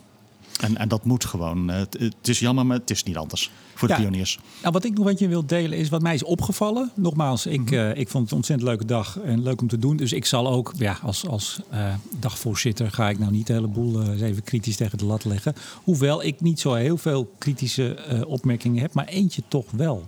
En, 0.60 0.76
en 0.76 0.88
dat 0.88 1.04
moet 1.04 1.24
gewoon. 1.24 1.68
Het, 1.68 1.96
het, 1.98 2.28
is 2.28 2.38
jammer, 2.38 2.66
maar 2.66 2.78
het 2.78 2.90
is 2.90 3.02
niet 3.02 3.16
anders 3.16 3.50
voor 3.74 3.88
de 3.88 3.94
pioniers. 3.94 4.38
Nou, 4.60 4.72
wat 4.72 4.84
ik 4.84 4.94
nog 4.94 5.04
wat 5.04 5.18
je 5.18 5.28
wil 5.28 5.46
delen 5.46 5.78
is 5.78 5.88
wat 5.88 6.02
mij 6.02 6.14
is 6.14 6.22
opgevallen. 6.22 6.90
Nogmaals, 6.94 7.46
ik, 7.46 7.60
mhm. 7.60 7.74
uh, 7.74 7.96
ik 7.96 8.08
vond 8.08 8.22
het 8.22 8.30
een 8.30 8.36
ontzettend 8.36 8.68
leuke 8.68 8.84
dag 8.84 9.18
en 9.18 9.42
leuk 9.42 9.60
om 9.60 9.68
te 9.68 9.78
doen. 9.78 9.96
Dus 9.96 10.12
ik 10.12 10.24
zal 10.24 10.48
ook, 10.48 10.72
ja, 10.76 10.98
als, 11.02 11.26
als 11.26 11.60
uh, 11.72 11.94
dagvoorzitter 12.18 12.90
ga 12.90 13.08
ik 13.08 13.18
nou 13.18 13.32
niet 13.32 13.48
een 13.48 13.54
heleboel 13.54 14.02
uh, 14.02 14.20
even 14.20 14.42
kritisch 14.42 14.76
tegen 14.76 14.98
de 14.98 15.04
lat 15.04 15.24
leggen. 15.24 15.54
Hoewel 15.84 16.24
ik 16.24 16.40
niet 16.40 16.60
zo 16.60 16.74
heel 16.74 16.96
veel 16.96 17.34
kritische 17.38 18.24
opmerkingen 18.26 18.80
heb, 18.80 18.94
maar 18.94 19.06
eentje 19.06 19.42
toch 19.48 19.70
wel. 19.70 20.06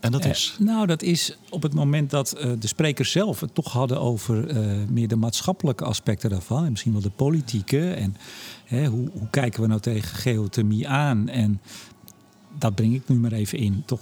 En 0.00 0.10
dat 0.10 0.24
is? 0.24 0.56
nou, 0.58 0.86
dat 0.86 1.02
is 1.02 1.36
op 1.48 1.62
het 1.62 1.74
moment 1.74 2.10
dat 2.10 2.36
de 2.58 2.66
sprekers 2.66 3.10
zelf 3.10 3.40
het 3.40 3.54
toch 3.54 3.72
hadden 3.72 4.00
over 4.00 4.54
meer 4.90 5.08
de 5.08 5.16
maatschappelijke 5.16 5.84
aspecten 5.84 6.30
daarvan. 6.30 6.64
En 6.64 6.70
misschien 6.70 6.92
wel 6.92 7.00
de 7.00 7.10
politieke. 7.10 7.90
En 7.90 8.16
Hè, 8.70 8.86
hoe, 8.86 9.08
hoe, 9.12 9.28
kijken 9.30 9.60
we 9.60 9.66
nou 9.66 9.80
tegen 9.80 10.16
geothermie 10.16 10.88
aan? 10.88 11.28
En 11.28 11.60
dat 12.58 12.74
breng 12.74 12.94
ik 12.94 13.08
nu 13.08 13.16
maar 13.16 13.32
even 13.32 13.58
in. 13.58 13.82
Toch 13.86 14.00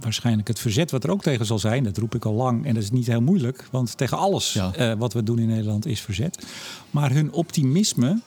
waarschijnlijk 0.00 0.48
het 0.48 0.58
verzet 0.58 0.90
wat 0.90 1.04
er 1.04 1.10
ook 1.10 1.22
tegen 1.22 1.46
zal 1.46 1.58
zijn. 1.58 1.84
Dat 1.84 1.96
roep 1.96 2.14
ik 2.14 2.24
al 2.24 2.32
lang. 2.32 2.66
En 2.66 2.74
dat 2.74 2.82
is 2.82 2.90
niet 2.90 3.06
heel 3.06 3.20
moeilijk. 3.20 3.68
Want 3.70 3.96
tegen 3.96 4.18
alles 4.18 4.60
wat 4.98 5.12
we 5.12 5.22
doen 5.22 5.38
in 5.38 5.46
Nederland 5.46 5.86
is 5.86 6.00
verzet. 6.00 6.46
Maar 6.90 7.12
hun 7.12 7.32
optimisme... 7.32 8.20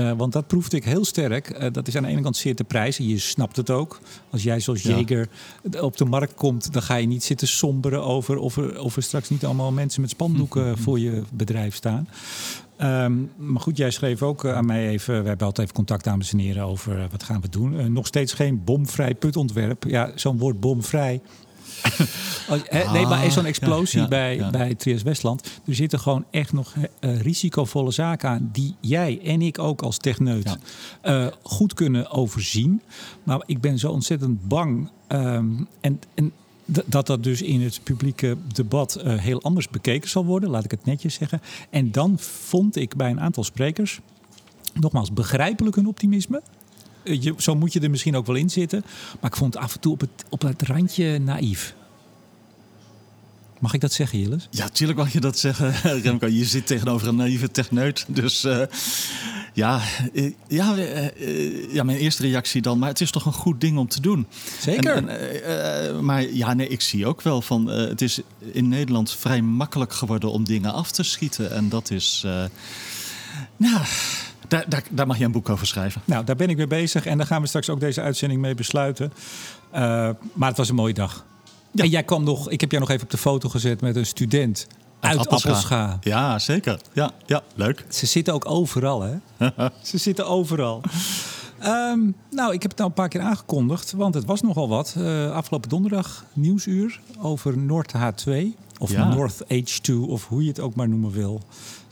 Uh, 0.00 0.12
want 0.16 0.32
dat 0.32 0.46
proefde 0.46 0.76
ik 0.76 0.84
heel 0.84 1.04
sterk. 1.04 1.50
Uh, 1.50 1.66
dat 1.72 1.88
is 1.88 1.96
aan 1.96 2.02
de 2.02 2.08
ene 2.08 2.20
kant 2.20 2.36
zeer 2.36 2.56
te 2.56 2.64
prijzen. 2.64 3.08
Je 3.08 3.18
snapt 3.18 3.56
het 3.56 3.70
ook. 3.70 4.00
Als 4.30 4.42
jij 4.42 4.60
zoals 4.60 4.82
ja. 4.82 4.96
Jager 4.96 5.28
op 5.80 5.96
de 5.96 6.04
markt 6.04 6.34
komt, 6.34 6.72
dan 6.72 6.82
ga 6.82 6.94
je 6.94 7.06
niet 7.06 7.24
zitten 7.24 7.48
somberen 7.48 8.04
over 8.04 8.38
of 8.38 8.56
er, 8.56 8.80
of 8.80 8.96
er 8.96 9.02
straks 9.02 9.30
niet 9.30 9.44
allemaal 9.44 9.72
mensen 9.72 10.00
met 10.00 10.10
spandoeken 10.10 10.78
voor 10.78 10.98
je 10.98 11.22
bedrijf 11.32 11.74
staan. 11.74 12.08
Um, 12.82 13.30
maar 13.36 13.60
goed, 13.60 13.76
jij 13.76 13.90
schreef 13.90 14.22
ook 14.22 14.46
aan 14.46 14.66
mij 14.66 14.88
even, 14.88 15.22
we 15.22 15.28
hebben 15.28 15.46
altijd 15.46 15.66
even 15.66 15.74
contact, 15.74 16.04
dames 16.04 16.32
en 16.32 16.38
heren, 16.38 16.64
over 16.64 17.08
wat 17.10 17.22
gaan 17.22 17.40
we 17.40 17.48
doen. 17.48 17.92
Nog 17.92 18.06
steeds 18.06 18.32
geen 18.32 18.64
bomvrij 18.64 19.14
putontwerp. 19.14 19.84
Ja, 19.84 20.12
zo'n 20.14 20.38
woord 20.38 20.60
bomvrij. 20.60 21.20
Ah, 22.48 22.92
nee, 22.92 23.06
maar 23.06 23.24
is 23.24 23.34
zo'n 23.34 23.44
explosie 23.44 23.98
ja, 23.98 24.04
ja, 24.04 24.08
bij, 24.08 24.50
bij 24.50 24.74
Trias 24.74 25.02
Westland. 25.02 25.60
Er 25.66 25.74
zitten 25.74 26.00
gewoon 26.00 26.24
echt 26.30 26.52
nog 26.52 26.74
risicovolle 27.00 27.90
zaken 27.90 28.28
aan 28.28 28.48
die 28.52 28.74
jij 28.80 29.20
en 29.24 29.42
ik 29.42 29.58
ook 29.58 29.82
als 29.82 29.96
techneut 29.96 30.58
goed 31.42 31.74
kunnen 31.74 32.10
overzien. 32.10 32.82
Maar 33.22 33.42
ik 33.46 33.60
ben 33.60 33.78
zo 33.78 33.90
ontzettend 33.90 34.48
bang. 34.48 34.90
Um, 35.08 35.68
en, 35.80 36.00
en 36.14 36.32
dat 36.64 37.06
dat 37.06 37.24
dus 37.24 37.42
in 37.42 37.60
het 37.60 37.80
publieke 37.82 38.36
debat 38.52 39.00
uh, 39.04 39.18
heel 39.18 39.42
anders 39.42 39.68
bekeken 39.68 40.10
zal 40.10 40.24
worden, 40.24 40.50
laat 40.50 40.64
ik 40.64 40.70
het 40.70 40.84
netjes 40.84 41.14
zeggen. 41.14 41.40
En 41.70 41.90
dan 41.90 42.18
vond 42.18 42.76
ik 42.76 42.96
bij 42.96 43.10
een 43.10 43.20
aantal 43.20 43.44
sprekers, 43.44 44.00
nogmaals, 44.74 45.12
begrijpelijk 45.12 45.76
hun 45.76 45.86
optimisme. 45.86 46.42
Uh, 47.04 47.22
je, 47.22 47.34
zo 47.36 47.54
moet 47.54 47.72
je 47.72 47.80
er 47.80 47.90
misschien 47.90 48.16
ook 48.16 48.26
wel 48.26 48.36
in 48.36 48.50
zitten. 48.50 48.84
Maar 49.20 49.30
ik 49.30 49.36
vond 49.36 49.54
het 49.54 49.62
af 49.62 49.74
en 49.74 49.80
toe 49.80 49.92
op 49.92 50.00
het, 50.00 50.10
op 50.28 50.42
het 50.42 50.62
randje 50.62 51.18
naïef. 51.18 51.74
Mag 53.60 53.74
ik 53.74 53.80
dat 53.80 53.92
zeggen, 53.92 54.20
Jilles? 54.20 54.48
Ja, 54.50 54.68
tuurlijk 54.68 54.98
mag 54.98 55.12
je 55.12 55.20
dat 55.20 55.38
zeggen, 55.38 55.74
Remco. 56.02 56.26
Je 56.26 56.44
zit 56.44 56.66
tegenover 56.66 57.08
een 57.08 57.16
naïeve 57.16 57.50
techneut. 57.50 58.04
Dus 58.08 58.44
uh, 58.44 58.62
ja, 59.54 59.80
uh, 60.12 60.32
ja, 60.48 60.76
uh, 60.76 61.72
ja, 61.72 61.82
mijn 61.82 61.98
eerste 61.98 62.22
reactie 62.22 62.62
dan. 62.62 62.78
Maar 62.78 62.88
het 62.88 63.00
is 63.00 63.10
toch 63.10 63.26
een 63.26 63.32
goed 63.32 63.60
ding 63.60 63.78
om 63.78 63.88
te 63.88 64.00
doen. 64.00 64.26
Zeker. 64.60 65.08
En, 65.08 66.04
maar 66.04 66.22
ja, 66.22 66.54
nee, 66.54 66.68
ik 66.68 66.80
zie 66.80 67.06
ook 67.06 67.22
wel 67.22 67.42
van... 67.42 67.66
het 67.66 68.02
is 68.02 68.20
in 68.52 68.68
Nederland 68.68 69.10
vrij 69.10 69.42
makkelijk 69.42 69.92
geworden 69.92 70.30
om 70.32 70.44
dingen 70.44 70.72
af 70.72 70.90
te 70.90 71.02
schieten. 71.02 71.52
En 71.52 71.68
dat 71.68 71.90
is... 71.90 72.24
nou... 73.56 73.84
Daar, 74.48 74.64
daar, 74.68 74.82
daar, 74.90 75.06
mag 75.06 75.18
je 75.18 75.24
een 75.24 75.32
boek 75.32 75.48
over 75.48 75.66
schrijven. 75.66 76.02
Nou, 76.04 76.24
daar 76.24 76.36
ben 76.36 76.48
ik 76.48 76.56
mee 76.56 76.66
bezig. 76.66 77.06
En 77.06 77.18
daar 77.18 77.26
gaan 77.26 77.40
we 77.40 77.48
straks 77.48 77.70
ook 77.70 77.80
deze 77.80 78.00
uitzending 78.00 78.40
mee 78.40 78.54
besluiten. 78.54 79.12
maar 80.32 80.48
het 80.48 80.56
was 80.56 80.68
een 80.68 80.74
mooie 80.74 80.94
dag. 80.94 81.24
Ja. 81.70 81.82
En 81.82 81.90
jij 81.90 82.02
kwam 82.02 82.24
nog, 82.24 82.50
ik 82.50 82.60
heb 82.60 82.70
jou 82.70 82.82
nog 82.82 82.92
even 82.92 83.04
op 83.04 83.10
de 83.10 83.18
foto 83.18 83.48
gezet 83.48 83.80
met 83.80 83.96
een 83.96 84.06
student 84.06 84.66
uit, 85.00 85.18
uit 85.18 85.28
Appelscha. 85.28 85.98
Ja, 86.00 86.38
zeker. 86.38 86.80
Ja, 86.92 87.10
ja, 87.26 87.42
leuk. 87.54 87.84
Ze 87.88 88.06
zitten 88.06 88.34
ook 88.34 88.50
overal, 88.50 89.02
hè? 89.02 89.16
Ze 89.82 89.98
zitten 89.98 90.26
overal. 90.26 90.82
Um, 91.64 92.14
nou, 92.30 92.52
ik 92.52 92.62
heb 92.62 92.70
het 92.70 92.78
nou 92.78 92.88
een 92.88 92.96
paar 92.96 93.08
keer 93.08 93.20
aangekondigd, 93.20 93.92
want 93.92 94.14
het 94.14 94.24
was 94.24 94.40
nogal 94.40 94.68
wat. 94.68 94.94
Uh, 94.98 95.32
afgelopen 95.32 95.68
donderdag 95.68 96.24
nieuwsuur 96.32 97.00
over 97.18 97.58
Noord 97.58 97.92
H2. 97.92 98.30
Of 98.80 98.90
ja. 98.90 99.14
North 99.14 99.44
H2, 99.44 99.94
of 100.06 100.26
hoe 100.26 100.42
je 100.42 100.48
het 100.48 100.60
ook 100.60 100.74
maar 100.74 100.88
noemen 100.88 101.10
wil. 101.10 101.42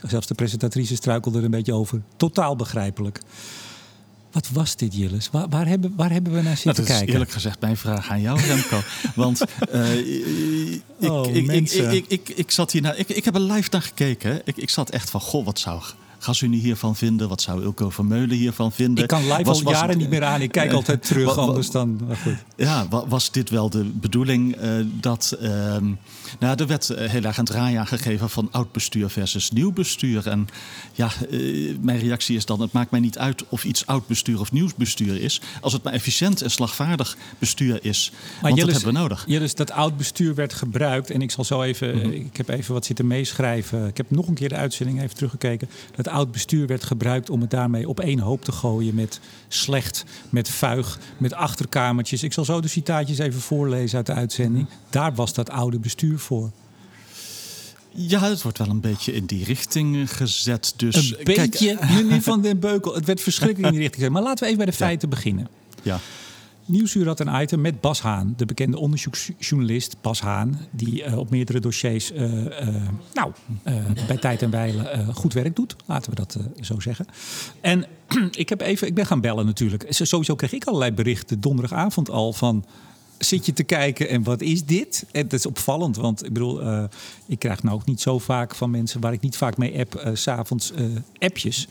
Zelfs 0.03 0.27
de 0.27 0.35
presentatrice 0.35 0.95
struikelde 0.95 1.39
er 1.39 1.45
een 1.45 1.51
beetje 1.51 1.75
over. 1.75 2.03
Totaal 2.17 2.57
begrijpelijk. 2.57 3.21
Wat 4.33 4.49
was 4.53 4.77
dit, 4.77 4.97
Jilles? 4.97 5.31
Waar, 5.31 5.49
waar, 5.49 5.67
hebben, 5.67 5.93
waar 5.97 6.11
hebben 6.11 6.33
we 6.33 6.43
naar 6.43 6.57
zitten 6.57 6.65
nou, 6.65 6.77
dat 6.77 6.87
kijken? 6.87 7.07
is 7.07 7.13
eerlijk 7.13 7.31
gezegd 7.31 7.61
mijn 7.61 7.77
vraag 7.77 8.11
aan 8.11 8.21
jou, 8.21 8.41
Remco. 8.41 8.81
Want 9.15 9.45
uh, 9.75 9.97
ik, 9.97 10.83
oh, 11.01 11.35
ik, 11.35 11.51
ik, 11.51 11.71
ik, 11.71 12.05
ik, 12.09 12.29
ik, 12.29 12.51
zat 12.51 12.73
hier 12.73 12.83
naar, 12.83 12.97
ik, 12.97 13.09
ik 13.09 13.25
heb 13.25 13.35
er 13.35 13.41
live 13.41 13.69
naar 13.71 13.83
gekeken. 13.83 14.41
Ik, 14.45 14.57
ik 14.57 14.71
zat 14.71 14.91
echt 14.91 15.11
van, 15.11 15.21
goh, 15.21 15.45
wat 15.45 15.59
zou 15.59 15.83
Gasunie 16.19 16.61
hiervan 16.61 16.97
vinden? 16.97 17.29
Wat 17.29 17.43
zou 17.43 17.63
Ilko 17.63 17.91
Vermeulen 17.91 18.37
hiervan 18.37 18.73
vinden? 18.73 19.03
Ik 19.03 19.09
kan 19.09 19.23
live 19.23 19.43
was, 19.43 19.65
al 19.65 19.71
jaren 19.71 19.99
niet 19.99 20.11
meer 20.11 20.25
aan. 20.25 20.41
Ik 20.41 20.53
kijk 20.53 20.73
altijd 20.81 21.07
terug, 21.07 21.39
anders 21.39 21.71
dan... 21.71 22.01
Goed. 22.23 22.37
Ja, 22.57 22.89
was 22.89 23.31
dit 23.31 23.51
wel 23.51 23.71
de 23.71 23.85
bedoeling 23.85 24.63
uh, 24.63 24.71
dat... 25.01 25.37
Uh, 25.43 25.77
nou, 26.39 26.61
er 26.61 26.67
werd 26.67 26.89
heel 26.89 27.23
erg 27.23 27.39
een 27.39 27.45
draai 27.45 27.77
aangegeven 27.77 28.31
van 28.31 28.49
oud 28.51 28.73
bestuur 28.73 29.09
versus 29.09 29.51
nieuw 29.51 29.73
bestuur. 29.73 30.27
En 30.29 30.49
ja, 30.93 31.11
uh, 31.31 31.77
mijn 31.81 31.99
reactie 31.99 32.37
is 32.37 32.47
dan... 32.47 32.61
het 32.61 32.73
maakt 32.73 32.91
mij 32.91 33.01
niet 33.01 33.19
uit 33.19 33.45
of 33.49 33.65
iets 33.65 33.87
oud 33.87 34.07
bestuur 34.07 34.41
of 34.41 34.53
nieuw 34.53 34.69
bestuur 34.77 35.21
is. 35.21 35.41
Als 35.61 35.73
het 35.73 35.83
maar 35.83 35.93
efficiënt 35.93 36.43
en 36.43 36.51
slagvaardig 36.51 37.17
bestuur 37.39 37.85
is. 37.85 38.11
Maar 38.13 38.51
want 38.51 38.61
dat 38.61 38.73
hebben 38.73 38.93
we 38.93 38.99
nodig. 38.99 39.25
Jillis, 39.27 39.55
dat 39.55 39.71
oud 39.71 39.97
bestuur 39.97 40.35
werd 40.35 40.55
gebruikt. 40.55 41.11
En 41.11 41.23
ik 41.23 41.31
zal 41.31 41.45
zo 41.45 41.63
even... 41.63 41.95
Mm 41.95 42.01
-hmm. 42.01 42.13
Ik 42.13 42.37
heb 42.37 42.49
even 42.49 42.75
wat 42.75 42.85
zitten 42.85 43.07
meeschrijven. 43.07 43.87
Ik 43.87 43.97
heb 43.97 44.11
nog 44.11 44.29
een 44.29 44.35
keer 44.35 44.49
de 44.49 44.57
uitzending 44.57 45.03
even 45.03 45.17
teruggekeken. 45.17 45.69
Dat 45.97 46.09
oud 46.09 46.33
bestuur 46.33 46.67
werd 46.67 46.85
gebruikt 46.85 47.31
om 47.31 47.41
het 47.41 47.51
daarmee 47.51 47.89
op 47.89 48.01
één 48.01 48.19
hoop 48.19 48.45
te 48.45 48.53
gooien 48.53 48.95
met 48.95 49.21
slecht, 49.49 50.05
met 50.29 50.49
vuig, 50.49 50.99
met 51.17 51.35
achterkamertjes. 51.35 52.23
Ik 52.23 52.33
zal 52.33 52.45
zo 52.45 52.61
de 52.61 52.69
citaatjes 52.69 53.19
even 53.19 53.41
voorlezen 53.41 53.97
uit 53.97 54.07
de 54.07 54.13
uitzending. 54.13 54.67
Daar 54.91 55.15
was 55.15 55.35
dat 55.35 55.51
oude 55.51 55.79
bestuur 55.79 56.18
voor. 56.19 56.51
Ja, 57.91 58.21
het 58.21 58.43
wordt 58.43 58.59
wel 58.59 58.69
een 58.69 58.81
beetje 58.81 59.13
in 59.13 59.27
die 59.27 59.45
richting 59.45 60.17
gezet. 60.17 60.75
Dus, 60.77 60.95
een 61.19 61.25
beetje, 61.25 61.77
kijk, 61.77 62.23
van 62.23 62.43
den 62.43 62.59
Beukel. 62.59 62.95
Het 62.95 63.05
werd 63.05 63.21
verschrikkelijk 63.21 63.67
in 63.67 63.73
die 63.73 63.83
richting 63.83 64.05
gezet. 64.05 64.13
Maar 64.13 64.23
laten 64.23 64.39
we 64.39 64.45
even 64.45 64.57
bij 64.57 64.67
de 64.67 64.73
feiten 64.73 65.09
ja. 65.09 65.15
beginnen. 65.15 65.49
Ja. 65.83 66.01
Nieuwsuur 66.65 67.07
had 67.07 67.21
een 67.21 67.41
item 67.41 67.61
met 67.61 67.81
Bas 67.81 68.01
Haan, 68.01 68.35
de 68.37 68.45
bekende 68.45 68.79
onderzoeksjournalist 68.79 69.97
Bas 70.01 70.21
Haan, 70.21 70.59
die 70.71 71.05
uh, 71.05 71.19
op 71.19 71.31
meerdere 71.31 71.61
dossiers 71.61 72.13
uh, 72.13 72.45
uh, 72.45 72.51
nou, 73.15 73.33
bij 74.07 74.17
tijd 74.17 74.43
en 74.43 74.51
wijle 74.51 75.07
goed 75.15 75.33
werk 75.33 75.57
doet. 75.57 75.77
Laten 75.87 76.11
we 76.11 76.17
dat 76.17 76.39
zo 76.61 76.81
zeggen. 76.81 77.07
En 77.61 77.87
ik, 78.31 78.49
heb 78.49 78.61
even, 78.61 78.87
ik 78.87 78.95
ben 78.95 79.07
gaan 79.07 79.21
bellen 79.21 79.47
natuurlijk. 79.47 79.87
Sowieso 79.89 80.35
kreeg 80.35 80.53
ik 80.53 80.65
allerlei 80.65 80.93
berichten 80.93 81.41
donderdagavond 81.41 82.11
al 82.11 82.33
van 82.33 82.65
zit 83.19 83.47
je 83.47 83.53
te 83.53 83.63
kijken 83.63 84.09
en 84.09 84.23
wat 84.23 84.41
is 84.41 84.65
dit? 84.65 85.07
En 85.13 85.23
dat 85.23 85.33
is 85.33 85.47
opvallend, 85.47 85.97
want 85.97 86.25
ik 86.25 86.33
bedoel, 86.33 86.63
uh, 86.63 86.85
ik 87.27 87.39
krijg 87.39 87.63
nou 87.63 87.77
ook 87.77 87.85
niet 87.85 88.01
zo 88.01 88.19
vaak 88.19 88.55
van 88.55 88.71
mensen 88.71 89.01
waar 89.01 89.13
ik 89.13 89.21
niet 89.21 89.37
vaak 89.37 89.57
mee 89.57 89.79
app, 89.79 89.95
uh, 89.95 90.11
s'avonds 90.13 90.73
uh, 90.79 90.87
appjes. 91.19 91.69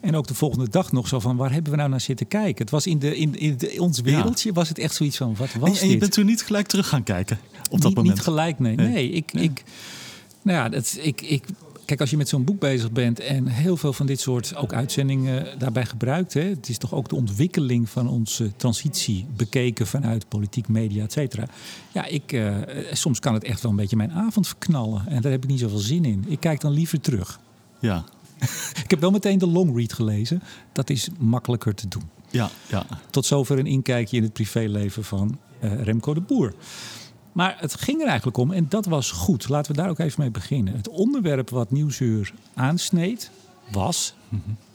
En 0.00 0.16
ook 0.16 0.26
de 0.26 0.34
volgende 0.34 0.68
dag 0.68 0.92
nog 0.92 1.08
zo 1.08 1.20
van, 1.20 1.36
waar 1.36 1.52
hebben 1.52 1.72
we 1.72 1.78
nou 1.78 1.90
naar 1.90 2.00
zitten 2.00 2.28
kijken? 2.28 2.62
Het 2.62 2.70
was 2.70 2.86
in, 2.86 2.98
de, 2.98 3.16
in, 3.16 3.38
in 3.38 3.56
de, 3.56 3.76
ons 3.78 4.00
wereldje, 4.00 4.48
ja. 4.48 4.54
was 4.54 4.68
het 4.68 4.78
echt 4.78 4.94
zoiets 4.94 5.16
van, 5.16 5.36
wat 5.36 5.52
was 5.52 5.70
en, 5.70 5.76
en 5.76 5.84
je 5.84 5.90
dit? 5.90 5.98
bent 5.98 6.12
toen 6.12 6.26
niet 6.26 6.42
gelijk 6.42 6.66
terug 6.66 6.88
gaan 6.88 7.02
kijken 7.02 7.38
op 7.64 7.72
niet, 7.72 7.82
dat 7.82 7.94
moment? 7.94 8.14
Niet 8.14 8.24
gelijk, 8.24 8.58
nee. 8.58 8.76
Nee, 8.76 8.88
nee 8.88 9.10
ik, 9.10 9.32
nee. 9.32 9.44
ik, 9.44 9.62
nou 10.42 10.58
ja, 10.58 10.68
dat, 10.68 10.98
ik, 11.00 11.20
ik 11.20 11.44
kijk, 11.88 12.00
als 12.00 12.10
je 12.10 12.16
met 12.16 12.28
zo'n 12.28 12.44
boek 12.44 12.58
bezig 12.58 12.92
bent 12.92 13.20
en 13.20 13.46
heel 13.46 13.76
veel 13.76 13.92
van 13.92 14.06
dit 14.06 14.20
soort 14.20 14.56
ook 14.56 14.72
uitzendingen 14.72 15.58
daarbij 15.58 15.86
gebruikt. 15.86 16.34
Hè, 16.34 16.40
het 16.40 16.68
is 16.68 16.78
toch 16.78 16.94
ook 16.94 17.08
de 17.08 17.14
ontwikkeling 17.14 17.88
van 17.88 18.08
onze 18.08 18.56
transitie 18.56 19.26
bekeken 19.36 19.86
vanuit 19.86 20.28
politiek, 20.28 20.68
media, 20.68 21.04
et 21.04 21.12
cetera. 21.12 21.46
Ja, 21.92 22.04
ik, 22.04 22.32
uh, 22.32 22.56
soms 22.92 23.20
kan 23.20 23.34
het 23.34 23.44
echt 23.44 23.62
wel 23.62 23.70
een 23.70 23.76
beetje 23.76 23.96
mijn 23.96 24.12
avond 24.12 24.46
verknallen. 24.46 25.06
En 25.06 25.22
daar 25.22 25.32
heb 25.32 25.42
ik 25.42 25.50
niet 25.50 25.60
zoveel 25.60 25.78
zin 25.78 26.04
in. 26.04 26.24
Ik 26.26 26.40
kijk 26.40 26.60
dan 26.60 26.72
liever 26.72 27.00
terug. 27.00 27.40
Ja. 27.80 28.04
ik 28.84 28.90
heb 28.90 29.00
wel 29.00 29.10
meteen 29.10 29.38
de 29.38 29.46
long 29.46 29.76
read 29.76 29.92
gelezen. 29.92 30.42
Dat 30.72 30.90
is 30.90 31.08
makkelijker 31.18 31.74
te 31.74 31.88
doen. 31.88 32.10
Ja, 32.30 32.50
ja. 32.68 32.86
Tot 33.10 33.26
zover 33.26 33.58
een 33.58 33.66
inkijkje 33.66 34.16
in 34.16 34.22
het 34.22 34.32
privéleven 34.32 35.04
van 35.04 35.38
uh, 35.64 35.82
Remco 35.82 36.14
de 36.14 36.20
Boer. 36.20 36.54
Maar 37.32 37.56
het 37.58 37.74
ging 37.74 38.00
er 38.00 38.06
eigenlijk 38.06 38.36
om, 38.36 38.52
en 38.52 38.66
dat 38.68 38.86
was 38.86 39.10
goed. 39.10 39.48
Laten 39.48 39.72
we 39.72 39.80
daar 39.80 39.90
ook 39.90 39.98
even 39.98 40.20
mee 40.20 40.30
beginnen. 40.30 40.76
Het 40.76 40.88
onderwerp 40.88 41.50
wat 41.50 41.70
Nieuwsuur 41.70 42.32
aansneed 42.54 43.30
was 43.72 44.14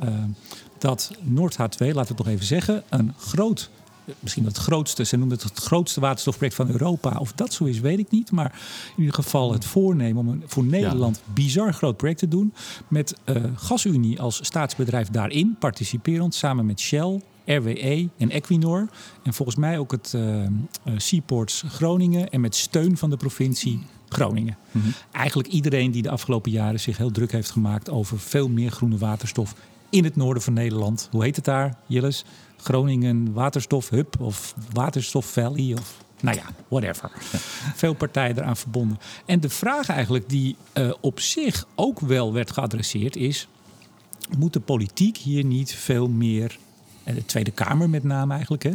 uh, 0.04 0.10
dat 0.78 1.12
Noord 1.22 1.54
H2, 1.54 1.58
laten 1.58 1.94
we 1.94 2.00
het 2.00 2.18
nog 2.18 2.28
even 2.28 2.46
zeggen, 2.46 2.84
een 2.90 3.14
groot 3.18 3.70
misschien 4.20 4.46
het 4.46 4.58
grootste, 4.58 5.06
ze 5.06 5.18
noemen 5.18 5.36
het 5.38 5.44
het 5.44 5.60
grootste 5.60 6.00
waterstofproject 6.00 6.56
van 6.56 6.70
Europa. 6.70 7.18
Of 7.20 7.32
dat 7.32 7.54
zo 7.54 7.64
is, 7.64 7.80
weet 7.80 8.00
ik 8.00 8.12
niet. 8.12 8.32
Maar 8.32 8.60
in 8.96 9.00
ieder 9.00 9.14
geval 9.14 9.54
het 9.54 9.66
voornemen 9.66 10.18
om 10.18 10.28
een 10.28 10.44
voor 10.46 10.64
Nederland 10.64 11.22
bizar 11.34 11.74
groot 11.74 11.98
project 11.98 12.20
te 12.20 12.28
doen. 12.28 12.54
Met 12.88 13.16
uh, 13.26 13.36
GasUnie 13.56 14.22
als 14.22 14.40
staatsbedrijf 14.46 15.08
daarin, 15.10 15.56
participerend 15.60 16.36
samen 16.36 16.66
met 16.66 16.80
Shell, 16.80 17.22
RWE 17.46 18.10
en 18.18 18.30
Equinor. 18.30 18.88
En 19.24 19.34
volgens 19.34 19.58
mij 19.58 19.78
ook 19.78 19.92
het 19.92 20.14
uh, 20.16 20.48
Seaports 20.96 21.64
Groningen 21.68 22.30
en 22.30 22.42
met 22.42 22.56
steun 22.56 22.98
van 22.98 23.10
de 23.10 23.18
provincie 23.18 23.82
Groningen. 24.10 24.58
Mm 24.72 24.82
-hmm. 24.82 24.94
Eigenlijk 25.12 25.50
iedereen 25.50 25.92
die 25.92 26.02
de 26.02 26.10
afgelopen 26.10 26.52
jaren 26.52 26.80
zich 26.80 26.98
heel 26.98 27.12
druk 27.12 27.32
heeft 27.32 27.52
gemaakt 27.52 27.90
over 27.90 28.20
veel 28.20 28.50
meer 28.50 28.72
groene 28.72 28.98
waterstof 28.98 29.56
in 29.90 30.04
het 30.04 30.16
noorden 30.16 30.44
van 30.44 30.54
Nederland. 30.54 31.08
Hoe 31.12 31.24
heet 31.24 31.36
het 31.36 31.46
daar, 31.46 31.78
Jilles? 31.86 32.26
Groningen 32.58 33.34
Waterstof 33.34 33.90
Hub 33.90 34.16
of 34.20 34.56
Waterstof 34.74 35.26
Valley 35.32 35.74
of 35.74 36.04
nou 36.22 36.38
ja, 36.38 36.44
whatever. 36.68 37.12
Veel 37.84 37.94
partijen 37.94 38.38
eraan 38.38 38.58
verbonden. 38.58 39.00
En 39.26 39.40
de 39.40 39.50
vraag 39.50 39.90
eigenlijk 39.90 40.30
die 40.30 40.56
uh, 40.74 40.94
op 41.02 41.20
zich 41.20 41.68
ook 41.76 42.00
wel 42.00 42.34
werd 42.34 42.52
geadresseerd 42.52 43.16
is... 43.16 43.48
moet 44.38 44.54
de 44.54 44.60
politiek 44.60 45.18
hier 45.18 45.46
niet 45.46 45.76
veel 45.76 46.10
meer 46.10 46.58
en 47.04 47.16
de 47.16 47.26
Tweede 47.26 47.52
Kamer 47.52 47.90
met 47.90 48.04
name 48.04 48.34
eigenlijk, 48.34 48.64
hè, 48.64 48.72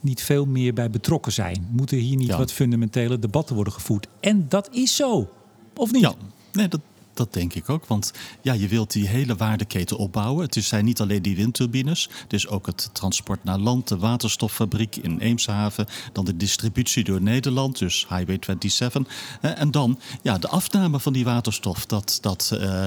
niet 0.00 0.22
veel 0.22 0.46
meer 0.46 0.74
bij 0.74 0.90
betrokken 0.90 1.32
zijn? 1.32 1.66
Moeten 1.70 1.98
hier 1.98 2.16
niet 2.16 2.26
ja. 2.26 2.36
wat 2.36 2.52
fundamentele 2.52 3.18
debatten 3.18 3.54
worden 3.54 3.72
gevoerd? 3.72 4.06
En 4.20 4.46
dat 4.48 4.68
is 4.72 4.96
zo, 4.96 5.30
of 5.76 5.92
niet? 5.92 6.02
Ja, 6.02 6.14
nee, 6.52 6.68
dat, 6.68 6.80
dat 7.20 7.32
denk 7.32 7.54
ik 7.54 7.68
ook. 7.68 7.86
Want 7.86 8.12
ja, 8.42 8.52
je 8.52 8.68
wilt 8.68 8.92
die 8.92 9.08
hele 9.08 9.36
waardeketen 9.36 9.96
opbouwen. 9.96 10.44
Het 10.44 10.64
zijn 10.64 10.84
niet 10.84 11.00
alleen 11.00 11.22
die 11.22 11.36
windturbines. 11.36 12.08
Het 12.22 12.32
is 12.32 12.48
ook 12.48 12.66
het 12.66 12.90
transport 12.92 13.44
naar 13.44 13.58
land, 13.58 13.88
de 13.88 13.98
waterstoffabriek 13.98 14.96
in 14.96 15.18
Eemshaven. 15.18 15.86
Dan 16.12 16.24
de 16.24 16.36
distributie 16.36 17.04
door 17.04 17.22
Nederland, 17.22 17.78
dus 17.78 18.06
Highway 18.08 18.38
27. 18.40 19.02
En 19.40 19.70
dan 19.70 19.98
ja, 20.22 20.38
de 20.38 20.48
afname 20.48 21.00
van 21.00 21.12
die 21.12 21.24
waterstof. 21.24 21.86
Dat, 21.86 22.18
dat 22.20 22.50
uh, 22.54 22.84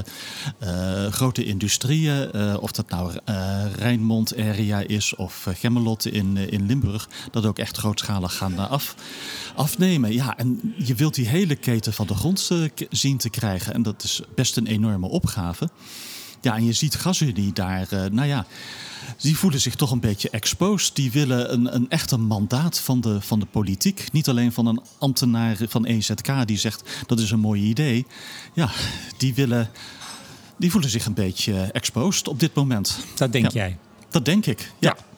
uh, 0.64 1.06
grote 1.12 1.46
industrieën, 1.46 2.34
of 2.60 2.72
dat 2.72 2.90
nou 2.90 3.14
Rijnmond 3.76 4.38
area 4.38 4.80
is 4.80 5.16
of 5.16 5.48
Gemmelot 5.54 6.06
in, 6.06 6.38
in 6.38 6.66
Limburg, 6.66 7.10
dat 7.32 7.46
ook 7.46 7.60
echt 7.60 7.78
grootschalig 7.78 8.36
gaan 8.36 8.70
af, 8.70 8.96
afnemen. 9.56 10.14
Ja, 10.14 10.38
en 10.38 10.74
je 10.78 10.96
wilt 10.96 11.16
die 11.16 11.28
hele 11.28 11.56
keten 11.56 11.94
van 11.94 12.08
de 12.08 12.16
grond 12.16 12.52
zien 12.90 13.18
te 13.18 13.30
krijgen. 13.30 13.74
En 13.74 13.82
dat 13.82 14.04
is 14.04 14.22
best 14.36 14.58
een 14.58 14.68
enorme 14.68 15.08
opgave. 15.08 15.70
Ja, 16.42 16.56
en 16.56 16.66
je 16.66 16.74
ziet 16.74 16.96
GasUnie 16.96 17.54
daar, 17.54 17.88
uh, 17.94 18.06
nou 18.12 18.28
ja, 18.28 18.46
die 19.22 19.38
voelen 19.38 19.62
zich 19.62 19.76
toch 19.76 19.92
een 19.92 20.00
beetje 20.00 20.30
exposed. 20.30 20.96
Die 20.96 21.12
willen 21.12 21.54
een, 21.54 21.76
een 21.76 21.90
echt 21.90 22.12
een 22.12 22.22
mandaat 22.22 22.80
van 22.80 23.02
de, 23.02 23.22
van 23.22 23.40
de 23.40 23.46
politiek. 23.46 24.12
Niet 24.12 24.30
alleen 24.30 24.52
van 24.52 24.66
een 24.66 24.82
ambtenaar 24.98 25.58
van 25.68 25.86
EZK 25.86 26.48
die 26.48 26.58
zegt 26.58 27.04
dat 27.08 27.20
is 27.20 27.32
een 27.32 27.40
mooi 27.40 27.64
idee. 27.64 28.06
Ja, 28.54 28.70
die 29.18 29.34
willen, 29.34 29.70
die 30.58 30.72
voelen 30.72 30.90
zich 30.90 31.06
een 31.06 31.14
beetje 31.14 31.54
exposed 31.54 32.28
op 32.28 32.40
dit 32.40 32.54
moment. 32.54 33.00
Dat 33.16 33.32
denk 33.32 33.52
ja. 33.52 33.60
jij? 33.60 33.78
Dat 34.10 34.26
denk 34.26 34.46
ik, 34.46 34.72
ja. 34.80 34.96
ja. 34.98 35.13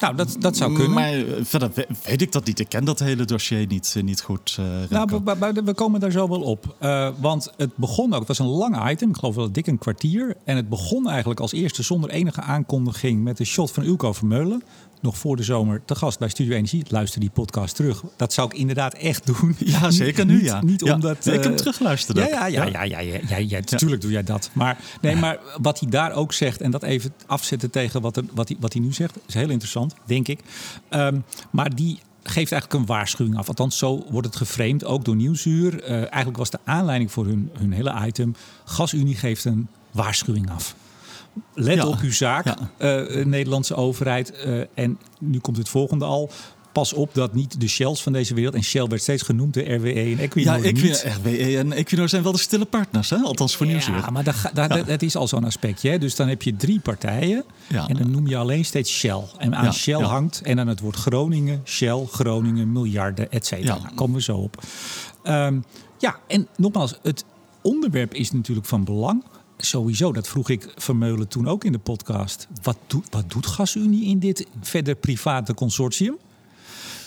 Nou, 0.00 0.14
dat, 0.14 0.36
dat 0.38 0.56
zou 0.56 0.74
kunnen. 0.74 0.92
Maar 0.92 1.12
verder 1.42 1.70
weet 2.04 2.22
ik 2.22 2.32
dat 2.32 2.44
niet. 2.44 2.58
Ik 2.58 2.68
ken 2.68 2.84
dat 2.84 2.98
hele 2.98 3.24
dossier 3.24 3.66
niet, 3.66 3.96
niet 4.02 4.20
goed. 4.20 4.56
Uh, 4.60 4.66
nou, 4.88 5.20
we, 5.64 5.74
komen 5.74 6.00
daar 6.00 6.10
zo 6.10 6.28
wel 6.28 6.40
op. 6.40 6.76
Uh, 6.82 7.08
want 7.20 7.52
het 7.56 7.76
begon 7.76 8.12
ook, 8.12 8.18
het 8.18 8.28
was 8.28 8.38
een 8.38 8.46
lang 8.46 8.90
item, 8.90 9.08
ik 9.08 9.16
geloof 9.16 9.34
wel 9.34 9.52
dik 9.52 9.66
een 9.66 9.78
kwartier. 9.78 10.36
En 10.44 10.56
het 10.56 10.68
begon 10.68 11.08
eigenlijk 11.08 11.40
als 11.40 11.52
eerste 11.52 11.82
zonder 11.82 12.10
enige 12.10 12.40
aankondiging 12.40 13.22
met 13.22 13.38
een 13.38 13.46
shot 13.46 13.70
van 13.70 13.84
Ulko 13.84 14.12
Vermeulen. 14.12 14.62
Nog 15.00 15.18
voor 15.18 15.36
de 15.36 15.42
zomer 15.42 15.82
te 15.84 15.94
gast 15.94 16.18
bij 16.18 16.28
Studio 16.28 16.54
Energie. 16.54 16.84
Luister 16.88 17.20
die 17.20 17.30
podcast 17.30 17.76
terug. 17.76 18.02
Dat 18.16 18.32
zou 18.32 18.48
ik 18.48 18.58
inderdaad 18.58 18.94
echt 18.94 19.26
doen. 19.26 19.56
Ja, 19.58 19.90
zeker 20.04 20.26
nu. 20.26 20.34
Niet, 20.34 20.44
ja. 20.44 20.62
niet 20.62 20.84
ja. 20.84 20.94
omdat. 20.94 21.26
Ik 21.26 21.44
heb 21.44 21.56
teruggeluisterd. 21.56 22.18
Ja, 22.18 22.26
ja, 22.26 22.46
ja, 22.46 22.64
ja, 22.64 22.82
ja, 22.82 22.98
ja, 22.98 23.20
ja, 23.28 23.36
ja, 23.36 23.60
natuurlijk 23.70 24.00
doe 24.00 24.10
jij 24.10 24.22
dat. 24.22 24.50
Maar, 24.52 24.78
nee, 25.00 25.16
maar 25.16 25.38
wat 25.60 25.80
hij 25.80 25.90
daar 25.90 26.12
ook 26.12 26.32
zegt, 26.32 26.60
en 26.60 26.70
dat 26.70 26.82
even 26.82 27.12
afzetten 27.26 27.70
tegen 27.70 28.00
wat, 28.00 28.16
er, 28.16 28.24
wat, 28.34 28.48
hij, 28.48 28.56
wat 28.60 28.72
hij 28.72 28.82
nu 28.82 28.92
zegt, 28.92 29.18
is 29.26 29.34
heel 29.34 29.50
interessant, 29.50 29.94
denk 30.04 30.28
ik. 30.28 30.40
Um, 30.90 31.24
maar 31.50 31.74
die 31.74 31.98
geeft 32.22 32.52
eigenlijk 32.52 32.80
een 32.82 32.86
waarschuwing 32.86 33.36
af. 33.36 33.48
Althans, 33.48 33.78
zo 33.78 34.04
wordt 34.10 34.26
het 34.26 34.36
geframed, 34.36 34.84
ook 34.84 35.04
door 35.04 35.16
Nieuwsuur. 35.16 35.82
Uh, 35.82 35.90
eigenlijk 35.90 36.36
was 36.36 36.50
de 36.50 36.58
aanleiding 36.64 37.12
voor 37.12 37.26
hun, 37.26 37.50
hun 37.58 37.72
hele 37.72 38.06
item... 38.06 38.34
GasUnie 38.64 39.16
geeft 39.16 39.44
een 39.44 39.68
waarschuwing 39.90 40.50
af. 40.50 40.74
Let 41.54 41.76
ja, 41.76 41.86
op 41.86 41.98
uw 42.02 42.12
zaak, 42.12 42.44
ja. 42.44 43.06
uh, 43.08 43.24
Nederlandse 43.24 43.74
overheid. 43.74 44.32
Uh, 44.46 44.62
en 44.74 44.98
nu 45.18 45.38
komt 45.38 45.56
het 45.56 45.68
volgende 45.68 46.04
al. 46.04 46.30
Pas 46.72 46.92
op 46.92 47.14
dat 47.14 47.34
niet 47.34 47.60
de 47.60 47.68
Shells 47.68 48.02
van 48.02 48.12
deze 48.12 48.34
wereld... 48.34 48.54
en 48.54 48.62
Shell 48.62 48.86
werd 48.86 49.02
steeds 49.02 49.22
genoemd, 49.22 49.54
de 49.54 49.74
RWE 49.74 49.92
en 49.92 50.18
Equinor 50.18 50.64
Ja, 50.64 50.72
niet. 50.72 51.06
RWE 51.22 51.58
en 51.58 51.72
Equinor 51.72 52.08
zijn 52.08 52.22
wel 52.22 52.32
de 52.32 52.38
stille 52.38 52.64
partners, 52.64 53.10
hè? 53.10 53.16
althans 53.16 53.56
voor 53.56 53.66
ja, 53.66 53.72
Nieuwsuur. 53.72 53.96
Ja, 53.96 54.10
maar 54.10 54.24
dat, 54.24 54.34
dat, 54.54 54.74
ja. 54.74 54.82
dat, 54.82 55.02
is 55.02 55.16
al 55.16 55.28
zo'n 55.28 55.44
aspectje. 55.44 55.90
Hè? 55.90 55.98
Dus 55.98 56.16
dan 56.16 56.28
heb 56.28 56.42
je 56.42 56.56
drie 56.56 56.80
partijen 56.80 57.44
en 57.68 57.96
dan 57.96 58.10
noem 58.10 58.26
je 58.26 58.36
alleen 58.36 58.64
steeds 58.64 58.92
Shell. 58.92 59.22
En 59.38 59.56
aan 59.56 59.72
Shell 59.72 60.02
hangt 60.02 60.40
en 60.42 60.56
dan 60.56 60.66
het 60.66 60.80
woord 60.80 60.96
Groningen, 60.96 61.60
Shell, 61.64 62.06
Groningen, 62.10 62.72
miljarden, 62.72 63.30
et 63.30 63.46
cetera. 63.46 63.78
Daar 63.78 63.92
komen 63.94 64.16
we 64.16 64.22
zo 64.22 64.36
op. 64.36 64.62
Um, 65.24 65.64
ja, 65.98 66.18
en 66.26 66.48
nogmaals, 66.56 66.98
het 67.02 67.24
onderwerp 67.62 68.14
is 68.14 68.32
natuurlijk 68.32 68.66
van 68.66 68.84
belang 68.84 69.24
sowieso, 69.64 70.12
dat 70.12 70.28
vroeg 70.28 70.48
ik 70.48 70.72
Vermeulen 70.76 71.28
toen 71.28 71.48
ook 71.48 71.64
in 71.64 71.72
de 71.72 71.78
podcast. 71.78 72.48
Wat, 72.62 72.78
doet, 72.86 73.06
wat 73.10 73.30
doet 73.30 73.46
GasUnie 73.46 74.04
in 74.04 74.18
dit 74.18 74.46
verder 74.60 74.94
private 74.94 75.54
consortium? 75.54 76.16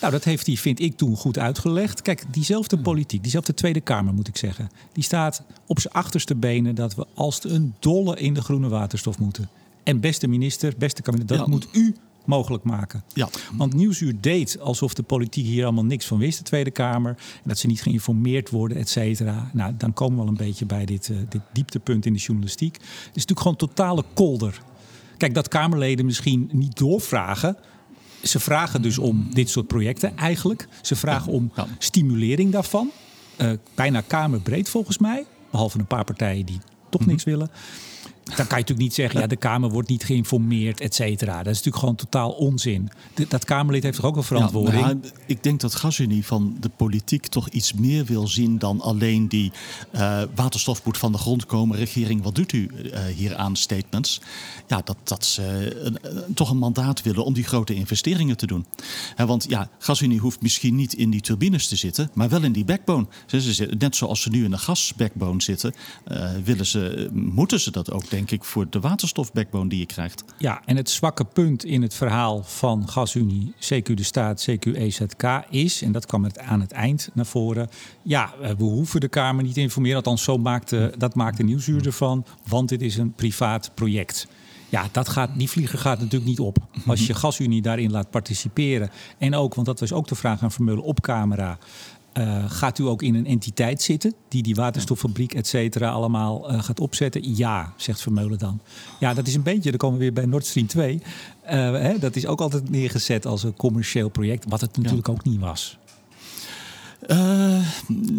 Nou, 0.02 0.16
dat 0.16 0.24
heeft 0.24 0.46
hij, 0.46 0.58
vind 0.58 0.80
ik, 0.80 0.98
toen 0.98 1.16
goed 1.16 1.38
uitgelegd. 1.38 2.02
Kijk, 2.02 2.24
diezelfde 2.32 2.78
politiek, 2.78 3.22
diezelfde 3.22 3.54
Tweede 3.54 3.82
Kamer 3.82 4.14
moet 4.14 4.28
ik 4.28 4.38
zeggen... 4.38 4.70
die 4.92 5.04
staat 5.04 5.44
op 5.66 5.80
zijn 5.80 5.94
achterste 5.94 6.36
benen 6.36 6.76
dat 6.76 6.96
we 6.96 7.06
als 7.14 7.44
een 7.44 7.74
dolle 7.80 8.16
in 8.20 8.34
de 8.34 8.42
groene 8.42 8.70
waterstof 8.70 9.20
moeten. 9.20 9.50
En 9.84 10.00
beste 10.00 10.28
minister, 10.28 10.74
beste 10.78 11.02
kabinet, 11.02 11.28
dat 11.28 11.38
ja. 11.38 11.48
moet 11.48 11.68
u 11.72 11.96
mogelijk 12.26 12.64
maken. 12.64 13.04
Ja. 13.14 13.30
Want 13.54 13.74
Nieuwsuur 13.74 14.14
deed 14.22 14.60
alsof 14.60 14.94
de 14.94 15.04
politiek 15.04 15.46
hier 15.46 15.64
allemaal 15.64 15.86
niks 15.86 16.06
van 16.06 16.18
wist, 16.18 16.38
de 16.38 16.44
Tweede 16.44 16.72
Kamer. 16.72 17.12
En 17.18 17.50
dat 17.50 17.58
ze 17.58 17.68
niet 17.68 17.82
geïnformeerd 17.82 18.50
worden, 18.50 18.78
et 18.78 18.90
cetera. 18.90 19.50
Nou, 19.54 19.74
dan 19.78 19.94
komen 19.94 20.16
we 20.18 20.22
wel 20.22 20.32
een 20.32 20.38
beetje 20.38 20.66
bij 20.66 20.86
dit, 20.86 21.10
uh, 21.10 21.18
dit 21.30 21.42
dieptepunt 21.54 22.06
in 22.06 22.14
de 22.14 22.20
journalistiek. 22.20 22.74
Het 22.74 22.86
is 22.92 23.26
natuurlijk 23.26 23.40
gewoon 23.40 23.56
totale 23.56 24.04
kolder. 24.14 24.62
Kijk, 25.18 25.34
dat 25.34 25.48
Kamerleden 25.48 26.06
misschien 26.06 26.50
niet 26.52 26.78
doorvragen. 26.78 27.58
Ze 28.24 28.40
vragen 28.40 28.82
dus 28.82 28.98
om 28.98 29.28
dit 29.34 29.50
soort 29.50 29.68
projecten 29.68 30.18
eigenlijk. 30.18 30.68
Ze 30.82 30.96
vragen 30.96 31.32
om 31.32 31.52
stimulering 31.78 32.52
daarvan. 32.52 32.92
Uh, 33.42 33.52
bijna 33.76 34.02
kamerbreed 34.02 34.70
volgens 34.70 34.98
mij. 34.98 35.26
Behalve 35.52 35.80
een 35.80 35.86
paar 35.86 36.04
partijen 36.04 36.46
die 36.46 36.58
toch 36.58 36.66
mm 36.90 37.00
-hmm. 37.00 37.08
niks 37.08 37.24
willen. 37.24 37.50
Dan 38.24 38.36
kan 38.36 38.46
je 38.46 38.52
natuurlijk 38.52 38.80
niet 38.80 38.94
zeggen, 38.94 39.20
ja, 39.20 39.28
de 39.28 39.36
Kamer 39.36 39.70
wordt 39.70 39.90
niet 39.90 40.04
geïnformeerd, 40.04 40.80
et 40.80 40.96
cetera. 40.96 41.38
Dat 41.38 41.54
is 41.54 41.58
natuurlijk 41.58 41.78
gewoon 41.78 41.96
totaal 41.96 42.32
onzin. 42.32 42.90
De, 43.14 43.28
dat 43.28 43.46
Kamerlid 43.46 43.84
heeft 43.84 43.96
toch 43.96 44.06
ook 44.06 44.16
een 44.16 44.24
verantwoording? 44.24 44.80
Ja, 44.80 44.86
nou, 44.86 45.00
ik 45.26 45.44
denk 45.44 45.60
dat 45.60 45.76
GasUnie 45.76 46.26
van 46.26 46.58
de 46.60 46.70
politiek 46.70 47.28
toch 47.28 47.50
iets 47.50 47.74
meer 47.74 48.06
wil 48.06 48.28
zien 48.28 48.60
dan 48.60 48.82
alleen 48.82 49.28
die 49.28 49.52
uh, 49.96 50.22
waterstof 50.36 50.86
moet 50.86 50.98
van 50.98 51.12
de 51.12 51.18
grond 51.18 51.46
komen. 51.46 51.78
Regering, 51.78 52.24
wat 52.24 52.36
doet 52.36 52.52
u 52.52 52.70
uh, 52.84 53.00
hier 53.06 53.36
aan 53.36 53.56
statements? 53.56 54.22
Ja, 54.68 54.82
dat, 54.84 54.98
dat 55.04 55.26
ze 55.26 55.76
uh, 56.04 56.20
toch 56.36 56.50
een 56.50 56.58
mandaat 56.58 57.02
willen 57.02 57.26
om 57.26 57.34
die 57.34 57.44
grote 57.44 57.74
investeringen 57.74 58.38
te 58.38 58.48
doen. 58.48 58.66
He, 59.16 59.26
want 59.26 59.46
ja, 59.50 59.70
GasUnie 59.80 60.20
hoeft 60.20 60.42
misschien 60.42 60.76
niet 60.76 60.94
in 60.94 61.10
die 61.10 61.22
turbines 61.22 61.68
te 61.68 61.76
zitten, 61.76 62.10
maar 62.14 62.30
wel 62.30 62.44
in 62.44 62.52
die 62.52 62.66
backbone. 62.66 63.06
Net 63.78 63.96
zoals 63.96 64.22
ze 64.22 64.30
nu 64.30 64.44
in 64.44 64.52
de 64.52 64.58
gasbackbone 64.58 65.42
zitten, 65.42 65.74
willen 66.44 66.66
ze, 66.66 67.10
moeten 67.14 67.60
ze 67.60 67.72
dat 67.72 67.92
ook 67.92 68.12
denk 68.14 68.32
ik, 68.32 68.44
voor 68.44 68.70
de 68.70 68.80
waterstofbackbone 68.80 69.70
die 69.70 69.80
je 69.80 69.86
krijgt. 69.86 70.24
Ja, 70.38 70.62
en 70.66 70.78
het 70.78 70.90
zwakke 70.90 71.26
punt 71.26 71.66
in 71.66 71.82
het 71.82 71.94
verhaal 71.94 72.44
van 72.44 72.90
GasUnie, 72.90 73.54
CQ 73.60 73.94
de 73.94 74.04
Staat, 74.04 74.50
CQ 74.50 74.76
EZK 74.76 75.24
is, 75.50 75.82
en 75.82 75.92
dat 75.92 76.06
kwam 76.06 76.24
het 76.24 76.40
aan 76.40 76.62
het 76.62 76.72
eind 76.72 77.10
naar 77.14 77.26
voren. 77.26 77.70
Ja, 78.02 78.34
eh, 78.42 78.50
we 78.58 78.64
hoeven 78.64 79.00
de 79.00 79.08
Kamer 79.08 79.44
niet 79.44 79.54
te 79.54 79.62
informeren. 79.62 79.98
Althans, 79.98 80.24
zo 80.24 80.38
maakte, 80.38 80.94
dat 80.98 81.16
maakte 81.16 81.44
Nieuwsuur 81.44 81.86
ervan, 81.86 82.26
want 82.48 82.70
dit 82.70 82.82
is 82.82 82.98
een 82.98 83.14
privaat 83.14 83.72
project. 83.74 84.28
Ja, 84.70 84.88
dat 84.92 85.10
gaat, 85.10 85.30
die 85.38 85.50
vlieger 85.50 85.80
gaat 85.80 86.00
natuurlijk 86.00 86.26
niet 86.26 86.40
op. 86.40 86.58
Als 86.88 87.08
je 87.08 87.14
GasUnie 87.24 87.62
daarin 87.62 87.92
laat 87.92 88.10
participeren. 88.10 88.90
En 89.18 89.36
ook, 89.36 89.56
want 89.56 89.68
dat 89.68 89.80
was 89.80 89.94
ook 89.94 90.08
de 90.08 90.16
vraag 90.16 90.44
aan 90.44 90.52
Vermeulen 90.52 90.84
op 90.84 91.02
camera. 91.02 91.58
Uh, 92.18 92.52
gaat 92.52 92.80
u 92.80 92.84
ook 92.84 93.02
in 93.02 93.16
een 93.16 93.26
entiteit 93.26 93.82
zitten 93.82 94.14
die 94.28 94.44
die 94.44 94.56
waterstoffabriek, 94.56 95.34
et 95.34 95.48
cetera, 95.48 95.90
allemaal 95.90 96.52
uh, 96.52 96.64
gaat 96.64 96.80
opzetten? 96.80 97.36
Ja, 97.36 97.74
zegt 97.78 98.02
Vermeulen 98.02 98.38
dan. 98.38 98.60
Ja, 99.00 99.14
dat 99.14 99.28
is 99.28 99.36
een 99.36 99.44
beetje, 99.44 99.70
dan 99.70 99.80
komen 99.80 99.98
we 99.98 100.04
weer 100.04 100.14
bij 100.14 100.26
Nord 100.26 100.46
Stream 100.46 100.68
2. 100.68 100.94
Uh, 100.94 101.02
hè, 101.72 102.00
dat 102.00 102.16
is 102.16 102.26
ook 102.26 102.42
altijd 102.42 102.70
neergezet 102.70 103.26
als 103.26 103.44
een 103.44 103.56
commercieel 103.56 104.10
project, 104.10 104.46
wat 104.48 104.62
het 104.62 104.78
natuurlijk 104.78 105.08
ja. 105.08 105.14
ook 105.14 105.24
niet 105.24 105.40
was. 105.40 105.78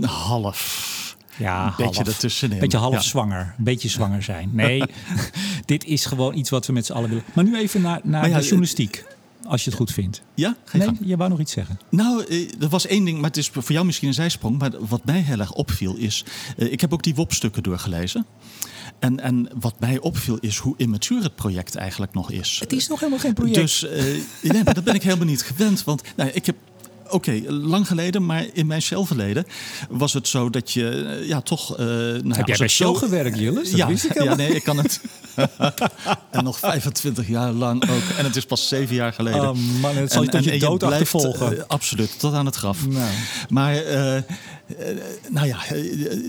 half. 0.03 0.93
Ja, 1.37 1.67
een 1.67 1.73
beetje 1.77 1.95
half, 1.95 2.09
ertussenin. 2.09 2.59
beetje 2.59 2.79
half 2.79 2.93
Ja. 2.93 3.01
zwanger. 3.01 3.55
Een 3.59 3.65
beetje 3.65 3.89
zwanger 3.89 4.23
zijn. 4.23 4.51
Nee, 4.53 4.83
dit 5.65 5.85
is 5.85 6.05
gewoon 6.05 6.35
iets 6.37 6.51
wat 6.51 6.67
we 6.67 6.73
met 6.73 6.87
z'n 6.87 6.93
allen 6.93 7.09
willen. 7.09 7.25
Maar 7.33 7.45
nu 7.45 7.59
even 7.59 7.81
naar, 7.81 8.01
naar 8.03 8.29
ja, 8.29 8.37
de 8.37 8.43
journalistiek. 8.43 9.05
Als 9.47 9.65
je 9.65 9.71
het 9.71 9.79
goed 9.79 9.91
vindt. 9.93 10.23
Ja, 10.35 10.49
ga 10.65 10.79
je 10.79 10.79
Nee, 10.79 10.87
gang. 10.87 10.99
je 11.09 11.17
wou 11.17 11.31
nog 11.31 11.41
iets 11.41 11.53
zeggen. 11.53 11.79
Nou, 11.91 12.25
eh, 12.25 12.63
er 12.63 12.69
was 12.69 12.87
één 12.87 13.05
ding, 13.05 13.17
maar 13.17 13.29
het 13.31 13.37
is 13.37 13.49
voor 13.49 13.73
jou 13.73 13.87
misschien 13.87 14.09
een 14.09 14.15
zijsprong. 14.15 14.59
Maar 14.59 14.71
wat 14.89 15.05
mij 15.05 15.21
heel 15.21 15.39
erg 15.41 15.53
opviel 15.53 15.97
is... 15.97 16.25
eh, 16.57 16.73
ik 16.73 16.81
heb 16.81 16.93
ook 16.93 17.03
die 17.03 17.15
WOP-stukken 17.15 17.63
doorgelezen. 17.63 18.27
En, 18.99 19.21
en 19.21 19.49
wat 19.61 19.81
mij 19.81 19.99
opviel 19.99 20.39
is 20.41 20.57
hoe 20.57 20.75
immature 20.77 21.23
het 21.23 21.35
project 21.35 21.75
eigenlijk 21.75 22.15
nog 22.15 22.31
is. 22.31 22.57
Het 22.61 22.73
is 22.73 22.89
nog 22.89 22.99
helemaal 22.99 23.21
geen 23.21 23.35
project. 23.35 23.57
Dus 23.57 23.85
eh, 23.89 24.05
nee, 24.43 24.65
maar 24.65 24.75
dat 24.75 24.85
ben 24.85 24.95
ik 24.95 25.03
helemaal 25.03 25.27
niet 25.27 25.43
gewend. 25.43 25.85
Want 25.85 26.03
nou, 26.17 26.31
ik 26.31 26.47
heb. 26.47 26.57
Oké, 27.11 27.41
lang 27.49 27.87
geleden, 27.87 28.27
maar 28.27 28.45
in 28.53 28.67
mijn 28.67 28.83
Shell-verleden 28.83 29.45
was 29.89 30.13
het 30.13 30.29
zo 30.29 30.51
dat 30.51 30.73
je 30.73 30.89
eh, 31.21 31.29
ja 31.29 31.41
toch. 31.41 31.77
eh, 31.77 31.87
nou, 31.87 32.35
Heb 32.35 32.47
jij 32.47 32.57
bij 32.57 32.69
zo- 32.69 32.95
gewerkt? 32.95 33.45
Dat 33.55 33.71
ja, 33.71 33.87
wist 33.87 34.05
ik 34.05 34.23
ja, 34.23 34.35
nee, 34.35 34.55
ik 34.55 34.63
kan 34.65 34.77
het. 34.77 35.01
en 36.31 36.45
nog 36.45 36.59
25 36.59 37.29
jaar 37.29 37.53
lang 37.53 37.91
ook. 37.91 38.03
En 38.19 38.25
het 38.25 38.37
is 38.37 38.45
pas 38.47 38.69
zeven 38.69 38.95
jaar 38.95 39.13
geleden. 39.13 39.41
Oh 39.51 39.57
man, 39.81 39.97
het 39.97 40.13
zal 40.13 40.23
je 40.23 40.29
En- 40.31 40.37
tot 40.37 40.45
je 40.45 40.51
en- 40.51 40.59
dood 40.59 40.79
blijft, 40.79 41.15
achtervolgen. 41.15 41.59
eh, 41.59 41.65
absoluut, 41.67 42.19
tot 42.19 42.35
aan 42.35 42.47
het 42.47 42.55
graf. 42.57 42.87
Nou. 42.87 43.11
Maar 43.49 43.83
nou 45.31 45.47
ja, 45.47 45.59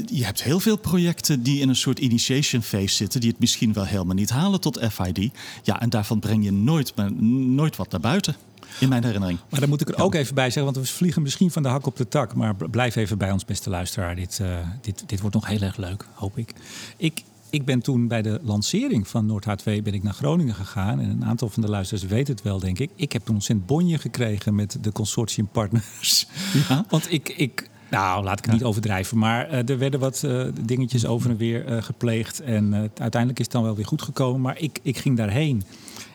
je 0.06 0.26
hebt 0.26 0.44
heel 0.44 0.60
veel 0.60 0.78
projecten 0.78 1.44
die 1.44 1.60
in 1.62 1.70
een 1.70 1.76
soort 1.76 2.00
initiation 2.00 2.62
phase 2.62 2.96
zitten, 2.96 3.20
die 3.22 3.30
het 3.30 3.40
misschien 3.40 3.74
wel 3.74 3.86
helemaal 3.86 4.16
niet 4.16 4.30
halen 4.30 4.62
tot 4.62 4.80
FID. 4.92 5.30
Ja, 5.64 5.82
en 5.82 5.90
daarvan 5.90 6.20
breng 6.20 6.44
je 6.44 6.52
nooit, 6.52 6.92
maar 6.96 7.12
nooit 7.22 7.76
wat 7.76 7.92
naar 7.92 8.00
buiten. 8.00 8.36
In 8.80 8.90
mijn 8.90 9.04
herinnering. 9.04 9.40
Maar 9.50 9.60
dan 9.60 9.70
moet 9.70 9.82
ik 9.82 9.90
er 9.90 10.04
ook 10.04 10.16
even 10.16 10.36
bij 10.36 10.50
zeggen, 10.50 10.74
want 10.74 10.88
we 10.88 10.94
vliegen 10.94 11.22
misschien 11.22 11.52
van 11.52 11.64
de 11.64 11.70
hak 11.70 11.86
op 11.86 11.96
de 11.96 12.08
tak. 12.08 12.34
Maar 12.34 12.56
blijf 12.56 12.96
even 12.96 13.18
bij 13.18 13.32
ons, 13.32 13.46
beste 13.46 13.70
luisteraar. 13.70 14.16
Dit, 14.16 14.40
eh, 14.42 14.58
dit, 14.82 15.04
dit 15.06 15.20
wordt 15.20 15.36
nog 15.36 15.48
heel 15.48 15.62
erg 15.62 15.78
leuk, 15.78 16.06
hoop 16.14 16.38
ik. 16.38 16.54
Ik, 16.98 17.24
ik 17.50 17.66
ben 17.66 17.82
toen 17.82 18.08
bij 18.08 18.22
de 18.22 18.40
lancering 18.44 19.08
van 19.08 19.26
Noord 19.26 19.46
H2 19.46 19.64
ben 19.64 19.94
ik 19.94 20.04
naar 20.04 20.14
Groningen 20.14 20.56
gegaan. 20.56 21.00
En 21.00 21.10
een 21.10 21.26
aantal 21.26 21.50
van 21.50 21.62
de 21.62 21.70
luisteraars 21.70 22.08
weten 22.08 22.34
het 22.34 22.44
wel, 22.44 22.60
denk 22.60 22.80
ik. 22.80 22.90
Ik 22.96 23.12
heb 23.12 23.26
toen 23.26 23.42
cent 23.42 23.66
bonje 23.66 23.98
gekregen 23.98 24.56
met 24.56 24.78
de 24.82 24.92
consortiumpartners. 24.92 26.28
Ja? 26.68 26.86
Want 26.90 27.12
ik, 27.12 27.30
ik, 27.30 27.70
nou, 27.90 28.24
laat 28.24 28.40
ik 28.40 28.46
het 28.46 28.54
niet 28.54 28.64
overdrijven. 28.64 29.18
Maar 29.18 29.50
eh, 29.50 29.70
er 29.70 29.78
werden 29.78 30.00
wat 30.00 30.24
eh, 30.24 30.46
dingetjes 30.62 31.06
over 31.06 31.30
en 31.30 31.38
weer 31.38 31.84
gepleegd. 31.84 32.40
En 32.40 32.74
uiteindelijk 32.74 33.40
is 33.40 33.46
het 33.46 33.54
dan 33.54 33.64
wel 33.64 33.76
weer 33.76 33.86
goed 33.86 34.02
gekomen. 34.02 34.42
Maar 34.42 34.60
ik, 34.60 34.80
ik 34.82 34.98
ging 34.98 35.18
daarheen. 35.18 35.64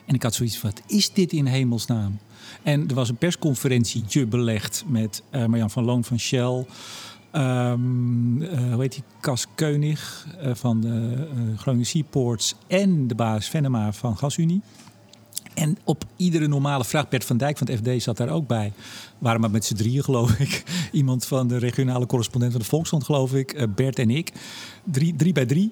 En 0.05 0.15
ik 0.15 0.23
had 0.23 0.33
zoiets 0.33 0.57
van, 0.57 0.69
wat 0.69 0.81
is 0.87 1.13
dit 1.13 1.31
in 1.31 1.45
hemelsnaam? 1.45 2.19
En 2.63 2.87
er 2.87 2.95
was 2.95 3.09
een 3.09 3.15
persconferentietje 3.15 4.25
belegd 4.25 4.83
met 4.87 5.23
eh, 5.29 5.45
Marjan 5.45 5.69
van 5.69 5.83
Loon 5.83 6.03
van 6.03 6.19
Shell. 6.19 6.65
ehm, 7.31 8.41
eh, 8.41 8.73
hoe 8.73 8.81
heet? 8.81 9.01
Cas 9.19 9.45
Keunig 9.55 10.27
eh, 10.39 10.51
van 10.53 10.81
de 10.81 11.27
Groningen 11.57 11.85
Seaports. 11.85 12.55
En 12.67 13.07
de 13.07 13.15
baas 13.15 13.47
Venema 13.47 13.93
van 13.93 14.17
GasUnie. 14.17 14.61
En 15.53 15.77
op 15.83 16.03
iedere 16.15 16.47
normale 16.47 16.85
vraag, 16.85 17.09
Bert 17.09 17.25
van 17.25 17.37
Dijk 17.37 17.57
van 17.57 17.67
het 17.67 17.79
FD 17.79 18.03
zat 18.03 18.17
daar 18.17 18.29
ook 18.29 18.47
bij. 18.47 18.73
Waren 19.17 19.41
maar 19.41 19.51
met 19.51 19.65
z'n 19.65 19.75
drieën, 19.75 20.03
geloof 20.03 20.31
ik. 20.31 20.63
Iemand 20.91 21.25
van 21.25 21.47
de 21.47 21.57
regionale 21.57 22.05
correspondent 22.05 22.51
van 22.51 22.61
de 22.61 22.67
Volkskrant, 22.67 23.03
geloof 23.03 23.33
ik. 23.33 23.67
Bert 23.75 23.99
en 23.99 24.09
ik. 24.09 24.31
Drie, 24.83 25.15
drie 25.15 25.33
bij 25.33 25.45
drie. 25.45 25.71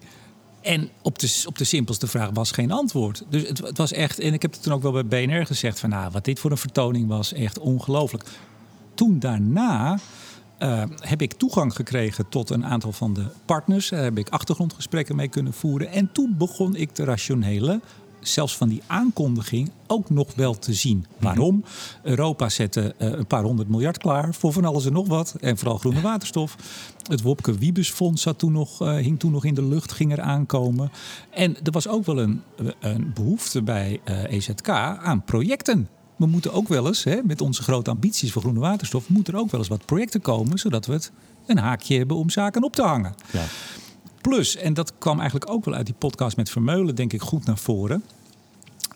En 0.62 0.90
op 1.02 1.20
de, 1.20 1.44
op 1.46 1.58
de 1.58 1.64
simpelste 1.64 2.08
vraag 2.08 2.30
was 2.34 2.52
geen 2.52 2.72
antwoord. 2.72 3.24
Dus 3.30 3.48
het, 3.48 3.58
het 3.58 3.78
was 3.78 3.92
echt, 3.92 4.20
en 4.20 4.34
ik 4.34 4.42
heb 4.42 4.52
het 4.52 4.64
toen 4.64 4.74
ook 4.74 4.82
wel 4.82 5.04
bij 5.04 5.26
BNR 5.26 5.46
gezegd: 5.46 5.80
van 5.80 5.90
nou, 5.90 6.12
wat 6.12 6.26
dit 6.26 6.40
voor 6.40 6.52
een 6.52 6.58
vertoning 6.58 7.08
was, 7.08 7.34
echt 7.34 7.60
ongelooflijk. 7.60 8.24
Toen 8.94 9.20
daarna 9.20 10.00
eh, 10.58 10.84
heb 11.00 11.22
ik 11.22 11.34
toegang 11.34 11.76
gekregen 11.76 12.30
tot 12.30 12.50
een 12.50 12.66
aantal 12.66 12.92
van 12.92 13.14
de 13.14 13.26
partners. 13.46 13.90
Daar 13.90 14.04
heb 14.04 14.18
ik 14.18 14.30
achtergrondgesprekken 14.30 15.16
mee 15.16 15.28
kunnen 15.28 15.54
voeren. 15.54 15.92
En 15.92 16.12
toen 16.12 16.36
begon 16.38 16.76
ik 16.76 16.96
de 16.96 17.04
rationele, 17.04 17.82
zelfs 18.22 18.58
van 18.58 18.70
die 18.70 18.82
aankondiging, 18.88 19.72
ook 19.88 20.10
nog 20.10 20.36
wel 20.36 20.60
te 20.60 20.74
zien. 20.74 21.06
Waarom? 21.20 21.64
Europa 22.04 22.50
zette 22.50 22.96
eh, 22.98 23.10
een 23.12 23.28
paar 23.28 23.44
honderd 23.44 23.70
miljard 23.70 23.98
klaar 23.98 24.34
voor 24.34 24.54
van 24.54 24.66
alles 24.66 24.86
en 24.86 24.94
nog 24.94 25.08
wat. 25.08 25.36
En 25.40 25.58
vooral 25.58 25.78
groene 25.78 26.02
waterstof. 26.02 26.56
Het 27.04 27.22
Wopke 27.22 27.58
Wiebesfonds 27.58 28.22
zat 28.22 28.40
toen 28.40 28.52
nog, 28.52 28.82
eh, 28.82 28.96
hing 28.96 29.20
toen 29.20 29.32
nog 29.32 29.46
in 29.46 29.54
de 29.54 29.64
lucht, 29.64 29.92
ging 29.92 30.12
er 30.12 30.22
aankomen. 30.22 30.92
En 31.30 31.56
er 31.64 31.72
was 31.72 31.88
ook 31.88 32.06
wel 32.06 32.20
een, 32.20 32.42
een 32.80 33.12
behoefte 33.14 33.62
bij 33.62 34.00
eh, 34.04 34.32
EZK 34.32 34.70
aan 34.70 35.24
projecten. 35.24 35.90
We 36.16 36.26
moeten 36.26 36.54
ook 36.54 36.68
wel 36.68 36.88
eens, 36.88 37.04
hè, 37.04 37.20
met 37.24 37.42
onze 37.42 37.64
grote 37.64 37.90
ambities 37.90 38.32
voor 38.32 38.42
groene 38.42 38.60
waterstof, 38.60 39.10
moeten 39.10 39.34
er 39.34 39.40
ook 39.40 39.52
wel 39.52 39.60
eens 39.60 39.70
wat 39.70 39.86
projecten 39.86 40.22
komen, 40.22 40.60
zodat 40.60 40.86
we 40.86 40.94
het 40.94 41.12
een 41.46 41.58
haakje 41.58 41.98
hebben 41.98 42.18
om 42.18 42.30
zaken 42.30 42.64
op 42.64 42.76
te 42.76 42.82
hangen. 42.82 43.16
Ja. 43.32 43.46
Plus, 44.22 44.56
en 44.56 44.74
dat 44.74 44.94
kwam 44.98 45.20
eigenlijk 45.20 45.52
ook 45.52 45.66
wel 45.66 45.74
uit 45.74 45.86
die 45.86 45.96
podcast 45.98 46.38
met 46.38 46.50
Vermeulen, 46.50 46.96
denk 46.96 47.14
ik, 47.14 47.22
goed 47.22 47.46
naar 47.46 47.58
voren. 47.58 48.04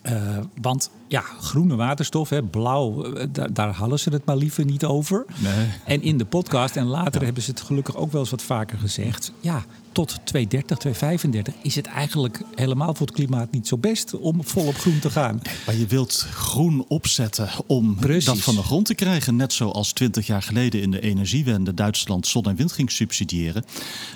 Eh, 0.01 0.37
want 0.61 0.89
ja, 1.13 1.21
groene 1.41 1.75
waterstof, 1.75 2.29
hè, 2.29 2.43
blauw, 2.43 3.03
eh, 3.13 3.27
daar, 3.31 3.53
daar 3.53 3.73
hadden 3.73 3.99
ze 3.99 4.09
het 4.09 4.25
maar 4.25 4.35
liever 4.37 4.65
niet 4.65 4.85
over. 4.85 5.25
Nee. 5.37 5.67
En 5.85 6.01
in 6.01 6.17
de 6.17 6.25
podcast, 6.25 6.75
en 6.75 6.85
later 6.85 7.23
hebben 7.23 7.43
ze 7.43 7.51
het 7.51 7.61
gelukkig 7.61 7.95
ook 7.95 8.11
wel 8.11 8.21
eens 8.21 8.29
wat 8.29 8.41
vaker 8.41 8.77
gezegd. 8.77 9.31
Ja, 9.39 9.63
tot 9.91 10.19
230, 10.23 10.77
235 10.77 11.53
is 11.63 11.75
het 11.75 11.85
eigenlijk 11.85 12.41
helemaal 12.55 12.93
voor 12.95 13.05
het 13.05 13.15
klimaat 13.15 13.51
niet 13.51 13.67
zo 13.67 13.77
best 13.77 14.13
om 14.19 14.43
volop 14.43 14.75
groen 14.77 14.99
te 14.99 15.09
gaan. 15.09 15.41
Maar 15.65 15.75
je 15.75 15.87
wilt 15.87 16.27
groen 16.33 16.85
opzetten 16.87 17.49
om 17.67 17.95
Precies. 17.95 18.25
dat 18.25 18.39
van 18.39 18.55
de 18.55 18.63
grond 18.63 18.85
te 18.85 18.95
krijgen. 18.95 19.35
Net 19.35 19.53
zoals 19.53 19.91
20 19.93 20.27
jaar 20.27 20.41
geleden 20.41 20.81
in 20.81 20.91
de 20.91 21.01
energiewende 21.01 21.73
Duitsland 21.73 22.27
zon 22.27 22.43
en 22.43 22.55
wind 22.55 22.71
ging 22.71 22.91
subsidiëren. 22.91 23.63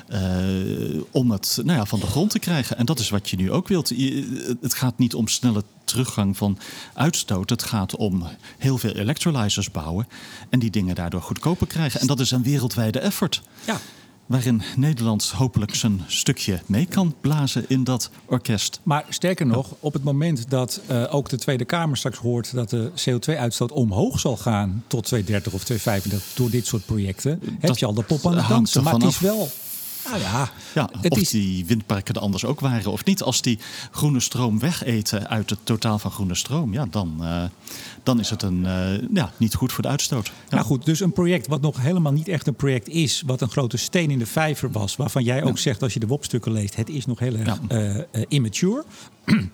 eh, 0.08 0.22
om 1.12 1.32
het 1.32 1.60
nou 1.64 1.78
ja, 1.78 1.86
van 1.86 2.00
de 2.00 2.06
grond 2.06 2.30
te 2.30 2.40
krijgen. 2.40 2.78
En 2.78 2.86
dat 2.86 3.00
is 3.00 3.10
wat 3.10 3.30
je 3.30 3.36
nu 3.38 3.52
ook 3.52 3.68
wilt. 3.68 3.90
Je- 3.90 4.58
het 4.62 4.74
gaat 4.74 4.98
niet 4.98 5.16
om 5.16 5.28
snelle 5.28 5.64
teruggang 5.88 6.38
van 6.38 6.58
uitstoot. 6.94 7.50
Het 7.50 7.64
gaat 7.64 7.96
om 7.96 8.28
heel 8.58 8.78
veel 8.78 8.92
electrolyzers 8.92 9.72
bouwen. 9.72 10.08
En 10.50 10.60
die 10.60 10.70
dingen 10.70 10.96
daardoor 10.96 11.22
goedkoper 11.22 11.68
krijgen. 11.68 12.00
En 12.00 12.08
dat 12.08 12.20
is 12.20 12.32
een 12.32 12.44
wereldwijde 12.44 13.00
effort. 13.00 13.42
Ja, 13.66 13.80
Waarin 14.28 14.62
Nederland 14.76 15.30
hopelijk 15.30 15.76
zijn 15.76 16.02
stukje 16.08 16.62
mee 16.66 16.86
kan 16.86 17.16
blazen 17.22 17.66
in 17.68 17.84
dat 17.84 18.10
orkest. 18.26 18.80
Maar 18.84 19.06
sterker 19.10 19.46
nog, 19.46 19.76
op 19.80 19.94
het 19.94 20.04
moment 20.04 20.50
dat 20.50 20.82
eh, 20.88 21.16
ook 21.16 21.30
de 21.30 21.38
Tweede 21.38 21.66
Kamer 21.66 21.98
straks 21.98 22.18
hoort 22.18 22.54
dat 22.54 22.70
de 22.70 22.92
CO2-uitstoot 22.92 23.72
omhoog 23.72 24.20
zal 24.20 24.38
gaan 24.38 24.84
tot 24.88 25.06
230 25.06 25.54
of 25.54 25.64
235 25.64 26.36
door 26.36 26.50
dit 26.50 26.66
soort 26.66 26.86
projecten, 26.86 27.42
heb 27.60 27.78
je 27.78 27.86
al 27.86 27.94
de 27.94 28.04
pop 28.04 28.26
aan 28.26 28.34
hangt 28.34 28.50
dansen. 28.50 28.84
Maar 28.84 28.94
het 28.94 29.04
is 29.04 29.20
wel. 29.20 29.50
Nou 30.10 30.22
ja, 30.22 30.50
Ja, 30.74 30.90
of 31.10 31.18
is, 31.20 31.30
die 31.30 31.66
windparken 31.66 32.16
er 32.16 32.22
anders 32.22 32.46
ook 32.46 32.60
waren 32.60 32.92
of 32.92 33.06
niet. 33.06 33.22
Als 33.22 33.42
die 33.42 33.60
groene 33.92 34.20
stroom 34.20 34.60
wegeten 34.60 35.30
uit 35.30 35.50
het 35.50 35.60
totaal 35.64 36.00
van 36.00 36.12
groene 36.12 36.36
stroom, 36.36 36.74
ja, 36.74 36.86
dan, 36.90 37.18
eh, 37.22 37.44
dan 38.04 38.20
is 38.20 38.30
het 38.30 38.42
een, 38.44 38.66
eh, 38.66 39.08
ja, 39.14 39.32
niet 39.38 39.54
goed 39.56 39.72
voor 39.72 39.84
de 39.84 39.90
uitstoot. 39.90 40.26
Ja. 40.28 40.32
Nou 40.56 40.66
goed, 40.66 40.86
dus 40.86 41.00
een 41.00 41.14
project 41.14 41.48
wat 41.48 41.62
nog 41.62 41.82
helemaal 41.82 42.12
niet 42.12 42.28
echt 42.28 42.48
een 42.48 42.56
project 42.56 42.88
is, 42.88 43.24
wat 43.26 43.42
een 43.42 43.50
grote 43.50 43.78
steen 43.78 44.12
in 44.12 44.20
de 44.20 44.26
vijver 44.26 44.72
was, 44.72 44.96
waarvan 44.96 45.24
jij 45.24 45.44
ook 45.44 45.58
zegt 45.58 45.84
als 45.84 45.94
je 45.94 46.00
de 46.00 46.08
WOP-stukken 46.08 46.52
leest, 46.52 46.76
het 46.76 46.90
is 46.90 47.06
nog 47.06 47.20
heel 47.20 47.36
erg 47.36 47.60
eh, 48.12 48.22
immature. 48.28 48.84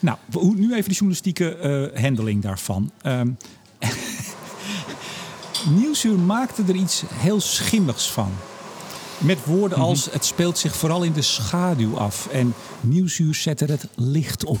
nou, 0.00 0.18
hoe- 0.32 0.54
nu 0.54 0.72
even 0.74 0.88
de 0.88 0.94
journalistieke 0.94 1.92
handling 2.00 2.42
daarvan. 2.42 2.90
Ehm 3.02 3.28
Nieuwsuur 5.78 6.18
maakte 6.18 6.62
er 6.68 6.74
iets 6.74 7.02
heel 7.12 7.40
schimmigs 7.40 8.10
van. 8.10 8.32
Met 9.18 9.44
woorden 9.44 9.78
als 9.78 10.08
het 10.10 10.24
speelt 10.24 10.58
zich 10.58 10.76
vooral 10.76 11.02
in 11.02 11.12
de 11.12 11.22
schaduw 11.22 11.98
af 11.98 12.28
en 12.32 12.54
Nieuwsuur 12.80 13.34
zette 13.34 13.64
het 13.64 13.86
licht 13.94 14.44
op. 14.44 14.60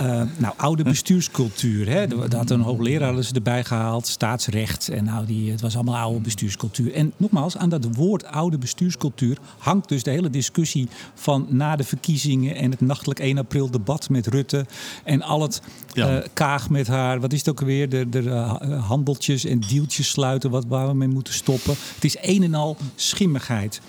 Uh, 0.00 0.22
nou, 0.36 0.54
oude 0.56 0.82
bestuurscultuur. 0.82 1.88
Hè. 1.88 2.06
Dat 2.06 2.32
had 2.32 2.50
een 2.50 2.60
hoogleraar 2.60 3.06
hadden 3.06 3.24
ze 3.24 3.34
erbij 3.34 3.64
gehaald, 3.64 4.06
staatsrecht. 4.06 4.88
En 4.88 5.04
nou, 5.04 5.26
die, 5.26 5.50
het 5.50 5.60
was 5.60 5.74
allemaal 5.74 5.96
oude 5.96 6.20
bestuurscultuur. 6.20 6.94
En 6.94 7.12
nogmaals, 7.16 7.56
aan 7.56 7.68
dat 7.68 7.86
woord 7.92 8.24
oude 8.24 8.58
bestuurscultuur 8.58 9.38
hangt 9.58 9.88
dus 9.88 10.02
de 10.02 10.10
hele 10.10 10.30
discussie 10.30 10.88
van 11.14 11.46
na 11.48 11.76
de 11.76 11.84
verkiezingen 11.84 12.54
en 12.54 12.70
het 12.70 12.80
nachtelijk 12.80 13.20
1 13.20 13.38
april 13.38 13.70
debat 13.70 14.08
met 14.08 14.26
Rutte. 14.26 14.66
En 15.04 15.22
al 15.22 15.42
het 15.42 15.62
ja. 15.92 16.16
uh, 16.16 16.24
kaag 16.32 16.70
met 16.70 16.86
haar. 16.86 17.20
Wat 17.20 17.32
is 17.32 17.38
het 17.38 17.48
ook 17.48 17.60
weer? 17.60 17.88
De, 17.88 18.08
de 18.08 18.22
uh, 18.22 18.86
handeltjes 18.88 19.44
en 19.44 19.60
deeltjes 19.60 20.08
sluiten 20.08 20.50
wat, 20.50 20.64
waar 20.68 20.88
we 20.88 20.94
mee 20.94 21.08
moeten 21.08 21.34
stoppen. 21.34 21.74
Het 21.94 22.04
is 22.04 22.16
een 22.20 22.42
en 22.42 22.54
al 22.54 22.76
schimmigheid. 22.94 23.80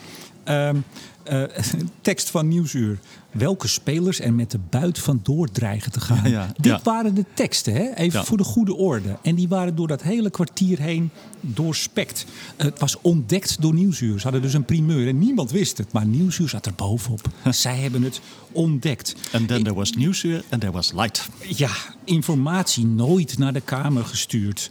Um, 0.46 0.84
tekst 2.02 2.30
van 2.30 2.48
Nieuwsuur. 2.48 3.00
Welke 3.32 3.68
spelers 3.68 4.20
er 4.20 4.34
met 4.34 4.52
de 4.52 4.60
buit 4.70 5.00
vandoor 5.00 5.52
dreigen 5.52 5.92
te 5.92 6.00
gaan. 6.00 6.30
Ja, 6.30 6.30
ja, 6.30 6.54
Dit 6.58 6.84
waren 6.84 7.16
de 7.16 7.26
teksten, 7.34 7.74
hè? 7.74 7.94
even 7.94 8.26
voor 8.26 8.38
de 8.38 8.44
goede 8.44 8.76
orde. 8.76 9.18
En 9.22 9.36
die 9.36 9.48
waren 9.48 9.76
door 9.76 9.88
dat 9.88 10.02
hele 10.02 10.30
kwartier 10.30 10.80
heen 10.80 11.10
doorspekt. 11.42 12.26
Het 12.56 12.80
was 12.80 13.02
ontdekt 13.02 13.62
door 13.62 13.74
Nieuwsuur. 13.74 14.18
Ze 14.18 14.24
hadden 14.24 14.42
dus 14.42 14.54
een 14.54 14.66
primeur 14.66 15.08
en 15.08 15.20
niemand 15.20 15.52
wist 15.52 15.78
het. 15.78 15.92
Maar 15.92 16.06
Nieuwsuur 16.06 16.50
zat 16.50 16.66
er 16.66 16.74
bovenop. 16.76 17.30
Zij 17.50 17.78
hebben 17.78 18.04
het 18.04 18.22
ontdekt. 18.52 19.16
En 19.32 19.46
then 19.46 19.64
there 19.64 19.76
was 19.76 19.92
Nieuwsuur 19.92 20.44
and 20.50 20.62
there 20.62 20.74
was 20.74 20.92
light. 20.92 21.30
Ja, 21.48 21.72
informatie 22.04 22.86
nooit 22.86 23.38
naar 23.38 23.54
de 23.54 23.62
Kamer 23.62 24.06
gestuurd. 24.06 24.70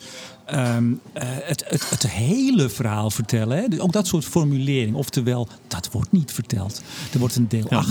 Um, 0.54 1.00
uh, 1.14 1.22
het, 1.24 1.64
het, 1.68 1.90
het, 1.90 2.10
hele 2.10 2.68
verhaal 2.68 3.10
vertellen. 3.10 3.56
Hè? 3.58 3.82
Ook 3.82 3.92
dat 3.92 4.06
soort 4.06 4.24
formulering. 4.24 4.94
Oftewel, 4.94 5.48
dat 5.68 5.88
wordt 5.92 6.12
niet 6.12 6.32
verteld. 6.32 6.82
Er 7.12 7.18
wordt 7.18 7.36
een 7.36 7.48
deel 7.48 7.66
ja. 7.70 7.82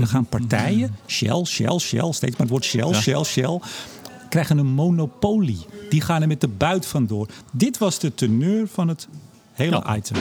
Er 0.00 0.06
gaan 0.06 0.26
partijen, 0.26 0.96
Shell, 1.06 1.44
Shell, 1.44 1.78
Shell, 1.78 2.12
steeds 2.12 2.32
maar 2.32 2.40
het 2.40 2.48
woord 2.48 2.64
Shell, 2.64 2.88
ja. 2.88 3.00
Shell, 3.00 3.24
Shell, 3.24 3.60
krijgen 4.28 4.58
een 4.58 4.66
monopolie. 4.66 5.66
Die 5.90 6.00
gaan 6.00 6.22
er 6.22 6.28
met 6.28 6.40
de 6.40 6.48
buit 6.48 6.86
vandoor. 6.86 7.28
Dit 7.52 7.78
was 7.78 7.98
de 7.98 8.14
teneur 8.14 8.68
van 8.68 8.88
het 8.88 9.08
hele 9.52 9.82
ja. 9.84 9.96
item. 9.96 10.16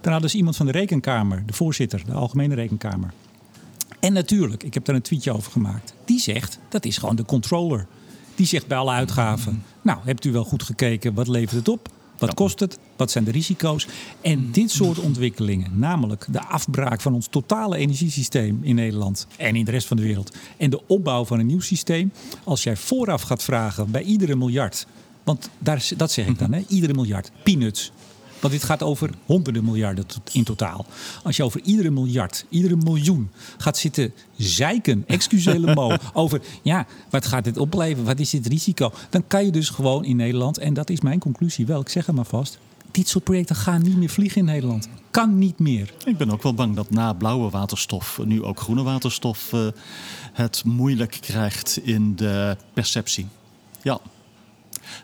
Dan 0.00 0.12
hadden 0.12 0.30
ze 0.30 0.36
iemand 0.36 0.56
van 0.56 0.66
de 0.66 0.72
rekenkamer, 0.72 1.42
de 1.46 1.52
voorzitter, 1.52 2.02
de 2.06 2.12
Algemene 2.12 2.54
Rekenkamer. 2.54 3.12
En 4.00 4.12
natuurlijk, 4.12 4.62
ik 4.62 4.74
heb 4.74 4.84
daar 4.84 4.94
een 4.94 5.02
tweetje 5.02 5.32
over 5.32 5.52
gemaakt. 5.52 5.94
Die 6.04 6.20
zegt, 6.20 6.58
dat 6.68 6.84
is 6.84 6.98
gewoon 6.98 7.16
de 7.16 7.24
controller. 7.24 7.86
Die 8.34 8.46
zegt 8.46 8.66
bij 8.66 8.78
alle 8.78 8.92
uitgaven: 8.92 9.62
Nou, 9.82 9.98
hebt 10.04 10.24
u 10.24 10.32
wel 10.32 10.44
goed 10.44 10.62
gekeken, 10.62 11.14
wat 11.14 11.28
levert 11.28 11.56
het 11.56 11.68
op? 11.68 11.88
Wat 12.18 12.34
kost 12.34 12.60
het? 12.60 12.78
Wat 12.96 13.10
zijn 13.10 13.24
de 13.24 13.30
risico's? 13.30 13.86
En 14.20 14.50
dit 14.52 14.70
soort 14.70 14.98
ontwikkelingen, 14.98 15.78
namelijk 15.78 16.26
de 16.30 16.44
afbraak 16.46 17.00
van 17.00 17.14
ons 17.14 17.26
totale 17.26 17.76
energiesysteem 17.76 18.58
in 18.62 18.74
Nederland 18.74 19.26
en 19.36 19.56
in 19.56 19.64
de 19.64 19.70
rest 19.70 19.86
van 19.86 19.96
de 19.96 20.02
wereld, 20.02 20.36
en 20.56 20.70
de 20.70 20.86
opbouw 20.86 21.24
van 21.24 21.38
een 21.38 21.46
nieuw 21.46 21.60
systeem, 21.60 22.12
als 22.44 22.62
jij 22.62 22.76
vooraf 22.76 23.22
gaat 23.22 23.42
vragen 23.42 23.90
bij 23.90 24.02
iedere 24.02 24.36
miljard, 24.36 24.86
want 25.24 25.50
daar, 25.58 25.88
dat 25.96 26.12
zeg 26.12 26.26
ik 26.26 26.38
dan, 26.38 26.52
hè, 26.52 26.64
iedere 26.68 26.94
miljard, 26.94 27.30
peanuts, 27.42 27.92
want 28.44 28.56
dit 28.56 28.64
gaat 28.64 28.82
over 28.82 29.10
honderden 29.26 29.64
miljarden 29.64 30.04
in 30.32 30.44
totaal. 30.44 30.86
Als 31.22 31.36
je 31.36 31.42
over 31.42 31.60
iedere 31.60 31.90
miljard, 31.90 32.46
iedere 32.48 32.76
miljoen 32.76 33.30
gaat 33.56 33.78
zitten 33.78 34.12
zeiken, 34.36 35.04
excusez 35.06 35.74
mo, 35.74 35.96
over 36.12 36.40
ja, 36.62 36.86
wat 37.10 37.26
gaat 37.26 37.44
dit 37.44 37.56
opleveren, 37.56 38.04
wat 38.04 38.20
is 38.20 38.30
dit 38.30 38.46
risico, 38.46 38.92
dan 39.10 39.26
kan 39.26 39.44
je 39.44 39.52
dus 39.52 39.68
gewoon 39.68 40.04
in 40.04 40.16
Nederland, 40.16 40.58
en 40.58 40.74
dat 40.74 40.90
is 40.90 41.00
mijn 41.00 41.18
conclusie 41.18 41.66
wel, 41.66 41.80
ik 41.80 41.88
zeg 41.88 42.06
het 42.06 42.14
maar 42.14 42.24
vast, 42.24 42.58
dit 42.90 43.08
soort 43.08 43.24
projecten 43.24 43.56
gaan 43.56 43.82
niet 43.82 43.96
meer 43.96 44.08
vliegen 44.08 44.38
in 44.38 44.44
Nederland. 44.44 44.88
Kan 45.10 45.38
niet 45.38 45.58
meer. 45.58 45.92
Ik 46.04 46.16
ben 46.16 46.30
ook 46.30 46.42
wel 46.42 46.54
bang 46.54 46.76
dat 46.76 46.90
na 46.90 47.12
blauwe 47.12 47.50
waterstof 47.50 48.20
nu 48.24 48.42
ook 48.42 48.60
groene 48.60 48.82
waterstof 48.82 49.52
uh, 49.52 49.66
het 50.32 50.64
moeilijk 50.64 51.18
krijgt 51.20 51.78
in 51.82 52.16
de 52.16 52.56
perceptie. 52.72 53.26
Ja. 53.82 54.00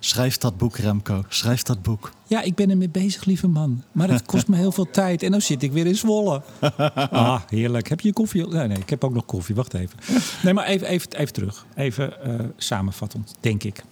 Schrijf 0.00 0.38
dat 0.38 0.56
boek, 0.56 0.76
Remco. 0.76 1.24
Schrijf 1.28 1.62
dat 1.62 1.82
boek. 1.82 2.12
Ja, 2.26 2.42
ik 2.42 2.54
ben 2.54 2.70
ermee 2.70 2.88
bezig, 2.88 3.24
lieve 3.24 3.48
man. 3.48 3.82
Maar 3.92 4.10
het 4.10 4.26
kost 4.26 4.48
me 4.48 4.56
heel 4.56 4.72
veel 4.72 4.90
tijd. 4.90 5.22
En 5.22 5.30
dan 5.30 5.40
zit 5.40 5.62
ik 5.62 5.72
weer 5.72 5.86
in 5.86 5.96
Zwolle. 5.96 6.42
Ah, 7.10 7.40
heerlijk. 7.48 7.88
Heb 7.88 8.00
je 8.00 8.12
koffie? 8.12 8.46
Nee, 8.46 8.68
nee, 8.68 8.78
ik 8.78 8.90
heb 8.90 9.04
ook 9.04 9.12
nog 9.12 9.24
koffie. 9.24 9.54
Wacht 9.54 9.74
even. 9.74 9.98
Nee, 10.42 10.54
maar 10.54 10.66
even, 10.66 10.86
even, 10.86 11.12
even 11.12 11.32
terug. 11.32 11.66
Even 11.74 12.12
uh, 12.26 12.34
samenvattend, 12.56 13.34
denk 13.40 13.62
ik. 13.64 13.82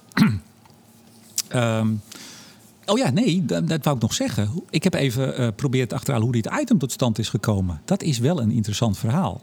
um, 1.55 2.03
oh 2.87 2.99
ja, 2.99 3.11
nee, 3.11 3.45
dat, 3.45 3.69
dat, 3.69 3.85
wou 3.85 3.97
ik 3.97 4.03
nog 4.03 4.15
zeggen. 4.15 4.51
Ik 4.71 4.85
heb 4.85 4.95
even 4.95 5.33
geprobeerd 5.33 5.91
uh, 5.93 5.99
achterhalen 5.99 6.27
hoe 6.27 6.43
dit 6.43 6.51
item 6.61 6.79
tot 6.79 6.93
stand 6.93 7.19
is 7.19 7.29
gekomen. 7.29 7.81
Dat 7.85 8.03
is 8.03 8.19
wel 8.19 8.41
een 8.41 8.51
interessant 8.51 8.99
verhaal. 8.99 9.41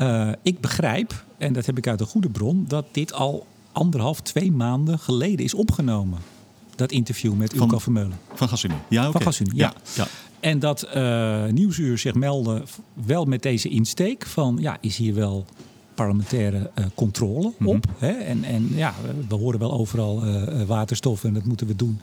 Uh, 0.00 0.32
ik 0.42 0.60
begrijp, 0.60 1.24
en 1.38 1.52
dat 1.52 1.66
heb 1.66 1.78
ik 1.78 1.86
uit 1.86 2.00
een 2.00 2.06
goede 2.06 2.28
bron, 2.28 2.64
dat 2.68 2.86
dit 2.92 3.12
al 3.12 3.46
anderhalf, 3.74 4.20
twee 4.20 4.52
maanden 4.52 4.98
geleden 4.98 5.44
is 5.44 5.54
opgenomen. 5.54 6.18
Dat 6.76 6.92
interview 6.92 7.34
met 7.34 7.52
Ilko 7.52 7.78
Vermeulen. 7.78 8.18
Van 8.34 8.48
Gasunie. 8.48 8.76
Ja, 8.88 9.00
okay. 9.00 9.12
Van 9.12 9.22
Gasunie, 9.22 9.56
ja. 9.56 9.72
ja. 9.94 10.06
En 10.40 10.58
dat 10.58 10.88
uh, 10.94 11.44
Nieuwsuur 11.46 11.98
zich 11.98 12.14
meldde 12.14 12.62
wel 12.92 13.24
met 13.24 13.42
deze 13.42 13.68
insteek 13.68 14.26
van... 14.26 14.56
ja, 14.60 14.76
is 14.80 14.96
hier 14.96 15.14
wel 15.14 15.46
parlementaire 15.94 16.70
uh, 16.78 16.84
controle 16.94 17.46
op. 17.46 17.58
Mm 17.58 17.66
-hmm. 17.66 17.80
hè? 17.98 18.12
En, 18.12 18.44
en 18.44 18.68
ja, 18.74 18.94
we 19.28 19.34
horen 19.34 19.58
wel 19.58 19.72
overal 19.72 20.26
uh, 20.26 20.62
waterstof 20.62 21.24
en 21.24 21.34
dat 21.34 21.44
moeten 21.44 21.66
we 21.66 21.76
doen. 21.76 22.00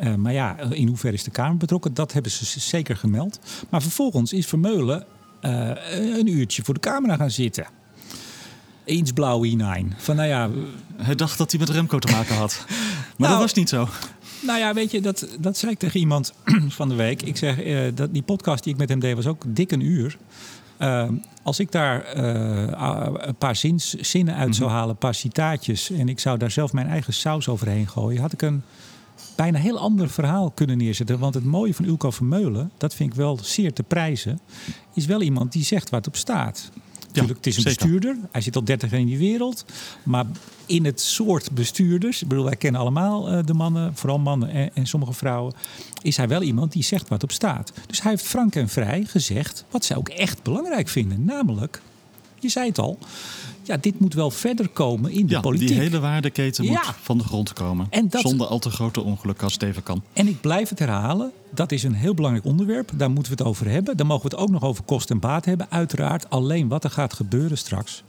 Uh, 0.00 0.14
maar 0.14 0.32
ja, 0.32 0.58
in 0.58 0.88
hoeverre 0.88 1.14
is 1.14 1.24
de 1.24 1.30
Kamer 1.30 1.56
betrokken? 1.56 1.94
Dat 1.94 2.12
hebben 2.12 2.30
ze 2.30 2.60
zeker 2.60 2.96
gemeld. 2.96 3.40
Maar 3.68 3.82
vervolgens 3.82 4.32
is 4.32 4.46
Vermeulen 4.46 5.04
een 5.40 6.26
uurtje 6.26 6.62
voor 6.64 6.74
de 6.74 6.80
camera 6.80 7.16
gaan 7.16 7.30
zitten 7.30 7.66
eens 8.86 9.12
blauw 9.12 9.46
i9. 9.46 9.96
Van 9.96 10.16
nou 10.16 10.28
ja... 10.28 10.50
Hij 10.96 11.14
dacht 11.14 11.38
dat 11.38 11.50
hij 11.50 11.60
met 11.60 11.68
Remco 11.68 11.98
te 11.98 12.12
maken 12.12 12.36
had. 12.36 12.64
Maar 13.16 13.28
nou, 13.28 13.40
dat 13.40 13.48
was 13.48 13.58
niet 13.58 13.68
zo. 13.68 13.88
Nou 14.42 14.58
ja, 14.58 14.74
weet 14.74 14.90
je, 14.90 15.00
dat, 15.00 15.28
dat 15.40 15.56
zei 15.56 15.72
ik 15.72 15.78
tegen 15.78 16.00
iemand 16.00 16.32
van 16.68 16.88
de 16.88 16.94
week. 16.94 17.22
Ik 17.22 17.36
zeg, 17.36 17.64
uh, 17.64 17.80
dat 17.94 18.12
die 18.12 18.22
podcast 18.22 18.64
die 18.64 18.72
ik 18.72 18.78
met 18.78 18.88
hem 18.88 19.00
deed 19.00 19.14
was 19.14 19.26
ook 19.26 19.42
dik 19.46 19.72
een 19.72 19.80
uur. 19.80 20.18
Uh, 20.78 21.08
als 21.42 21.58
ik 21.58 21.72
daar 21.72 22.16
uh, 22.16 23.08
een 23.16 23.36
paar 23.36 23.56
zins, 23.56 23.94
zinnen 23.94 24.34
uit 24.34 24.56
zou 24.56 24.70
halen, 24.70 24.90
een 24.90 24.96
paar 24.96 25.14
citaatjes... 25.14 25.90
en 25.90 26.08
ik 26.08 26.18
zou 26.18 26.38
daar 26.38 26.50
zelf 26.50 26.72
mijn 26.72 26.88
eigen 26.88 27.12
saus 27.12 27.48
overheen 27.48 27.88
gooien... 27.88 28.20
had 28.20 28.32
ik 28.32 28.42
een 28.42 28.62
bijna 29.36 29.58
heel 29.58 29.78
ander 29.78 30.10
verhaal 30.10 30.50
kunnen 30.50 30.78
neerzetten. 30.78 31.18
Want 31.18 31.34
het 31.34 31.44
mooie 31.44 31.74
van 31.74 31.84
Ulko 31.84 32.10
Vermeulen, 32.10 32.70
dat 32.76 32.94
vind 32.94 33.10
ik 33.10 33.16
wel 33.16 33.38
zeer 33.42 33.72
te 33.72 33.82
prijzen... 33.82 34.40
is 34.94 35.06
wel 35.06 35.22
iemand 35.22 35.52
die 35.52 35.64
zegt 35.64 35.90
waar 35.90 35.98
het 36.00 36.08
op 36.08 36.16
staat. 36.16 36.70
Natuurlijk, 37.22 37.44
het 37.44 37.46
is 37.46 37.64
een 37.64 37.70
zeker. 37.70 37.86
bestuurder. 37.86 38.28
Hij 38.32 38.40
zit 38.40 38.56
al 38.56 38.64
30 38.64 38.90
jaar 38.90 39.00
in 39.00 39.06
die 39.06 39.18
wereld. 39.18 39.64
Maar 40.02 40.26
in 40.66 40.84
het 40.84 41.00
soort 41.00 41.50
bestuurders, 41.50 42.22
ik 42.22 42.28
bedoel, 42.28 42.44
wij 42.44 42.56
kennen 42.56 42.80
allemaal 42.80 43.32
uh, 43.32 43.44
de 43.44 43.54
mannen, 43.54 43.96
vooral 43.96 44.18
mannen 44.18 44.50
en, 44.50 44.70
en, 44.74 44.86
sommige 44.86 45.12
vrouwen, 45.12 45.54
is 46.02 46.16
hij 46.16 46.28
wel 46.28 46.42
iemand 46.42 46.72
die 46.72 46.82
zegt 46.82 47.08
wat 47.08 47.22
op 47.22 47.32
staat. 47.32 47.72
Dus 47.86 48.02
hij 48.02 48.10
heeft 48.10 48.24
frank 48.24 48.54
en 48.54 48.68
vrij 48.68 49.04
gezegd 49.04 49.64
wat 49.70 49.84
zij 49.84 49.96
ook 49.96 50.08
echt 50.08 50.42
belangrijk 50.42 50.88
vinden. 50.88 51.24
Namelijk, 51.24 51.82
je 52.38 52.48
zei 52.48 52.68
het 52.68 52.78
al, 52.78 52.98
ja, 53.66 53.76
dit 53.76 54.00
moet 54.00 54.14
wel 54.14 54.30
verder 54.30 54.68
komen 54.68 55.10
in 55.10 55.26
de 55.26 55.32
ja, 55.32 55.40
politiek. 55.40 55.68
Die 55.68 55.78
hele 55.78 56.00
waardeketen 56.00 56.64
ja. 56.64 56.70
moet 56.70 56.94
van 57.00 57.18
de 57.18 57.24
grond 57.24 57.52
komen. 57.52 57.86
En 57.90 58.08
dat, 58.08 58.20
zonder 58.20 58.46
al 58.46 58.58
te 58.58 58.70
grote 58.70 59.02
ongelukken 59.02 59.44
als 59.44 59.52
Steven 59.52 59.82
kan. 59.82 60.02
En 60.12 60.28
ik 60.28 60.40
blijf 60.40 60.68
het 60.68 60.78
herhalen. 60.78 61.32
Dat 61.50 61.72
is 61.72 61.82
een 61.82 61.94
heel 61.94 62.14
belangrijk 62.14 62.46
onderwerp. 62.46 62.90
Daar 62.94 63.10
moeten 63.10 63.32
we 63.32 63.38
het 63.38 63.48
over 63.48 63.68
hebben. 63.70 63.96
Dan 63.96 64.06
mogen 64.06 64.30
we 64.30 64.36
het 64.36 64.44
ook 64.44 64.50
nog 64.50 64.62
over 64.62 64.84
kost 64.84 65.10
en 65.10 65.20
baat 65.20 65.44
hebben. 65.44 65.66
Uiteraard 65.70 66.30
alleen 66.30 66.68
wat 66.68 66.84
er 66.84 66.90
gaat 66.90 67.12
gebeuren 67.12 67.58
straks. 67.58 68.02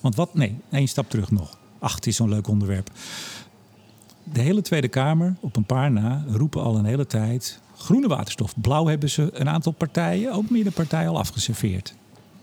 Want 0.00 0.14
wat, 0.14 0.34
nee, 0.34 0.56
één 0.70 0.88
stap 0.88 1.10
terug 1.10 1.30
nog. 1.30 1.58
Ach, 1.78 1.94
het 1.94 2.06
is 2.06 2.16
zo'n 2.16 2.28
leuk 2.28 2.48
onderwerp. 2.48 2.90
De 4.24 4.40
hele 4.40 4.62
Tweede 4.62 4.88
Kamer, 4.88 5.36
op 5.40 5.56
een 5.56 5.64
paar 5.64 5.90
na, 5.90 6.24
roepen 6.28 6.62
al 6.62 6.76
een 6.76 6.84
hele 6.84 7.06
tijd... 7.06 7.60
groene 7.76 8.08
waterstof. 8.08 8.54
Blauw 8.60 8.86
hebben 8.86 9.10
ze 9.10 9.30
een 9.32 9.48
aantal 9.48 9.72
partijen, 9.72 10.32
ook 10.32 10.50
middenpartijen, 10.50 11.08
al 11.08 11.18
afgeserveerd 11.18 11.94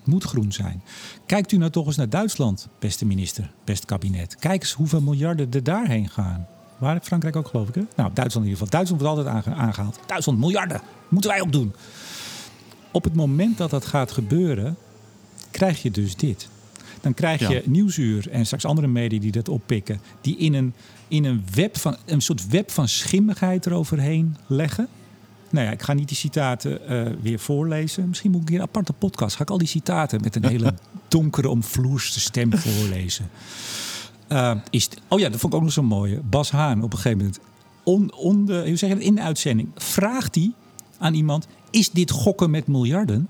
moet 0.09 0.23
groen 0.23 0.51
zijn. 0.51 0.83
Kijkt 1.25 1.51
u 1.51 1.57
nou 1.57 1.71
toch 1.71 1.85
eens 1.85 1.95
naar 1.95 2.09
Duitsland, 2.09 2.67
beste 2.79 3.05
minister, 3.05 3.51
beste 3.63 3.85
kabinet. 3.85 4.35
Kijk 4.35 4.61
eens 4.61 4.73
hoeveel 4.73 5.01
miljarden 5.01 5.51
er 5.51 5.63
daarheen 5.63 6.09
gaan. 6.09 6.47
Waar 6.77 6.99
Frankrijk 7.01 7.35
ook, 7.35 7.47
geloof 7.47 7.67
ik. 7.67 7.75
Hè? 7.75 7.81
Nou, 7.95 8.13
Duitsland 8.13 8.47
in 8.47 8.51
ieder 8.51 8.65
geval. 8.65 8.69
Duitsland 8.69 9.01
wordt 9.01 9.17
altijd 9.17 9.55
aangehaald. 9.57 9.99
Duitsland, 10.05 10.39
miljarden. 10.39 10.81
Moeten 11.07 11.31
wij 11.31 11.41
ook 11.41 11.51
doen. 11.51 11.73
Op 12.91 13.03
het 13.03 13.15
moment 13.15 13.57
dat 13.57 13.69
dat 13.69 13.85
gaat 13.85 14.11
gebeuren, 14.11 14.77
krijg 15.51 15.81
je 15.81 15.91
dus 15.91 16.15
dit. 16.15 16.49
Dan 17.01 17.13
krijg 17.13 17.47
je 17.47 17.53
ja. 17.53 17.61
Nieuwsuur 17.65 18.29
en 18.29 18.45
straks 18.45 18.65
andere 18.65 18.87
media 18.87 19.19
die 19.19 19.31
dat 19.31 19.49
oppikken. 19.49 20.01
Die 20.21 20.37
in 20.37 20.53
een, 20.53 20.73
in 21.07 21.25
een, 21.25 21.43
web 21.53 21.77
van, 21.77 21.95
een 22.05 22.21
soort 22.21 22.47
web 22.47 22.71
van 22.71 22.87
schimmigheid 22.87 23.65
eroverheen 23.65 24.37
leggen. 24.47 24.87
Nou 25.49 25.65
ja, 25.65 25.71
ik 25.71 25.81
ga 25.81 25.93
niet 25.93 26.07
die 26.07 26.17
citaten 26.17 26.79
uh, 26.89 27.13
weer 27.21 27.39
voorlezen. 27.39 28.07
Misschien 28.07 28.31
moet 28.31 28.41
ik 28.41 28.55
een 28.55 28.61
aparte 28.61 28.93
podcast. 28.93 29.35
Ga 29.35 29.41
ik 29.41 29.49
al 29.49 29.57
die 29.57 29.67
citaten 29.67 30.21
met 30.21 30.35
een 30.35 30.45
hele 30.45 30.73
donkere, 31.07 31.49
omvloerste 31.49 32.19
stem 32.19 32.57
voorlezen. 32.57 33.29
Uh, 34.29 34.55
is 34.69 34.89
oh 35.07 35.19
ja, 35.19 35.29
dat 35.29 35.39
vond 35.39 35.53
ik 35.53 35.59
ook 35.59 35.65
nog 35.65 35.73
zo 35.73 35.83
mooi. 35.83 36.19
Bas 36.23 36.51
Haan 36.51 36.83
op 36.83 36.93
een 36.93 36.99
gegeven 36.99 37.17
moment. 37.17 37.39
On, 37.83 38.13
on 38.13 38.45
de, 38.45 38.63
hoe 38.67 38.75
zeg 38.75 38.89
je, 38.89 39.03
in 39.03 39.15
de 39.15 39.21
uitzending 39.21 39.69
vraagt 39.75 40.35
hij 40.35 40.51
aan 40.97 41.13
iemand: 41.13 41.47
Is 41.69 41.89
dit 41.89 42.11
gokken 42.11 42.49
met 42.49 42.67
miljarden? 42.67 43.29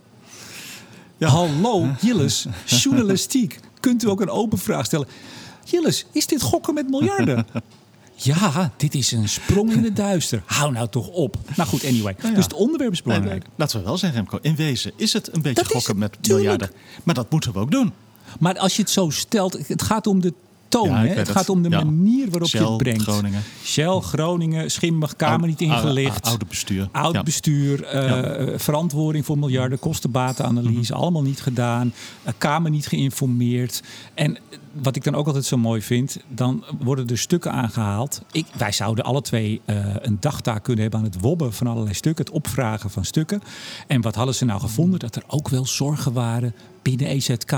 Ja. 1.17 1.27
Hallo, 1.27 1.87
Jilles, 2.01 2.47
journalistiek. 2.65 3.59
Kunt 3.79 4.03
u 4.03 4.09
ook 4.09 4.21
een 4.21 4.29
open 4.29 4.57
vraag 4.57 4.85
stellen? 4.85 5.07
Gilles, 5.65 6.05
is 6.11 6.27
dit 6.27 6.41
gokken 6.41 6.73
met 6.73 6.89
miljarden? 6.89 7.45
Ja, 8.21 8.71
dit 8.77 8.95
is 8.95 9.11
een 9.11 9.29
sprong 9.29 9.71
in 9.71 9.83
het 9.83 9.95
duister. 10.09 10.43
Hou 10.45 10.71
nou 10.71 10.87
toch 10.89 11.07
op. 11.07 11.37
Nou 11.55 11.69
goed, 11.69 11.85
anyway. 11.85 12.15
ja. 12.23 12.29
Dus 12.29 12.43
het 12.43 12.53
onderwerp 12.53 12.91
is 12.91 13.01
belangrijk. 13.01 13.43
Nee, 13.43 13.51
laten 13.55 13.79
we 13.79 13.85
wel 13.85 13.97
zeggen, 13.97 14.17
Remco. 14.19 14.39
In 14.41 14.55
wezen 14.55 14.91
is 14.95 15.13
het 15.13 15.35
een 15.35 15.41
beetje 15.41 15.63
Dat 15.63 15.71
gokken 15.71 15.97
met 15.97 16.11
tuurlijk. 16.21 16.37
miljarden. 16.43 16.69
Maar 17.03 17.15
dat 17.15 17.31
moeten 17.31 17.53
we 17.53 17.59
ook 17.59 17.71
doen. 17.71 17.91
Maar 18.39 18.57
als 18.57 18.75
je 18.75 18.81
het 18.81 18.91
zo 18.91 19.09
stelt, 19.09 19.67
het 19.67 19.81
gaat 19.81 20.07
om 20.07 20.21
de 20.21 20.33
toon. 20.67 20.89
Ja, 20.89 20.95
hè? 21.01 21.07
Het 21.07 21.17
het. 21.17 21.29
gaat 21.29 21.49
om 21.49 21.61
de 21.63 21.69
Ja. 21.69 21.83
manier 21.83 22.29
waarop 22.29 22.49
je 22.49 22.65
het 22.67 22.77
brengt. 22.77 23.01
Groningen. 23.01 23.43
Shell, 23.63 23.99
Groningen, 23.99 24.71
schimmig, 24.71 25.15
Kamer 25.15 25.47
niet 25.47 25.61
ingelicht. 25.61 26.25
oude 26.25 26.45
bestuur. 26.45 26.89
Oud 26.91 27.13
Ja. 27.13 27.23
bestuur, 27.23 27.83
eh, 27.83 28.59
verantwoording 28.59 29.25
voor 29.25 29.37
miljarden, 29.37 29.79
kostenbatenanalyse, 29.79 30.91
Mhm. 30.93 31.01
allemaal 31.01 31.21
niet 31.21 31.41
gedaan. 31.41 31.93
Eh, 32.23 32.33
Kamer 32.37 32.71
niet 32.71 32.87
geïnformeerd. 32.87 33.83
En 34.13 34.37
wat 34.71 34.95
ik 34.95 35.03
dan 35.03 35.15
ook 35.15 35.27
altijd 35.27 35.45
zo 35.45 35.57
mooi 35.57 35.81
vind, 35.81 36.17
dan 36.27 36.63
worden 36.79 37.07
er 37.07 37.17
stukken 37.17 37.51
aangehaald. 37.51 38.21
Ik, 38.31 38.45
wij 38.57 38.71
zouden 38.71 39.03
alle 39.03 39.21
twee 39.21 39.61
eh, 39.65 39.85
een 39.99 40.17
dagtaak 40.19 40.63
kunnen 40.63 40.81
hebben 40.81 40.99
aan 40.99 41.05
het 41.05 41.19
wobben 41.19 41.53
van 41.53 41.67
allerlei 41.67 41.93
stukken, 41.93 42.25
het 42.25 42.33
opvragen 42.33 42.89
van 42.89 43.05
stukken. 43.05 43.41
En 43.87 44.01
wat 44.01 44.15
hadden 44.15 44.35
ze 44.35 44.45
nou 44.45 44.59
gevonden? 44.59 44.99
Dat 44.99 45.15
er 45.15 45.23
ook 45.27 45.49
wel 45.49 45.65
zorgen 45.65 46.13
waren 46.13 46.55
binnen 46.81 47.07
EZK. 47.07 47.51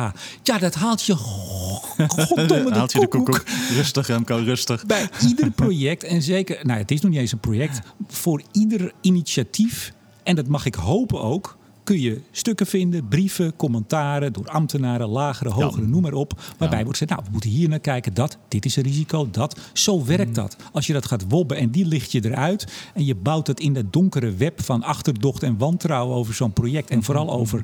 Ja, 0.44 0.58
dat 0.60 0.76
haalt 0.76 1.04
je 1.04 1.16
goddomme 1.16 2.64
de 2.72 2.74
Haalt 2.74 2.92
je 2.92 3.00
de 3.00 3.08
koekoek. 3.08 3.36
koekoek. 3.36 3.48
Rustig, 3.76 4.08
Remco, 4.08 4.36
rustig. 4.36 4.86
Bij 4.86 5.10
ieder 5.28 5.52
project, 5.52 6.04
en 6.04 6.22
zeker, 6.22 6.60
nou 6.66 6.80
het 6.80 6.92
is 6.92 7.02
nog 7.02 7.12
niet 7.12 7.20
eens 7.20 7.32
een 7.32 7.40
project, 7.40 7.80
voor 8.08 8.42
ieder 8.52 8.94
initiatief, 9.02 9.94
en 10.24 10.36
dat 10.36 10.48
mag 10.48 10.66
ik 10.66 10.76
hopen 10.76 11.22
ook, 11.22 11.58
kun 11.84 12.00
je 12.00 12.22
stukken 12.32 12.66
vinden, 12.66 13.08
brieven, 13.08 13.56
commentaren 13.56 14.34
door 14.34 14.48
ambtenaren, 14.48 15.08
lagere, 15.08 15.50
hogere, 15.50 15.86
noem 15.88 16.02
maar 16.02 16.14
op. 16.14 16.42
Waarbij 16.58 16.78
Ja. 16.78 16.84
wordt 16.84 17.00
gezegd, 17.00 17.12
nou 17.12 17.24
we 17.26 17.32
moeten 17.32 17.50
hier 17.50 17.70
naar 17.70 17.80
kijken, 17.80 18.14
dat, 18.14 18.38
dit 18.48 18.66
is 18.66 18.76
een 18.76 18.84
risico, 18.84 19.30
dat. 19.32 19.60
Zo 19.74 20.06
werkt 20.06 20.36
dat. 20.36 20.56
Als 20.72 20.88
je 20.88 20.94
dat 20.94 21.06
gaat 21.06 21.26
wobben 21.28 21.58
en 21.58 21.70
die 21.70 21.86
licht 21.86 22.12
je 22.12 22.26
eruit 22.26 22.68
en 22.94 23.06
je 23.06 23.16
bouwt 23.16 23.48
het 23.48 23.60
in 23.60 23.74
dat 23.74 23.94
donkere 23.94 24.32
web 24.36 24.62
van 24.64 24.84
achterdocht 24.84 25.44
en 25.44 25.58
wantrouwen 25.58 26.16
over 26.16 26.34
zo'n 26.34 26.54
project 26.54 26.90
en 26.90 27.04
vooral 27.04 27.32
over, 27.32 27.62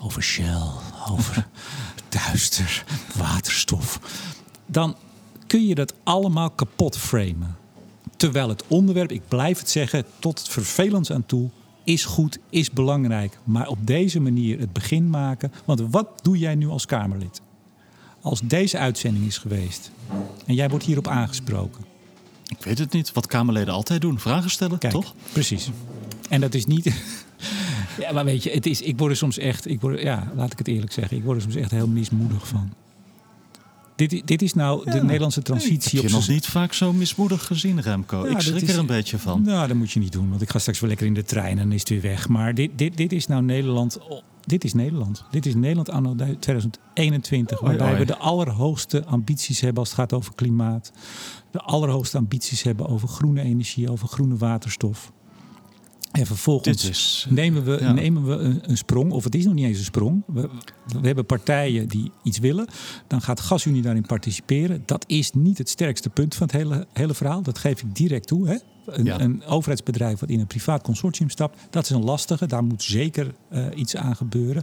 over 0.00 0.22
Shell, 0.22 0.62
over 1.10 1.46
duister, 2.08 2.84
waterstof 3.16 4.00
dan 4.70 4.96
kun 5.46 5.66
je 5.66 5.74
dat 5.74 5.94
allemaal 6.02 6.50
kapot 6.50 6.96
framen. 6.96 7.56
Terwijl 8.16 8.48
het 8.48 8.64
onderwerp, 8.66 9.12
ik 9.12 9.22
blijf 9.28 9.58
het 9.58 9.70
zeggen, 9.70 10.04
tot 10.18 10.38
het 10.38 10.48
vervelends 10.48 11.12
aan 11.12 11.26
toe, 11.26 11.50
is 11.88 12.04
goed, 12.04 12.38
is 12.50 12.70
belangrijk. 12.70 13.38
Maar 13.44 13.68
op 13.68 13.86
deze 13.86 14.20
manier 14.20 14.58
het 14.58 14.72
begin 14.72 15.10
maken. 15.10 15.52
Want 15.64 15.80
wat 15.90 16.08
doe 16.22 16.38
jij 16.38 16.54
nu 16.54 16.68
als 16.68 16.86
Kamerlid? 16.86 17.40
Als 18.20 18.40
deze 18.40 18.78
uitzending 18.78 19.26
is 19.26 19.38
geweest 19.38 19.90
en 20.46 20.54
jij 20.54 20.68
wordt 20.68 20.84
hierop 20.84 21.08
aangesproken. 21.08 21.84
Ik 22.48 22.64
weet 22.64 22.78
het 22.78 22.92
niet. 22.92 23.12
Wat 23.12 23.26
Kamerleden 23.26 23.74
altijd 23.74 24.00
doen. 24.00 24.18
Vragen 24.18 24.50
stellen, 24.50 24.78
Kijk, 24.78 24.92
toch? 24.92 25.14
precies. 25.32 25.70
En 26.28 26.40
dat 26.40 26.54
is 26.54 26.66
niet. 26.66 26.84
ja, 28.00 28.12
maar 28.12 28.24
weet 28.24 28.42
je, 28.42 28.50
het 28.50 28.66
is, 28.66 28.82
ik 28.82 28.98
word 28.98 29.10
er 29.10 29.16
soms 29.16 29.38
echt, 29.38 29.68
ik 29.68 29.80
word, 29.80 30.00
ja, 30.00 30.32
laat 30.36 30.52
ik 30.52 30.58
het 30.58 30.68
eerlijk 30.68 30.92
zeggen, 30.92 31.16
ik 31.16 31.24
word 31.24 31.36
er 31.36 31.42
soms 31.42 31.54
echt 31.56 31.70
heel 31.70 31.88
mismoedig 31.88 32.48
van. 32.48 32.72
Dit, 33.98 34.22
dit 34.26 34.42
is 34.42 34.54
nou 34.54 34.84
de 34.90 34.96
Ja. 34.96 35.02
Nederlandse 35.02 35.38
Ik 35.38 35.44
transitie 35.44 36.00
heb 36.00 36.08
je 36.08 36.14
op 36.14 36.20
nog 36.20 36.28
niet 36.28 36.46
vaak 36.46 36.72
zo 36.72 36.92
mismoedig 36.92 37.44
gezien, 37.46 37.80
Remco. 37.80 38.24
Ja, 38.26 38.30
ik 38.30 38.40
schrik 38.40 38.62
is- 38.62 38.72
er 38.72 38.78
een 38.78 38.86
beetje 38.86 39.18
van. 39.18 39.42
Nou, 39.42 39.68
dat 39.68 39.76
moet 39.76 39.90
je 39.90 40.00
niet 40.00 40.12
doen, 40.12 40.28
want 40.30 40.42
ik 40.42 40.50
ga 40.50 40.58
straks 40.58 40.80
wel 40.80 40.88
lekker 40.88 41.06
in 41.06 41.14
de 41.14 41.22
trein 41.22 41.58
en 41.58 41.62
dan 41.64 41.72
is 41.72 41.80
het 41.80 41.88
weer 41.88 42.00
weg. 42.00 42.28
Maar 42.28 42.54
dit, 42.54 42.70
dit, 42.76 42.96
dit 42.96 43.12
is 43.12 43.26
nou 43.26 43.42
Nederland. 43.42 43.98
oh, 44.08 44.20
Dit 44.44 44.64
is 44.64 44.74
Nederland. 44.74 45.24
Dit 45.30 45.46
is 45.46 45.54
Nederland 45.54 45.90
anno 45.90 46.14
2021. 46.14 47.62
Oei, 47.62 47.68
Waarbij 47.68 47.88
oei. 47.90 47.98
we 47.98 48.04
de 48.04 48.16
allerhoogste 48.16 49.04
ambities 49.04 49.60
hebben 49.60 49.78
als 49.78 49.88
het 49.88 49.98
gaat 49.98 50.12
over 50.12 50.34
klimaat. 50.34 50.92
De 51.50 51.60
allerhoogste 51.60 52.16
ambities 52.16 52.62
hebben 52.62 52.88
over 52.88 53.08
groene 53.08 53.40
energie, 53.42 53.90
over 53.90 54.08
groene 54.08 54.36
waterstof. 54.36 55.12
En 56.12 56.26
vervolgens 56.26 56.88
is, 56.88 57.26
nemen 57.28 57.64
we, 57.64 57.78
ja. 57.80 57.92
nemen 57.92 58.26
we 58.26 58.34
een, 58.34 58.60
een 58.62 58.76
sprong, 58.76 59.12
of 59.12 59.24
het 59.24 59.34
is 59.34 59.44
nog 59.44 59.54
niet 59.54 59.64
eens 59.64 59.78
een 59.78 59.84
sprong. 59.84 60.22
We, 60.26 60.48
we 61.00 61.06
hebben 61.06 61.26
partijen 61.26 61.88
die 61.88 62.10
iets 62.22 62.38
willen. 62.38 62.66
Dan 63.06 63.22
gaat 63.22 63.40
GasUnie 63.40 63.82
daarin 63.82 64.06
participeren. 64.06 64.82
Dat 64.86 65.04
is 65.08 65.32
niet 65.32 65.58
het 65.58 65.68
sterkste 65.68 66.08
punt 66.10 66.34
van 66.34 66.46
het 66.46 66.56
hele, 66.56 66.86
hele 66.92 67.14
verhaal. 67.14 67.42
Dat 67.42 67.58
geef 67.58 67.80
ik 67.82 67.94
direct 67.94 68.26
toe. 68.26 68.48
Hè? 68.48 68.56
Een, 68.86 69.04
Ja. 69.04 69.20
een 69.20 69.44
overheidsbedrijf 69.44 70.20
wat 70.20 70.28
in 70.28 70.40
een 70.40 70.46
privaat 70.46 70.82
consortium 70.82 71.30
stapt, 71.30 71.58
dat 71.70 71.84
is 71.84 71.90
een 71.90 72.04
lastige. 72.04 72.46
Daar 72.46 72.64
moet 72.64 72.82
zeker 72.82 73.34
eh, 73.48 73.64
iets 73.74 73.96
aan 73.96 74.16
gebeuren. 74.16 74.62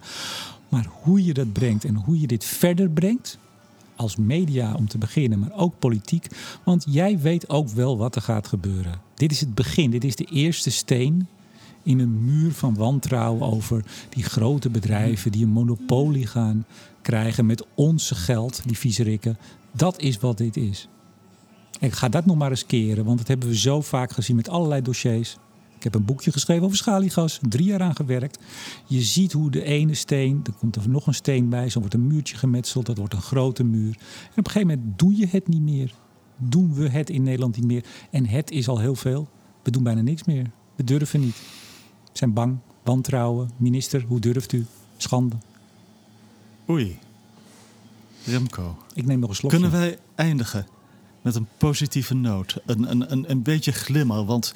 Maar 0.69 0.87
hoe 1.01 1.25
je 1.25 1.33
dat 1.33 1.53
brengt 1.53 1.85
en 1.85 1.95
hoe 1.95 2.19
je 2.19 2.27
dit 2.27 2.45
verder 2.45 2.89
brengt, 2.89 3.37
als 3.95 4.15
media 4.15 4.73
om 4.73 4.87
te 4.87 4.97
beginnen, 4.97 5.39
maar 5.39 5.51
ook 5.53 5.79
politiek. 5.79 6.27
Want 6.63 6.85
jij 6.89 7.19
weet 7.19 7.49
ook 7.49 7.69
wel 7.69 7.97
wat 7.97 8.15
er 8.15 8.21
gaat 8.21 8.47
gebeuren. 8.47 9.01
Dit 9.15 9.31
is 9.31 9.39
het 9.39 9.55
begin, 9.55 9.89
dit 9.91 10.03
is 10.03 10.15
de 10.15 10.25
eerste 10.25 10.69
steen 10.71 11.27
in 11.85 11.99
een 11.99 12.25
muur 12.25 12.51
van 12.51 12.75
wantrouwen 12.75 13.41
over 13.41 13.83
die 14.09 14.23
grote 14.23 14.69
bedrijven 14.69 15.31
die 15.31 15.43
een 15.43 15.51
monopolie 15.51 16.27
gaan 16.27 16.65
krijgen 17.01 17.45
met 17.45 17.65
onze 17.75 18.15
geld, 18.15 18.61
die 18.65 18.77
viezerikken. 18.77 19.37
Dat 19.71 20.01
is 20.01 20.19
wat 20.19 20.37
dit 20.37 20.57
is. 20.57 20.89
En 21.79 21.91
ga 21.91 22.09
dat 22.09 22.25
nog 22.25 22.37
maar 22.37 22.49
eens 22.49 22.65
keren, 22.65 23.05
want 23.05 23.17
dat 23.17 23.27
hebben 23.27 23.47
we 23.47 23.57
zo 23.57 23.81
vaak 23.81 24.11
gezien 24.11 24.35
met 24.35 24.49
allerlei 24.49 24.81
dossiers. 24.81 25.37
Ik 25.77 25.83
heb 25.83 25.95
een 25.95 26.05
boekje 26.05 26.31
geschreven 26.31 26.63
over 26.63 26.77
schaliegas, 26.77 27.39
drie 27.49 27.65
jaar 27.65 27.81
aan 27.81 27.95
gewerkt. 27.95 28.39
Je 28.87 29.01
ziet 29.01 29.31
hoe 29.31 29.51
de 29.51 29.63
ene 29.63 29.93
steen, 29.93 30.39
er 30.43 30.53
komt 30.53 30.75
er 30.75 30.89
nog 30.89 31.07
een 31.07 31.13
steen 31.13 31.49
bij, 31.49 31.69
zo 31.69 31.79
wordt 31.79 31.93
een 31.93 32.07
muurtje 32.07 32.37
gemetseld, 32.37 32.85
dat 32.85 32.97
wordt 32.97 33.13
een 33.13 33.21
grote 33.21 33.63
muur. 33.63 33.95
En 34.23 34.39
op 34.39 34.45
een 34.45 34.51
gegeven 34.51 34.67
moment 34.67 34.99
doe 34.99 35.15
je 35.15 35.27
het 35.29 35.47
niet 35.47 35.61
meer. 35.61 35.93
Doen 36.37 36.73
we 36.73 36.89
het 36.89 37.09
in 37.09 37.23
Nederland 37.23 37.55
niet 37.55 37.65
meer. 37.65 37.85
En 38.11 38.25
het 38.25 38.51
is 38.51 38.67
al 38.67 38.79
heel 38.79 38.95
veel. 38.95 39.29
We 39.63 39.71
doen 39.71 39.83
bijna 39.83 40.01
niks 40.01 40.23
meer. 40.23 40.51
We 40.75 40.83
durven 40.83 41.19
niet. 41.19 41.35
Zijn 42.17 42.33
bang, 42.33 42.57
wantrouwen. 42.83 43.49
Minister, 43.57 44.03
hoe 44.07 44.19
durft 44.19 44.51
u? 44.51 44.65
Schande. 44.97 45.35
Oei. 46.69 46.99
Remco. 48.25 48.77
Ik 48.93 49.05
neem 49.05 49.19
nog 49.19 49.29
een 49.29 49.35
slokje. 49.35 49.59
Kunnen 49.59 49.79
wij 49.79 49.97
eindigen 50.15 50.67
met 51.21 51.35
een 51.35 51.47
positieve 51.57 52.13
noot? 52.13 52.57
Een, 52.65 52.91
een, 52.91 53.11
een, 53.11 53.31
een 53.31 53.41
beetje 53.41 53.71
glimmer. 53.71 54.25
Want 54.25 54.51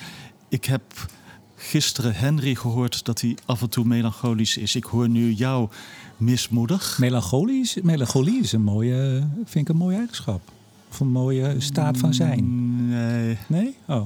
ik 0.48 0.66
heb 0.66 1.10
gisteren 1.56 2.16
Henry 2.16 2.56
gehoord 2.56 3.06
dat 3.06 3.22
hij 3.22 3.38
af 3.46 3.62
en 3.62 3.70
toe 3.70 3.86
melancholisch 3.86 4.58
is. 4.58 4.76
Ik 4.76 4.84
hoor 4.84 5.10
nu 5.10 5.32
jou 5.32 5.70
mismoedig. 6.18 6.98
Melancholie 7.00 7.62
is, 7.62 7.78
melancholie 7.82 8.42
is 8.42 8.52
een 8.52 8.64
mooie, 8.64 9.28
vind 9.46 9.68
ik 9.68 9.70
een 9.70 9.80
mooie 9.80 9.98
eigenschap. 9.98 10.42
Of 10.90 11.00
een 11.00 11.12
mooie 11.12 11.56
staat 11.60 11.98
van 11.98 12.14
zijn. 12.14 12.88
Nee, 12.90 13.38
Nee? 13.48 13.76
Oh. 13.88 14.06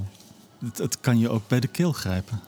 het, 0.59 0.77
het 0.77 0.99
kan 0.99 1.19
je 1.19 1.29
ook 1.29 1.47
bij 1.47 1.59
de 1.59 1.67
keel 1.67 1.91
grijpen. 1.91 2.39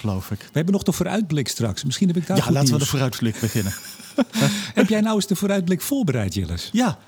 Geloof 0.00 0.30
ik. 0.30 0.38
We 0.38 0.50
hebben 0.52 0.72
nog 0.72 0.82
de 0.82 0.92
vooruitblik 0.92 1.48
straks. 1.48 1.84
Misschien 1.84 2.06
heb 2.08 2.16
ik 2.16 2.26
daar 2.26 2.36
Ja, 2.36 2.50
laten 2.50 2.72
we 2.72 2.78
de 2.78 2.86
vooruitblik 2.86 3.40
beginnen. 3.40 3.72
Heb 4.74 4.88
jij 4.88 5.00
nou 5.00 5.14
eens 5.14 5.26
de 5.26 5.36
vooruitblik 5.36 5.80
voorbereid, 5.80 6.34
Jilles? 6.34 6.68
Ja, 6.72 6.98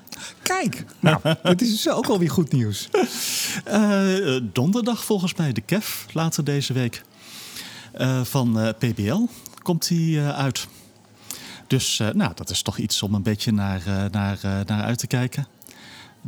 Kijk, 0.41 0.85
nou, 0.99 1.19
dat 1.43 1.61
is 1.61 1.69
dus 1.69 1.89
ook 1.89 2.07
alweer 2.07 2.29
goed 2.29 2.51
nieuws. 2.51 2.89
eh, 3.65 4.39
donderdag 4.43 5.03
volgens 5.03 5.35
mij 5.35 5.51
de 5.53 5.61
KEF, 5.61 6.05
later 6.11 6.43
deze 6.43 6.73
week. 6.73 7.03
Eh, 7.91 8.21
van 8.23 8.59
eh, 8.59 8.69
PBL 8.77 9.25
komt 9.61 9.87
die 9.87 10.19
eh, 10.19 10.29
uit. 10.29 10.67
Dus 11.67 11.99
eh, 11.99 12.09
nou, 12.09 12.31
dat 12.35 12.49
is 12.49 12.61
toch 12.61 12.77
iets 12.77 13.01
om 13.01 13.13
een 13.13 13.23
beetje 13.23 13.51
naar, 13.51 13.81
eh, 13.85 14.03
naar, 14.11 14.37
eh, 14.41 14.59
naar 14.65 14.83
uit 14.83 14.97
te 14.97 15.07
kijken. 15.07 15.47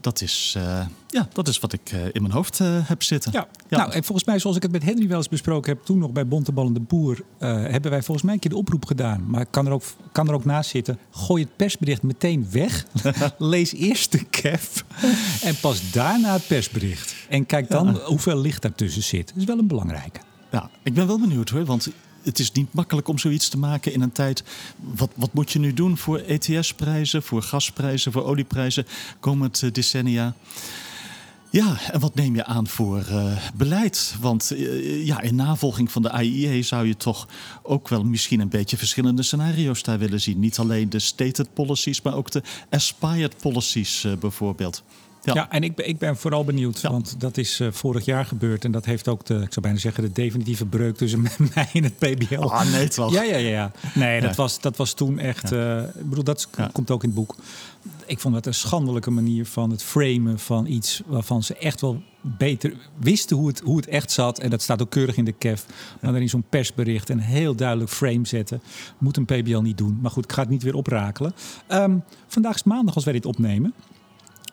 Dat 0.01 0.21
is, 0.21 0.53
eh, 0.57 0.85
ja, 1.07 1.27
dat 1.33 1.47
is 1.47 1.59
wat 1.59 1.73
ik 1.73 1.91
eh, 1.91 2.05
in 2.05 2.21
mijn 2.21 2.33
hoofd 2.33 2.59
eh, 2.59 2.67
heb 2.87 3.03
zitten. 3.03 3.31
Ja. 3.31 3.47
Ja. 3.69 3.77
Nou, 3.77 3.91
en 3.91 4.03
volgens 4.03 4.27
mij, 4.27 4.39
zoals 4.39 4.55
ik 4.55 4.61
het 4.61 4.71
met 4.71 4.83
Henry 4.83 5.07
wel 5.07 5.17
eens 5.17 5.29
besproken 5.29 5.73
heb, 5.73 5.85
toen 5.85 5.97
nog 5.97 6.11
bij 6.11 6.27
Bontebal 6.27 6.65
en 6.65 6.73
de 6.73 6.79
Boer, 6.79 7.21
hebben 7.37 7.91
wij 7.91 8.01
volgens 8.01 8.25
mij 8.25 8.33
een 8.33 8.39
keer 8.39 8.49
de 8.49 8.57
oproep 8.57 8.85
gedaan. 8.85 9.29
Maar 9.29 9.41
ik 9.41 9.47
kan 9.51 9.65
er 9.65 9.71
ook, 9.71 9.83
kan 10.11 10.27
er 10.27 10.33
ook 10.33 10.45
naast 10.45 10.69
zitten. 10.69 10.99
Gooi 11.11 11.43
het 11.43 11.55
persbericht 11.55 12.03
meteen 12.03 12.47
weg. 12.51 12.85
Lees 13.37 13.73
eerst 13.73 14.11
de 14.11 14.29
CAF 14.29 14.85
en 15.49 15.59
pas 15.59 15.91
daarna 15.91 16.33
het 16.33 16.47
persbericht. 16.47 17.15
En 17.29 17.45
kijk 17.45 17.69
dan 17.69 17.97
hoeveel 17.97 18.37
licht 18.37 18.61
daartussen 18.61 19.03
zit. 19.03 19.27
Dat 19.27 19.37
is 19.37 19.45
wel 19.45 19.59
een 19.59 19.67
belangrijke. 19.67 20.19
Ja, 20.51 20.69
ik 20.83 20.93
ben 20.93 21.07
wel 21.07 21.19
benieuwd 21.19 21.49
hoor, 21.49 21.65
want 21.65 21.89
het 22.25 22.39
is 22.39 22.51
niet 22.51 22.73
makkelijk 22.73 23.07
om 23.07 23.17
zoiets 23.17 23.49
te 23.49 23.57
maken 23.57 23.93
in 23.93 24.01
een 24.01 24.11
tijd. 24.11 24.43
Wat, 24.75 25.09
wat 25.15 25.33
moet 25.33 25.51
je 25.51 25.59
nu 25.59 25.73
doen 25.73 25.97
voor 25.97 26.17
ETS-prijzen, 26.17 27.23
voor 27.23 27.41
gasprijzen, 27.41 28.11
voor 28.11 28.23
olieprijzen 28.23 28.85
komend 29.19 29.63
eh, 29.63 29.71
decennia? 29.71 30.33
Ja, 31.49 31.77
en 31.91 31.99
wat 31.99 32.15
neem 32.15 32.35
je 32.35 32.45
aan 32.45 32.67
voor 32.67 33.05
eh, 33.09 33.37
beleid? 33.55 34.15
Want 34.19 34.51
eh, 34.51 35.05
ja, 35.05 35.21
in 35.21 35.35
navolging 35.35 35.91
van 35.91 36.01
de 36.01 36.09
AIE 36.09 36.63
zou 36.63 36.87
je 36.87 36.97
toch 36.97 37.27
ook 37.61 37.89
wel 37.89 38.03
misschien 38.03 38.39
een 38.39 38.49
beetje 38.49 38.77
verschillende 38.77 39.23
scenario's 39.23 39.83
daar 39.83 39.99
willen 39.99 40.21
zien. 40.21 40.39
Niet 40.39 40.59
alleen 40.59 40.89
de 40.89 40.99
stated 40.99 41.53
policies, 41.53 42.01
maar 42.01 42.15
ook 42.15 42.31
de 42.31 42.41
aspired 42.69 43.37
policies 43.37 44.07
bijvoorbeeld. 44.19 44.83
Ja, 45.33 45.51
en 45.51 45.63
ik, 45.63 45.75
ben- 45.75 45.87
ik 45.87 45.97
ben 45.97 46.17
vooral 46.17 46.43
benieuwd, 46.43 46.81
Ja. 46.81 46.91
want 46.91 47.15
dat 47.19 47.37
is 47.37 47.59
eh, 47.59 47.67
vorig 47.71 48.05
jaar 48.05 48.25
gebeurd. 48.25 48.65
En 48.65 48.71
dat 48.71 48.85
heeft 48.85 49.07
ook 49.07 49.25
de, 49.25 49.33
ik 49.33 49.53
zou 49.53 49.61
bijna 49.61 49.77
zeggen, 49.77 50.03
de 50.03 50.11
definitieve 50.11 50.65
breuk 50.65 50.97
tussen 50.97 51.21
mij 51.55 51.69
en 51.73 51.83
het 51.83 51.97
PBL. 51.97 52.35
Ah, 52.41 52.71
nee, 52.71 52.87
toch? 52.87 53.13
Ja, 53.13 53.23
ja, 53.23 53.37
ja. 53.37 53.49
ja. 53.49 53.71
Nee, 53.95 54.21
dat, 54.21 54.35
was, 54.35 54.61
dat 54.61 54.77
was 54.77 54.93
toen 54.93 55.19
echt. 55.19 55.51
eh, 55.51 55.79
ik 55.83 56.09
bedoel, 56.09 56.23
dat 56.23 56.49
komt 56.71 56.91
ook 56.91 57.03
in 57.03 57.09
het 57.09 57.17
boek. 57.17 57.35
Ik 58.05 58.19
vond 58.19 58.33
dat 58.33 58.45
een 58.45 58.53
schandelijke 58.53 59.11
manier 59.11 59.45
van 59.45 59.69
het 59.71 59.83
framen 59.83 60.39
van 60.39 60.65
iets 60.65 61.01
waarvan 61.05 61.43
ze 61.43 61.55
echt 61.57 61.81
wel 61.81 62.01
beter 62.21 62.73
wisten 62.99 63.37
hoe 63.37 63.47
het, 63.47 63.59
hoe 63.59 63.75
het 63.77 63.87
echt 63.87 64.11
zat. 64.11 64.39
En 64.39 64.49
dat 64.49 64.61
staat 64.61 64.81
ook 64.81 64.89
keurig 64.89 65.17
in 65.17 65.25
de 65.25 65.31
KEF. 65.31 65.65
Maar 66.01 66.11
dan 66.11 66.21
in 66.21 66.29
zo'n 66.29 66.43
persbericht 66.49 67.09
een 67.09 67.19
heel 67.19 67.55
duidelijk 67.55 67.89
frame 67.91 68.27
zetten. 68.27 68.61
Moet 68.97 69.17
een 69.17 69.25
PBL 69.25 69.57
niet 69.59 69.77
doen. 69.77 69.99
Maar 70.01 70.11
goed, 70.11 70.23
ik 70.23 70.31
ga 70.31 70.41
het 70.41 70.49
niet 70.49 70.63
weer 70.63 70.75
oprakelen. 70.75 71.33
Ehm, 71.67 71.97
vandaag 72.27 72.55
is 72.55 72.63
maandag 72.63 72.95
als 72.95 73.03
wij 73.03 73.13
dit 73.13 73.25
opnemen. 73.25 73.73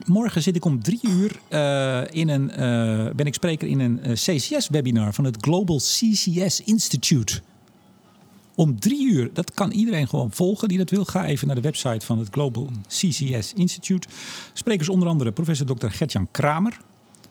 Morgen 0.06 0.42
zit 0.42 0.56
ik 0.56 0.64
om 0.64 0.82
drie 0.82 1.00
uur 1.02 1.40
eh, 1.48 2.02
in 2.10 2.28
een, 2.28 2.50
eh, 2.50 3.14
ben 3.14 3.26
ik 3.26 3.34
spreker 3.34 3.68
in 3.68 3.80
een 3.80 4.02
eh, 4.02 4.12
CCS-webinar 4.12 5.14
van 5.14 5.24
het 5.24 5.36
Global 5.40 5.76
CCS 5.76 6.60
Institute. 6.64 7.40
Om 8.54 8.80
drie 8.80 9.12
uur, 9.12 9.30
dat 9.32 9.54
kan 9.54 9.70
iedereen 9.70 10.08
gewoon 10.08 10.30
volgen 10.32 10.68
die 10.68 10.78
dat 10.78 10.90
wil. 10.90 11.04
Ga 11.04 11.24
even 11.24 11.46
naar 11.46 11.56
de 11.56 11.62
website 11.62 12.06
van 12.06 12.18
het 12.18 12.28
Global 12.30 12.70
CCS 12.88 13.52
Institute. 13.52 14.08
Sprekers 14.52 14.88
onder 14.88 15.08
andere 15.08 15.32
professor 15.32 15.66
Dr. 15.66 15.86
Gertjan 15.86 16.28
Kramer 16.30 16.80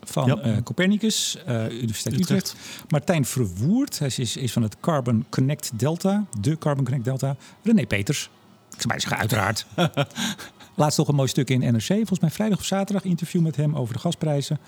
van 0.02 0.26
Ja. 0.26 0.60
Copernicus, 0.62 1.38
Universiteit 1.70 2.20
Utrecht. 2.20 2.30
Utrecht. 2.30 2.56
Martijn 2.88 3.24
Verwoerd, 3.24 3.98
hij 3.98 4.10
is, 4.16 4.36
is 4.36 4.52
van 4.52 4.62
het 4.62 4.76
Carbon 4.80 5.24
Connect 5.30 5.70
Delta, 5.74 6.24
de 6.40 6.58
Carbon 6.58 6.84
Connect 6.84 7.04
Delta. 7.04 7.36
René 7.62 7.86
Peters, 7.86 8.30
ik 8.70 8.80
zou 8.80 8.86
bijna 8.86 9.00
zeggen 9.00 9.18
uiteraard. 9.18 9.66
Laatst 10.74 10.98
nog 10.98 11.08
een 11.08 11.14
mooi 11.14 11.28
stuk 11.28 11.50
in 11.50 11.60
NRC. 11.60 11.86
Volgens 11.86 12.20
mij 12.20 12.30
vrijdag 12.30 12.58
of 12.58 12.64
zaterdag 12.64 13.04
interview 13.04 13.40
met 13.40 13.56
hem 13.56 13.76
over 13.76 13.94
de 13.94 14.00
gasprijzen. 14.00 14.58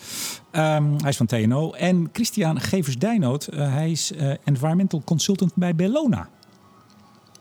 Ehm, 0.50 0.92
hij 0.96 1.09
is 1.09 1.16
van 1.16 1.26
TNO. 1.26 1.72
En 1.72 2.09
Christian 2.12 2.61
Gevers-Dijnoot. 2.61 3.46
eh, 3.46 3.72
hij 3.72 3.90
is 3.90 4.12
eh, 4.12 4.32
environmental 4.44 5.02
consultant 5.05 5.55
bij 5.55 5.74
Bellona. 5.74 6.28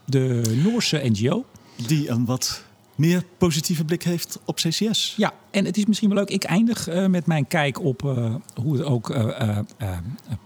De 0.05 0.61
Noorse 0.63 1.01
NGO. 1.03 1.45
Die 1.87 2.09
een 2.09 2.25
wat 2.25 2.63
meer 3.05 3.23
positieve 3.37 3.85
blik 3.85 4.03
heeft 4.03 4.39
op 4.45 4.55
CCS. 4.55 5.13
Ja, 5.17 5.33
en 5.51 5.65
het 5.65 5.77
is 5.77 5.85
misschien 5.85 6.09
wel 6.09 6.17
leuk. 6.17 6.29
Ik 6.29 6.43
eindig 6.43 6.87
eh, 6.87 7.05
met 7.05 7.25
mijn 7.25 7.47
kijk 7.47 7.83
op 7.83 8.05
eh, 8.05 8.35
hoe 8.61 8.77
het 8.77 8.85
ook 8.85 9.09
eh, 9.09 9.57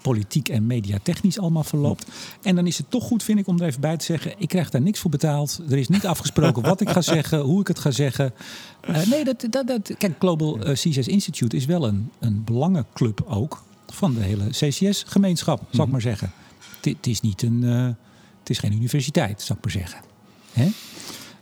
politiek 0.02 0.50
en 0.50 0.68
mediatechnisch 0.68 1.40
allemaal 1.40 1.64
verloopt. 1.64 2.06
En 2.42 2.56
dan 2.56 2.68
is 2.68 2.78
het 2.78 2.90
toch 2.90 3.04
goed, 3.04 3.24
vind 3.24 3.40
ik, 3.40 3.48
om 3.48 3.60
er 3.60 3.68
even 3.68 3.82
bij 3.82 3.98
te 3.98 4.06
zeggen: 4.06 4.34
ik 4.38 4.48
krijg 4.48 4.70
daar 4.70 4.82
niks 4.82 5.00
voor 5.00 5.12
betaald. 5.12 5.62
Er 5.70 5.78
is 5.78 5.88
niet 5.88 6.06
afgesproken 6.06 6.62
wat 6.62 6.82
ik 6.82 6.90
ga 6.90 7.02
zeggen, 7.18 7.40
hoe 7.40 7.62
ik 7.62 7.68
het 7.68 7.80
ga 7.80 7.92
zeggen. 7.92 8.34
Nee, 9.10 9.24
dat, 9.24 9.46
dat, 9.50 9.68
dat, 9.68 9.98
kijk, 9.98 10.16
Global 10.20 10.60
CCS 10.74 11.08
Institute 11.08 11.56
is 11.56 11.66
wel 11.66 11.88
een, 11.88 12.12
een 12.20 12.44
belangenclub 12.44 13.24
ook 13.28 13.64
van 13.88 14.14
de 14.14 14.22
hele 14.22 14.50
CCS-gemeenschap, 14.50 15.62
zal 15.72 15.86
ik 15.86 15.92
maar 15.92 16.02
zeggen. 16.02 16.32
Het- 16.82 17.08
is 17.08 17.22
niet 17.22 17.42
een, 17.42 17.62
het 18.40 18.50
is 18.50 18.58
geen 18.58 18.74
universiteit, 18.74 19.42
zal 19.42 19.56
ik 19.56 19.64
maar 19.64 19.72
zeggen. 19.72 20.02
Hè? 20.54 20.70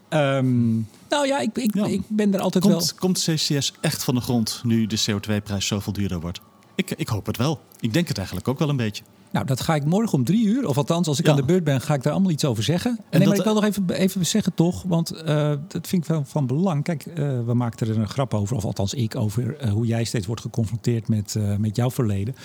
Ehm, 0.10 0.74
nou 1.10 1.28
ja, 1.28 1.39
ik, 1.39 1.58
ik, 1.58 1.74
Ja. 1.76 1.86
ik 1.86 2.01
ben 2.08 2.34
er 2.34 2.39
altijd 2.39 2.66
wel. 2.66 2.78
Komt, 2.78 2.95
komt 2.95 3.20
CCS 3.24 3.74
echt 3.82 4.03
van 4.03 4.16
de 4.16 4.22
grond 4.22 4.62
nu 4.64 4.88
de 4.88 4.99
CO2-prijs 5.12 5.68
zoveel 5.68 5.93
duurder 5.93 6.20
wordt? 6.20 6.39
Ik, 6.76 6.91
ik 6.91 7.08
hoop 7.08 7.26
het 7.26 7.38
wel. 7.38 7.62
Ik 7.80 7.93
denk 7.93 8.08
het 8.08 8.18
eigenlijk 8.18 8.47
ook 8.47 8.60
wel 8.60 8.70
een 8.70 8.76
beetje. 8.76 9.03
Nou, 9.36 9.48
dat 9.48 9.62
ga 9.62 9.76
ik 9.76 9.86
morgen 9.86 10.18
om 10.18 10.24
drie 10.24 10.46
uur, 10.46 10.68
of 10.68 10.78
althans 10.78 11.08
als 11.08 11.20
ik 11.20 11.26
Ja. 11.26 11.32
aan 11.32 11.38
de 11.38 11.44
beurt 11.44 11.64
ben, 11.64 11.82
ga 11.82 11.94
ik 11.94 12.04
daar 12.04 12.14
allemaal 12.14 12.32
iets 12.32 12.46
over 12.46 12.64
zeggen. 12.64 12.92
En 12.92 12.98
nee, 13.10 13.20
dat- 13.20 13.28
maar 13.28 13.38
ik 13.38 13.44
wil 13.44 13.54
nog 13.54 13.64
even, 13.64 13.90
even 13.90 14.26
zeggen 14.26 14.54
toch, 14.54 14.84
want 14.84 15.12
eh, 15.12 15.54
dat 15.68 15.88
vind 15.88 16.02
ik 16.04 16.08
wel 16.10 16.24
van 16.26 16.48
belang. 16.48 16.84
Kijk, 16.84 17.06
eh, 17.06 17.16
we 17.46 17.54
maakten 17.54 17.88
er 17.88 17.98
een 18.00 18.08
grap 18.08 18.34
over, 18.34 18.56
of 18.56 18.66
althans 18.66 18.94
ik, 18.94 19.16
over 19.16 19.58
eh, 19.58 19.70
hoe 19.72 19.86
jij 19.86 20.04
steeds 20.04 20.26
wordt 20.26 20.42
geconfronteerd 20.42 21.08
met, 21.08 21.36
eh, 21.36 21.56
met 21.56 21.76
jouw 21.76 21.92
verleden. 21.92 22.36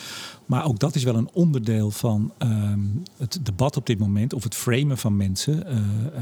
Maar 0.47 0.64
ook 0.64 0.78
dat 0.78 0.95
is 0.95 1.03
wel 1.05 1.14
een 1.16 1.28
onderdeel 1.32 1.91
van 1.91 2.32
ehm, 2.38 2.78
het 3.18 3.38
debat 3.43 3.76
op 3.76 3.86
dit 3.86 3.99
moment, 3.99 4.32
of 4.32 4.43
het 4.45 4.55
framen 4.55 4.99
van 4.99 5.16
mensen. 5.16 5.66
eh, 5.66 5.76
eh, 5.76 5.80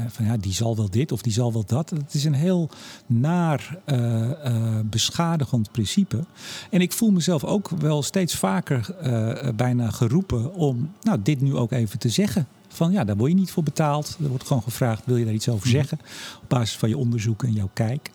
van 0.09 0.25
ja, 0.25 0.37
die 0.37 0.53
zal 0.53 0.75
wel 0.75 0.89
dit 0.89 1.11
of 1.11 1.21
die 1.21 1.33
zal 1.33 1.53
wel 1.53 1.63
dat. 1.65 1.89
Het 1.89 2.13
is 2.13 2.23
een 2.23 2.33
heel 2.33 2.69
naar, 3.05 3.77
eh, 3.85 4.45
eh, 4.45 4.79
beschadigend 4.85 5.71
principe. 5.71 6.23
En 6.69 6.81
ik 6.81 6.93
voel 6.93 7.11
mezelf 7.11 7.43
ook 7.43 7.69
wel 7.69 8.03
steeds 8.03 8.35
vaker 8.35 8.95
eh, 9.01 9.49
bijna 9.55 9.89
geroepen 9.91 10.53
om 10.59 10.91
nou, 11.01 11.19
dit 11.23 11.41
nu 11.41 11.55
ook 11.55 11.71
even 11.71 11.99
te 11.99 12.09
zeggen. 12.09 12.47
Van 12.67 12.91
ja, 12.91 13.03
daar 13.03 13.17
word 13.17 13.31
je 13.31 13.37
niet 13.37 13.51
voor 13.51 13.63
betaald. 13.63 14.17
Er 14.23 14.29
wordt 14.29 14.47
gewoon 14.47 14.63
gevraagd, 14.63 15.05
wil 15.05 15.17
je 15.17 15.25
daar 15.25 15.33
iets 15.33 15.49
over 15.49 15.67
zeggen? 15.69 15.99
Op 16.41 16.49
basis 16.49 16.77
van 16.77 16.89
je 16.89 16.97
onderzoek 16.97 17.43
en 17.43 17.53
jouw 17.53 17.69
kijk. 17.73 18.11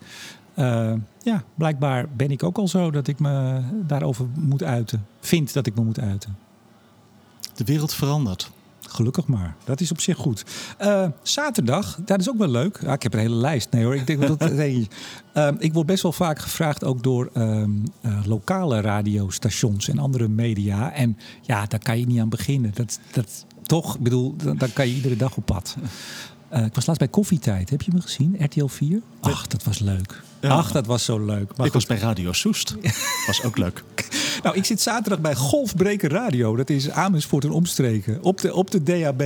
Eh, 0.53 0.93
ja, 1.23 1.43
blijkbaar 1.55 2.09
ben 2.15 2.31
ik 2.31 2.43
ook 2.43 2.57
al 2.57 2.67
zo 2.67 2.91
dat 2.91 3.07
ik 3.07 3.19
me 3.19 3.61
daarover 3.87 4.27
moet 4.33 4.63
uiten. 4.63 5.05
Vind 5.19 5.53
dat 5.53 5.65
ik 5.65 5.75
me 5.75 5.83
moet 5.83 5.99
uiten. 5.99 6.37
De 7.55 7.63
wereld 7.63 7.93
verandert. 7.93 8.51
Gelukkig 8.95 9.27
maar. 9.27 9.55
Dat 9.63 9.81
is 9.81 9.91
op 9.91 10.01
zich 10.01 10.17
goed. 10.17 10.43
Eh, 10.77 11.07
zaterdag, 11.21 11.99
dat 12.05 12.19
is 12.19 12.29
ook 12.29 12.37
wel 12.37 12.47
leuk. 12.47 12.79
Ja, 12.81 12.93
ik 12.93 13.03
heb 13.03 13.13
een 13.13 13.19
hele 13.19 13.35
lijst. 13.35 13.71
Nee 13.71 13.83
hoor, 13.83 13.95
ik 13.95 14.07
denk 14.07 14.27
dat 14.27 14.51
nee. 14.51 14.87
Ehm, 15.33 15.55
ik 15.59 15.73
word 15.73 15.85
best 15.85 16.03
wel 16.03 16.11
vaak 16.11 16.39
gevraagd 16.39 16.83
ook 16.83 17.03
door 17.03 17.29
ehm, 17.33 17.69
eh, 18.01 18.19
lokale 18.25 18.81
radiostations 18.81 19.89
en 19.89 19.99
andere 19.99 20.27
media. 20.27 20.91
En 20.91 21.17
ja, 21.41 21.65
daar 21.65 21.79
kan 21.79 21.99
je 21.99 22.05
niet 22.05 22.19
aan 22.19 22.29
beginnen. 22.29 22.71
Dat, 22.73 22.99
dat 23.11 23.45
toch, 23.63 23.95
ik 23.95 24.01
bedoel, 24.01 24.35
dan, 24.37 24.57
dan 24.57 24.73
kan 24.73 24.87
je 24.87 24.95
iedere 24.95 25.15
dag 25.15 25.37
op 25.37 25.45
pad. 25.45 25.75
Eh, 26.49 26.65
ik 26.65 26.75
was 26.75 26.85
laatst 26.85 27.01
bij 27.01 27.11
Koffietijd. 27.11 27.69
Heb 27.69 27.81
je 27.81 27.91
me 27.93 28.01
gezien? 28.01 28.35
RTL 28.39 28.65
4? 28.65 29.01
Ach, 29.19 29.47
dat 29.47 29.63
was 29.63 29.79
leuk. 29.79 30.23
Ach, 30.49 30.71
dat 30.71 30.85
was 30.85 31.05
zo 31.05 31.25
leuk. 31.25 31.57
Maar 31.57 31.65
ik 31.65 31.73
was 31.73 31.85
bij 31.85 31.97
Radio 31.97 32.31
Soest. 32.31 32.75
Was 33.27 33.43
ook 33.43 33.57
leuk. 33.57 33.83
nou, 34.43 34.55
ik 34.55 34.65
zit 34.65 34.81
zaterdag 34.81 35.19
bij 35.19 35.35
Golfbreker 35.35 36.11
Radio. 36.11 36.55
Dat 36.55 36.69
is 36.69 36.89
Amersfoort 36.89 37.43
en 37.43 37.51
omstreken. 37.51 38.23
Op 38.23 38.41
de, 38.41 38.53
op 38.53 38.71
de 38.71 38.83
DAB+. 38.83 39.21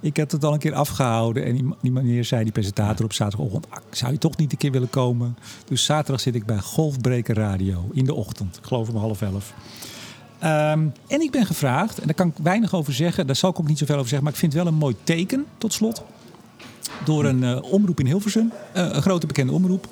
Ik 0.00 0.16
heb 0.16 0.30
het 0.30 0.44
al 0.44 0.52
een 0.52 0.58
keer 0.58 0.74
afgehouden. 0.74 1.44
En 1.44 1.52
die, 1.52 1.74
die 1.82 1.92
meneer 1.92 2.24
zei, 2.24 2.42
die 2.42 2.52
presentator 2.52 3.04
op 3.04 3.12
zaterdagochtend... 3.12 3.66
"Ah, 3.70 3.78
zou 3.90 4.12
je 4.12 4.18
toch 4.18 4.36
niet 4.36 4.52
een 4.52 4.58
keer 4.58 4.72
willen 4.72 4.90
komen? 4.90 5.36
Dus 5.66 5.84
zaterdag 5.84 6.20
zit 6.20 6.34
ik 6.34 6.46
bij 6.46 6.58
Golfbreker 6.58 7.34
Radio. 7.36 7.90
In 7.92 8.04
de 8.04 8.14
ochtend. 8.14 8.56
Ik 8.56 8.64
geloof 8.66 8.88
om 8.88 8.96
half 8.96 9.22
elf. 9.22 9.52
Ehm, 10.38 10.86
en 11.08 11.20
ik 11.20 11.30
ben 11.30 11.46
gevraagd, 11.46 11.98
en 11.98 12.06
daar 12.06 12.14
kan 12.14 12.28
ik 12.28 12.34
weinig 12.42 12.74
over 12.74 12.92
zeggen. 12.92 13.26
Daar 13.26 13.36
zal 13.36 13.50
ik 13.50 13.60
ook 13.60 13.68
niet 13.68 13.78
zoveel 13.78 13.94
over 13.94 14.08
zeggen. 14.08 14.24
Maar 14.24 14.32
ik 14.32 14.38
vind 14.38 14.52
het 14.52 14.62
wel 14.62 14.72
een 14.72 14.78
mooi 14.78 14.96
teken, 15.04 15.46
tot 15.58 15.72
slot 15.72 16.02
door 17.04 17.24
een 17.24 17.44
eh, 17.44 17.62
omroep 17.62 18.00
in 18.00 18.06
Hilversum, 18.06 18.52
eh, 18.72 18.88
een 18.92 19.02
grote 19.02 19.26
bekende 19.26 19.52
omroep, 19.52 19.86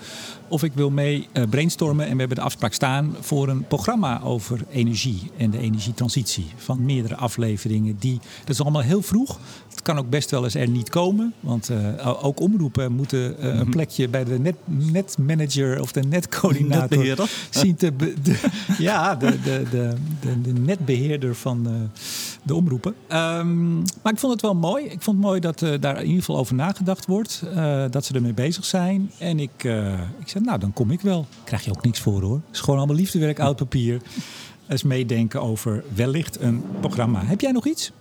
of 0.48 0.62
ik 0.62 0.72
wil 0.74 0.90
mee 0.90 1.28
eh, 1.32 1.42
brainstormen. 1.50 2.06
En 2.06 2.12
we 2.12 2.18
hebben 2.18 2.36
de 2.36 2.42
afspraak 2.42 2.72
staan 2.72 3.16
voor 3.20 3.48
een 3.48 3.66
programma 3.66 4.20
over 4.22 4.60
energie 4.70 5.30
en 5.36 5.50
de 5.50 5.58
energietransitie. 5.58 6.46
Van 6.56 6.84
meerdere 6.84 7.16
afleveringen. 7.16 7.96
Die, 7.98 8.20
dat 8.40 8.54
is 8.54 8.60
allemaal 8.60 8.82
heel 8.82 9.02
vroeg. 9.02 9.38
Het 9.70 9.82
kan 9.82 9.98
ook 9.98 10.10
best 10.10 10.30
wel 10.30 10.44
eens 10.44 10.54
er 10.54 10.68
niet 10.68 10.90
komen. 10.90 11.34
Want 11.40 11.70
eh, 11.70 12.24
ook 12.24 12.40
omroepen 12.40 12.92
moeten 12.92 13.38
eh, 13.38 13.54
een 13.54 13.70
plekje 13.70 14.08
bij 14.08 14.24
de 14.24 14.38
net, 14.38 14.56
netmanager 14.64 15.80
of 15.80 15.92
de 15.92 16.02
netcoördinator 16.02 17.28
zien 17.50 17.76
te... 17.76 17.96
de, 17.96 18.40
ja, 18.78 19.14
de, 19.14 19.40
de, 19.42 19.62
de, 19.70 19.94
de, 20.20 20.40
de 20.40 20.52
netbeheerder 20.52 21.34
van 21.34 21.90
de 22.46 22.54
omroepen. 22.54 22.94
Ehm, 23.08 23.74
maar 23.76 24.12
ik 24.12 24.18
vond 24.18 24.32
het 24.32 24.42
wel 24.42 24.54
mooi. 24.54 24.84
Ik 24.84 25.02
vond 25.02 25.16
het 25.16 25.26
mooi 25.26 25.40
dat 25.40 25.62
eh, 25.62 25.80
daar 25.80 25.96
in 25.96 26.04
ieder 26.06 26.18
geval 26.18 26.36
over 26.36 26.54
nagedacht 26.54 27.06
wordt. 27.06 27.42
eh, 27.54 27.84
dat 27.90 28.04
ze 28.04 28.14
ermee 28.14 28.32
bezig 28.32 28.64
zijn. 28.64 29.10
En 29.18 29.38
ik, 29.40 29.64
eh, 29.64 29.92
ik 30.18 30.28
zei, 30.28 30.44
nou, 30.44 30.58
dan 30.58 30.72
kom 30.72 30.90
ik 30.90 31.00
wel. 31.00 31.26
Krijg 31.44 31.64
je 31.64 31.70
ook 31.70 31.82
niks 31.82 32.00
voor 32.00 32.22
hoor. 32.22 32.40
Het 32.46 32.54
is 32.54 32.60
gewoon 32.60 32.78
allemaal 32.78 32.96
liefdewerk, 32.96 33.40
oud 33.40 33.56
papier. 33.56 34.00
Eens 34.68 34.82
meedenken 34.82 35.42
over 35.42 35.84
wellicht 35.94 36.40
een 36.40 36.64
programma. 36.80 37.24
Heb 37.24 37.40
jij 37.40 37.52
nog 37.52 37.66
iets? 37.66 37.92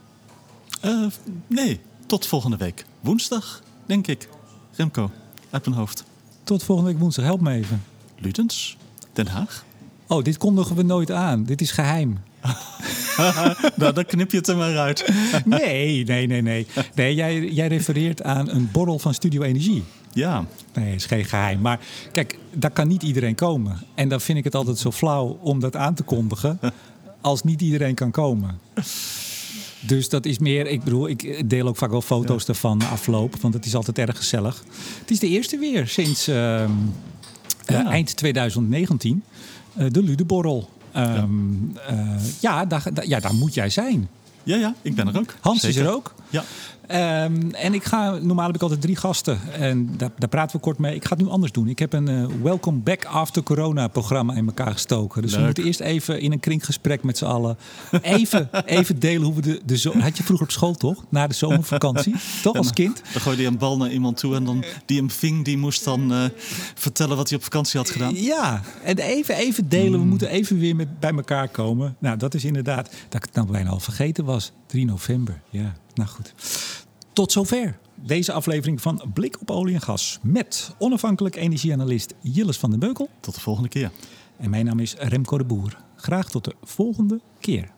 Nee, 1.47 1.79
tot 2.05 2.25
volgende 2.25 2.57
week. 2.57 2.85
Woensdag, 3.01 3.61
denk 3.85 4.07
ik. 4.07 4.29
Remco, 4.75 5.11
uit 5.49 5.65
mijn 5.65 5.77
hoofd. 5.77 6.03
Tot 6.43 6.63
volgende 6.63 6.91
week 6.91 6.99
woensdag. 6.99 7.25
Help 7.25 7.41
me 7.41 7.53
even. 7.53 7.83
Ludens, 8.19 8.77
Den 9.13 9.27
Haag. 9.27 9.65
Oh, 10.07 10.23
dit 10.23 10.37
kondigen 10.37 10.75
we 10.75 10.83
nooit 10.83 11.11
aan. 11.11 11.43
Dit 11.43 11.61
is 11.61 11.71
geheim. 11.71 12.17
nou, 13.75 13.93
dan 13.93 14.05
knip 14.05 14.31
je 14.31 14.37
het 14.37 14.47
er 14.47 14.57
maar 14.57 14.77
uit. 14.77 15.05
Nee, 15.45 16.03
nee, 16.05 16.27
nee, 16.27 16.41
nee. 16.41 16.67
Nee, 16.95 17.15
jij, 17.15 17.45
jij 17.45 17.67
refereert 17.67 18.23
aan 18.23 18.49
een 18.49 18.69
borrel 18.71 18.99
van 18.99 19.13
Studio 19.13 19.41
Energie. 19.41 19.83
Ja, 20.13 20.45
Nee, 20.73 20.95
is 20.95 21.05
geen 21.05 21.25
geheim. 21.25 21.61
Maar 21.61 21.79
kijk, 22.11 22.37
daar 22.53 22.71
kan 22.71 22.87
niet 22.87 23.03
iedereen 23.03 23.35
komen. 23.35 23.81
En 23.95 24.09
dan 24.09 24.21
vind 24.21 24.37
ik 24.37 24.43
het 24.43 24.55
altijd 24.55 24.77
zo 24.77 24.91
flauw 24.91 25.37
om 25.41 25.59
dat 25.59 25.75
aan 25.75 25.93
te 25.93 26.03
kondigen. 26.03 26.59
als 27.21 27.43
niet 27.43 27.61
iedereen 27.61 27.95
kan 27.95 28.11
komen. 28.11 28.59
Dus 29.79 30.09
dat 30.09 30.25
is 30.25 30.37
meer, 30.39 30.67
ik 30.67 30.83
bedoel, 30.83 31.07
ik 31.09 31.49
deel 31.49 31.67
ook 31.67 31.77
vaak 31.77 31.89
wel 31.89 32.01
foto's 32.01 32.47
ervan 32.47 32.77
na 32.77 32.87
afloop. 32.87 33.35
Want 33.41 33.53
het 33.53 33.65
is 33.65 33.75
altijd 33.75 33.97
erg 33.97 34.17
gezellig. 34.17 34.63
Het 34.99 35.11
is 35.11 35.19
de 35.19 35.27
eerste 35.27 35.57
weer 35.57 35.87
sinds 35.87 36.27
ehm, 36.27 36.71
eh, 37.65 37.85
eind 37.85 38.15
2019. 38.15 39.23
eh, 39.73 39.85
de 39.91 40.03
Ludeborrel. 40.03 40.69
Ehm, 40.95 41.29
eh, 41.87 42.09
ja, 42.39 42.65
daar, 42.65 42.83
daar- 42.93 43.07
ja, 43.07 43.19
daar 43.19 43.33
moet 43.35 43.53
jij 43.53 43.69
zijn. 43.69 44.09
ja, 44.43 44.55
ja, 44.55 44.73
ik 44.81 44.95
ben 44.95 45.07
er 45.07 45.17
ook. 45.19 45.33
Hans 45.41 45.63
is 45.63 45.75
er 45.75 45.91
ook. 45.91 46.13
Ja, 46.29 46.43
Ehm, 46.87 47.49
en 47.51 47.73
ik 47.73 47.83
ga, 47.83 48.17
normaal 48.21 48.45
heb 48.45 48.55
ik 48.55 48.61
altijd 48.61 48.81
drie 48.81 48.95
gasten. 48.95 49.39
En 49.51 49.89
daar, 49.97 50.09
daar 50.17 50.29
praten 50.29 50.55
we 50.55 50.61
kort 50.61 50.77
mee. 50.77 50.95
Ik 50.95 51.05
ga 51.05 51.15
het 51.15 51.25
nu 51.25 51.31
anders 51.31 51.51
doen. 51.51 51.67
Ik 51.67 51.79
heb 51.79 51.93
een 51.93 52.09
uh, 52.09 52.25
Welcome 52.43 52.79
Back 52.79 53.05
After 53.05 53.43
Corona 53.43 53.87
programma 53.87 54.33
in 54.35 54.45
elkaar 54.45 54.71
gestoken. 54.71 55.21
Dus 55.21 55.35
we 55.35 55.41
moeten 55.41 55.63
eerst 55.63 55.79
even 55.79 56.21
in 56.21 56.31
een 56.31 56.39
kringgesprek 56.39 57.03
met 57.03 57.17
z'n 57.17 57.25
allen. 57.25 57.57
Even, 58.01 58.49
even 58.65 58.99
delen 58.99 59.23
hoe 59.23 59.35
we 59.35 59.41
de, 59.41 59.61
de 59.65 59.77
zo 59.77 59.97
Had 59.99 60.17
je 60.17 60.23
vroeger 60.23 60.45
op 60.45 60.51
school 60.51 60.73
toch? 60.73 61.03
Na 61.09 61.27
de 61.27 61.33
zomervakantie. 61.33 62.15
toch 62.43 62.55
als 62.55 62.73
kind? 62.73 63.01
Dan 63.13 63.21
gooide 63.21 63.41
je 63.41 63.47
een 63.47 63.57
bal 63.57 63.77
naar 63.77 63.91
iemand 63.91 64.17
toe. 64.17 64.35
En 64.35 64.43
dan 64.43 64.63
die 64.85 64.97
hem 64.97 65.11
ving, 65.11 65.45
die 65.45 65.57
moest 65.57 65.83
dan 65.83 66.11
uh, 66.11 66.23
vertellen 66.75 67.17
wat 67.17 67.29
hij 67.29 67.37
op 67.37 67.43
vakantie 67.43 67.79
had 67.79 67.89
gedaan. 67.89 68.15
Ja, 68.15 68.61
en 68.83 68.97
even, 68.97 69.35
even 69.35 69.69
delen. 69.69 69.91
We 69.91 69.97
hmm. 69.97 70.07
moeten 70.07 70.29
even 70.29 70.59
weer 70.59 70.75
met, 70.75 70.99
bij 70.99 71.11
elkaar 71.11 71.47
komen. 71.47 71.95
Nou, 71.99 72.17
dat 72.17 72.33
is 72.33 72.45
inderdaad, 72.45 72.89
dat 73.09 73.15
ik 73.15 73.23
het 73.23 73.33
nou 73.33 73.51
bijna 73.51 73.69
al 73.69 73.79
vergeten 73.79 74.25
was. 74.25 74.51
3 74.67 74.85
november, 74.85 75.41
ja. 75.49 75.75
Nou 75.93 76.09
goed. 76.09 76.33
Tot 77.15 77.31
zover 77.31 77.77
deze 77.95 78.31
aflevering 78.31 78.81
van 78.81 79.11
Blik 79.13 79.41
op 79.41 79.51
olie 79.51 79.73
en 79.73 79.81
gas. 79.81 80.19
Met 80.21 80.75
onafhankelijk 80.77 81.35
energieanalist 81.35 82.13
Jilles 82.21 82.57
van 82.57 82.69
den 82.69 82.79
Beukel. 82.79 83.09
Tot 83.19 83.35
de 83.35 83.41
volgende 83.41 83.69
keer. 83.69 83.91
En 84.37 84.49
mijn 84.49 84.65
naam 84.65 84.79
is 84.79 84.95
Remco 84.97 85.37
de 85.37 85.43
Boer. 85.43 85.77
Graag 85.95 86.29
tot 86.29 86.43
de 86.43 86.55
volgende 86.63 87.19
keer. 87.39 87.71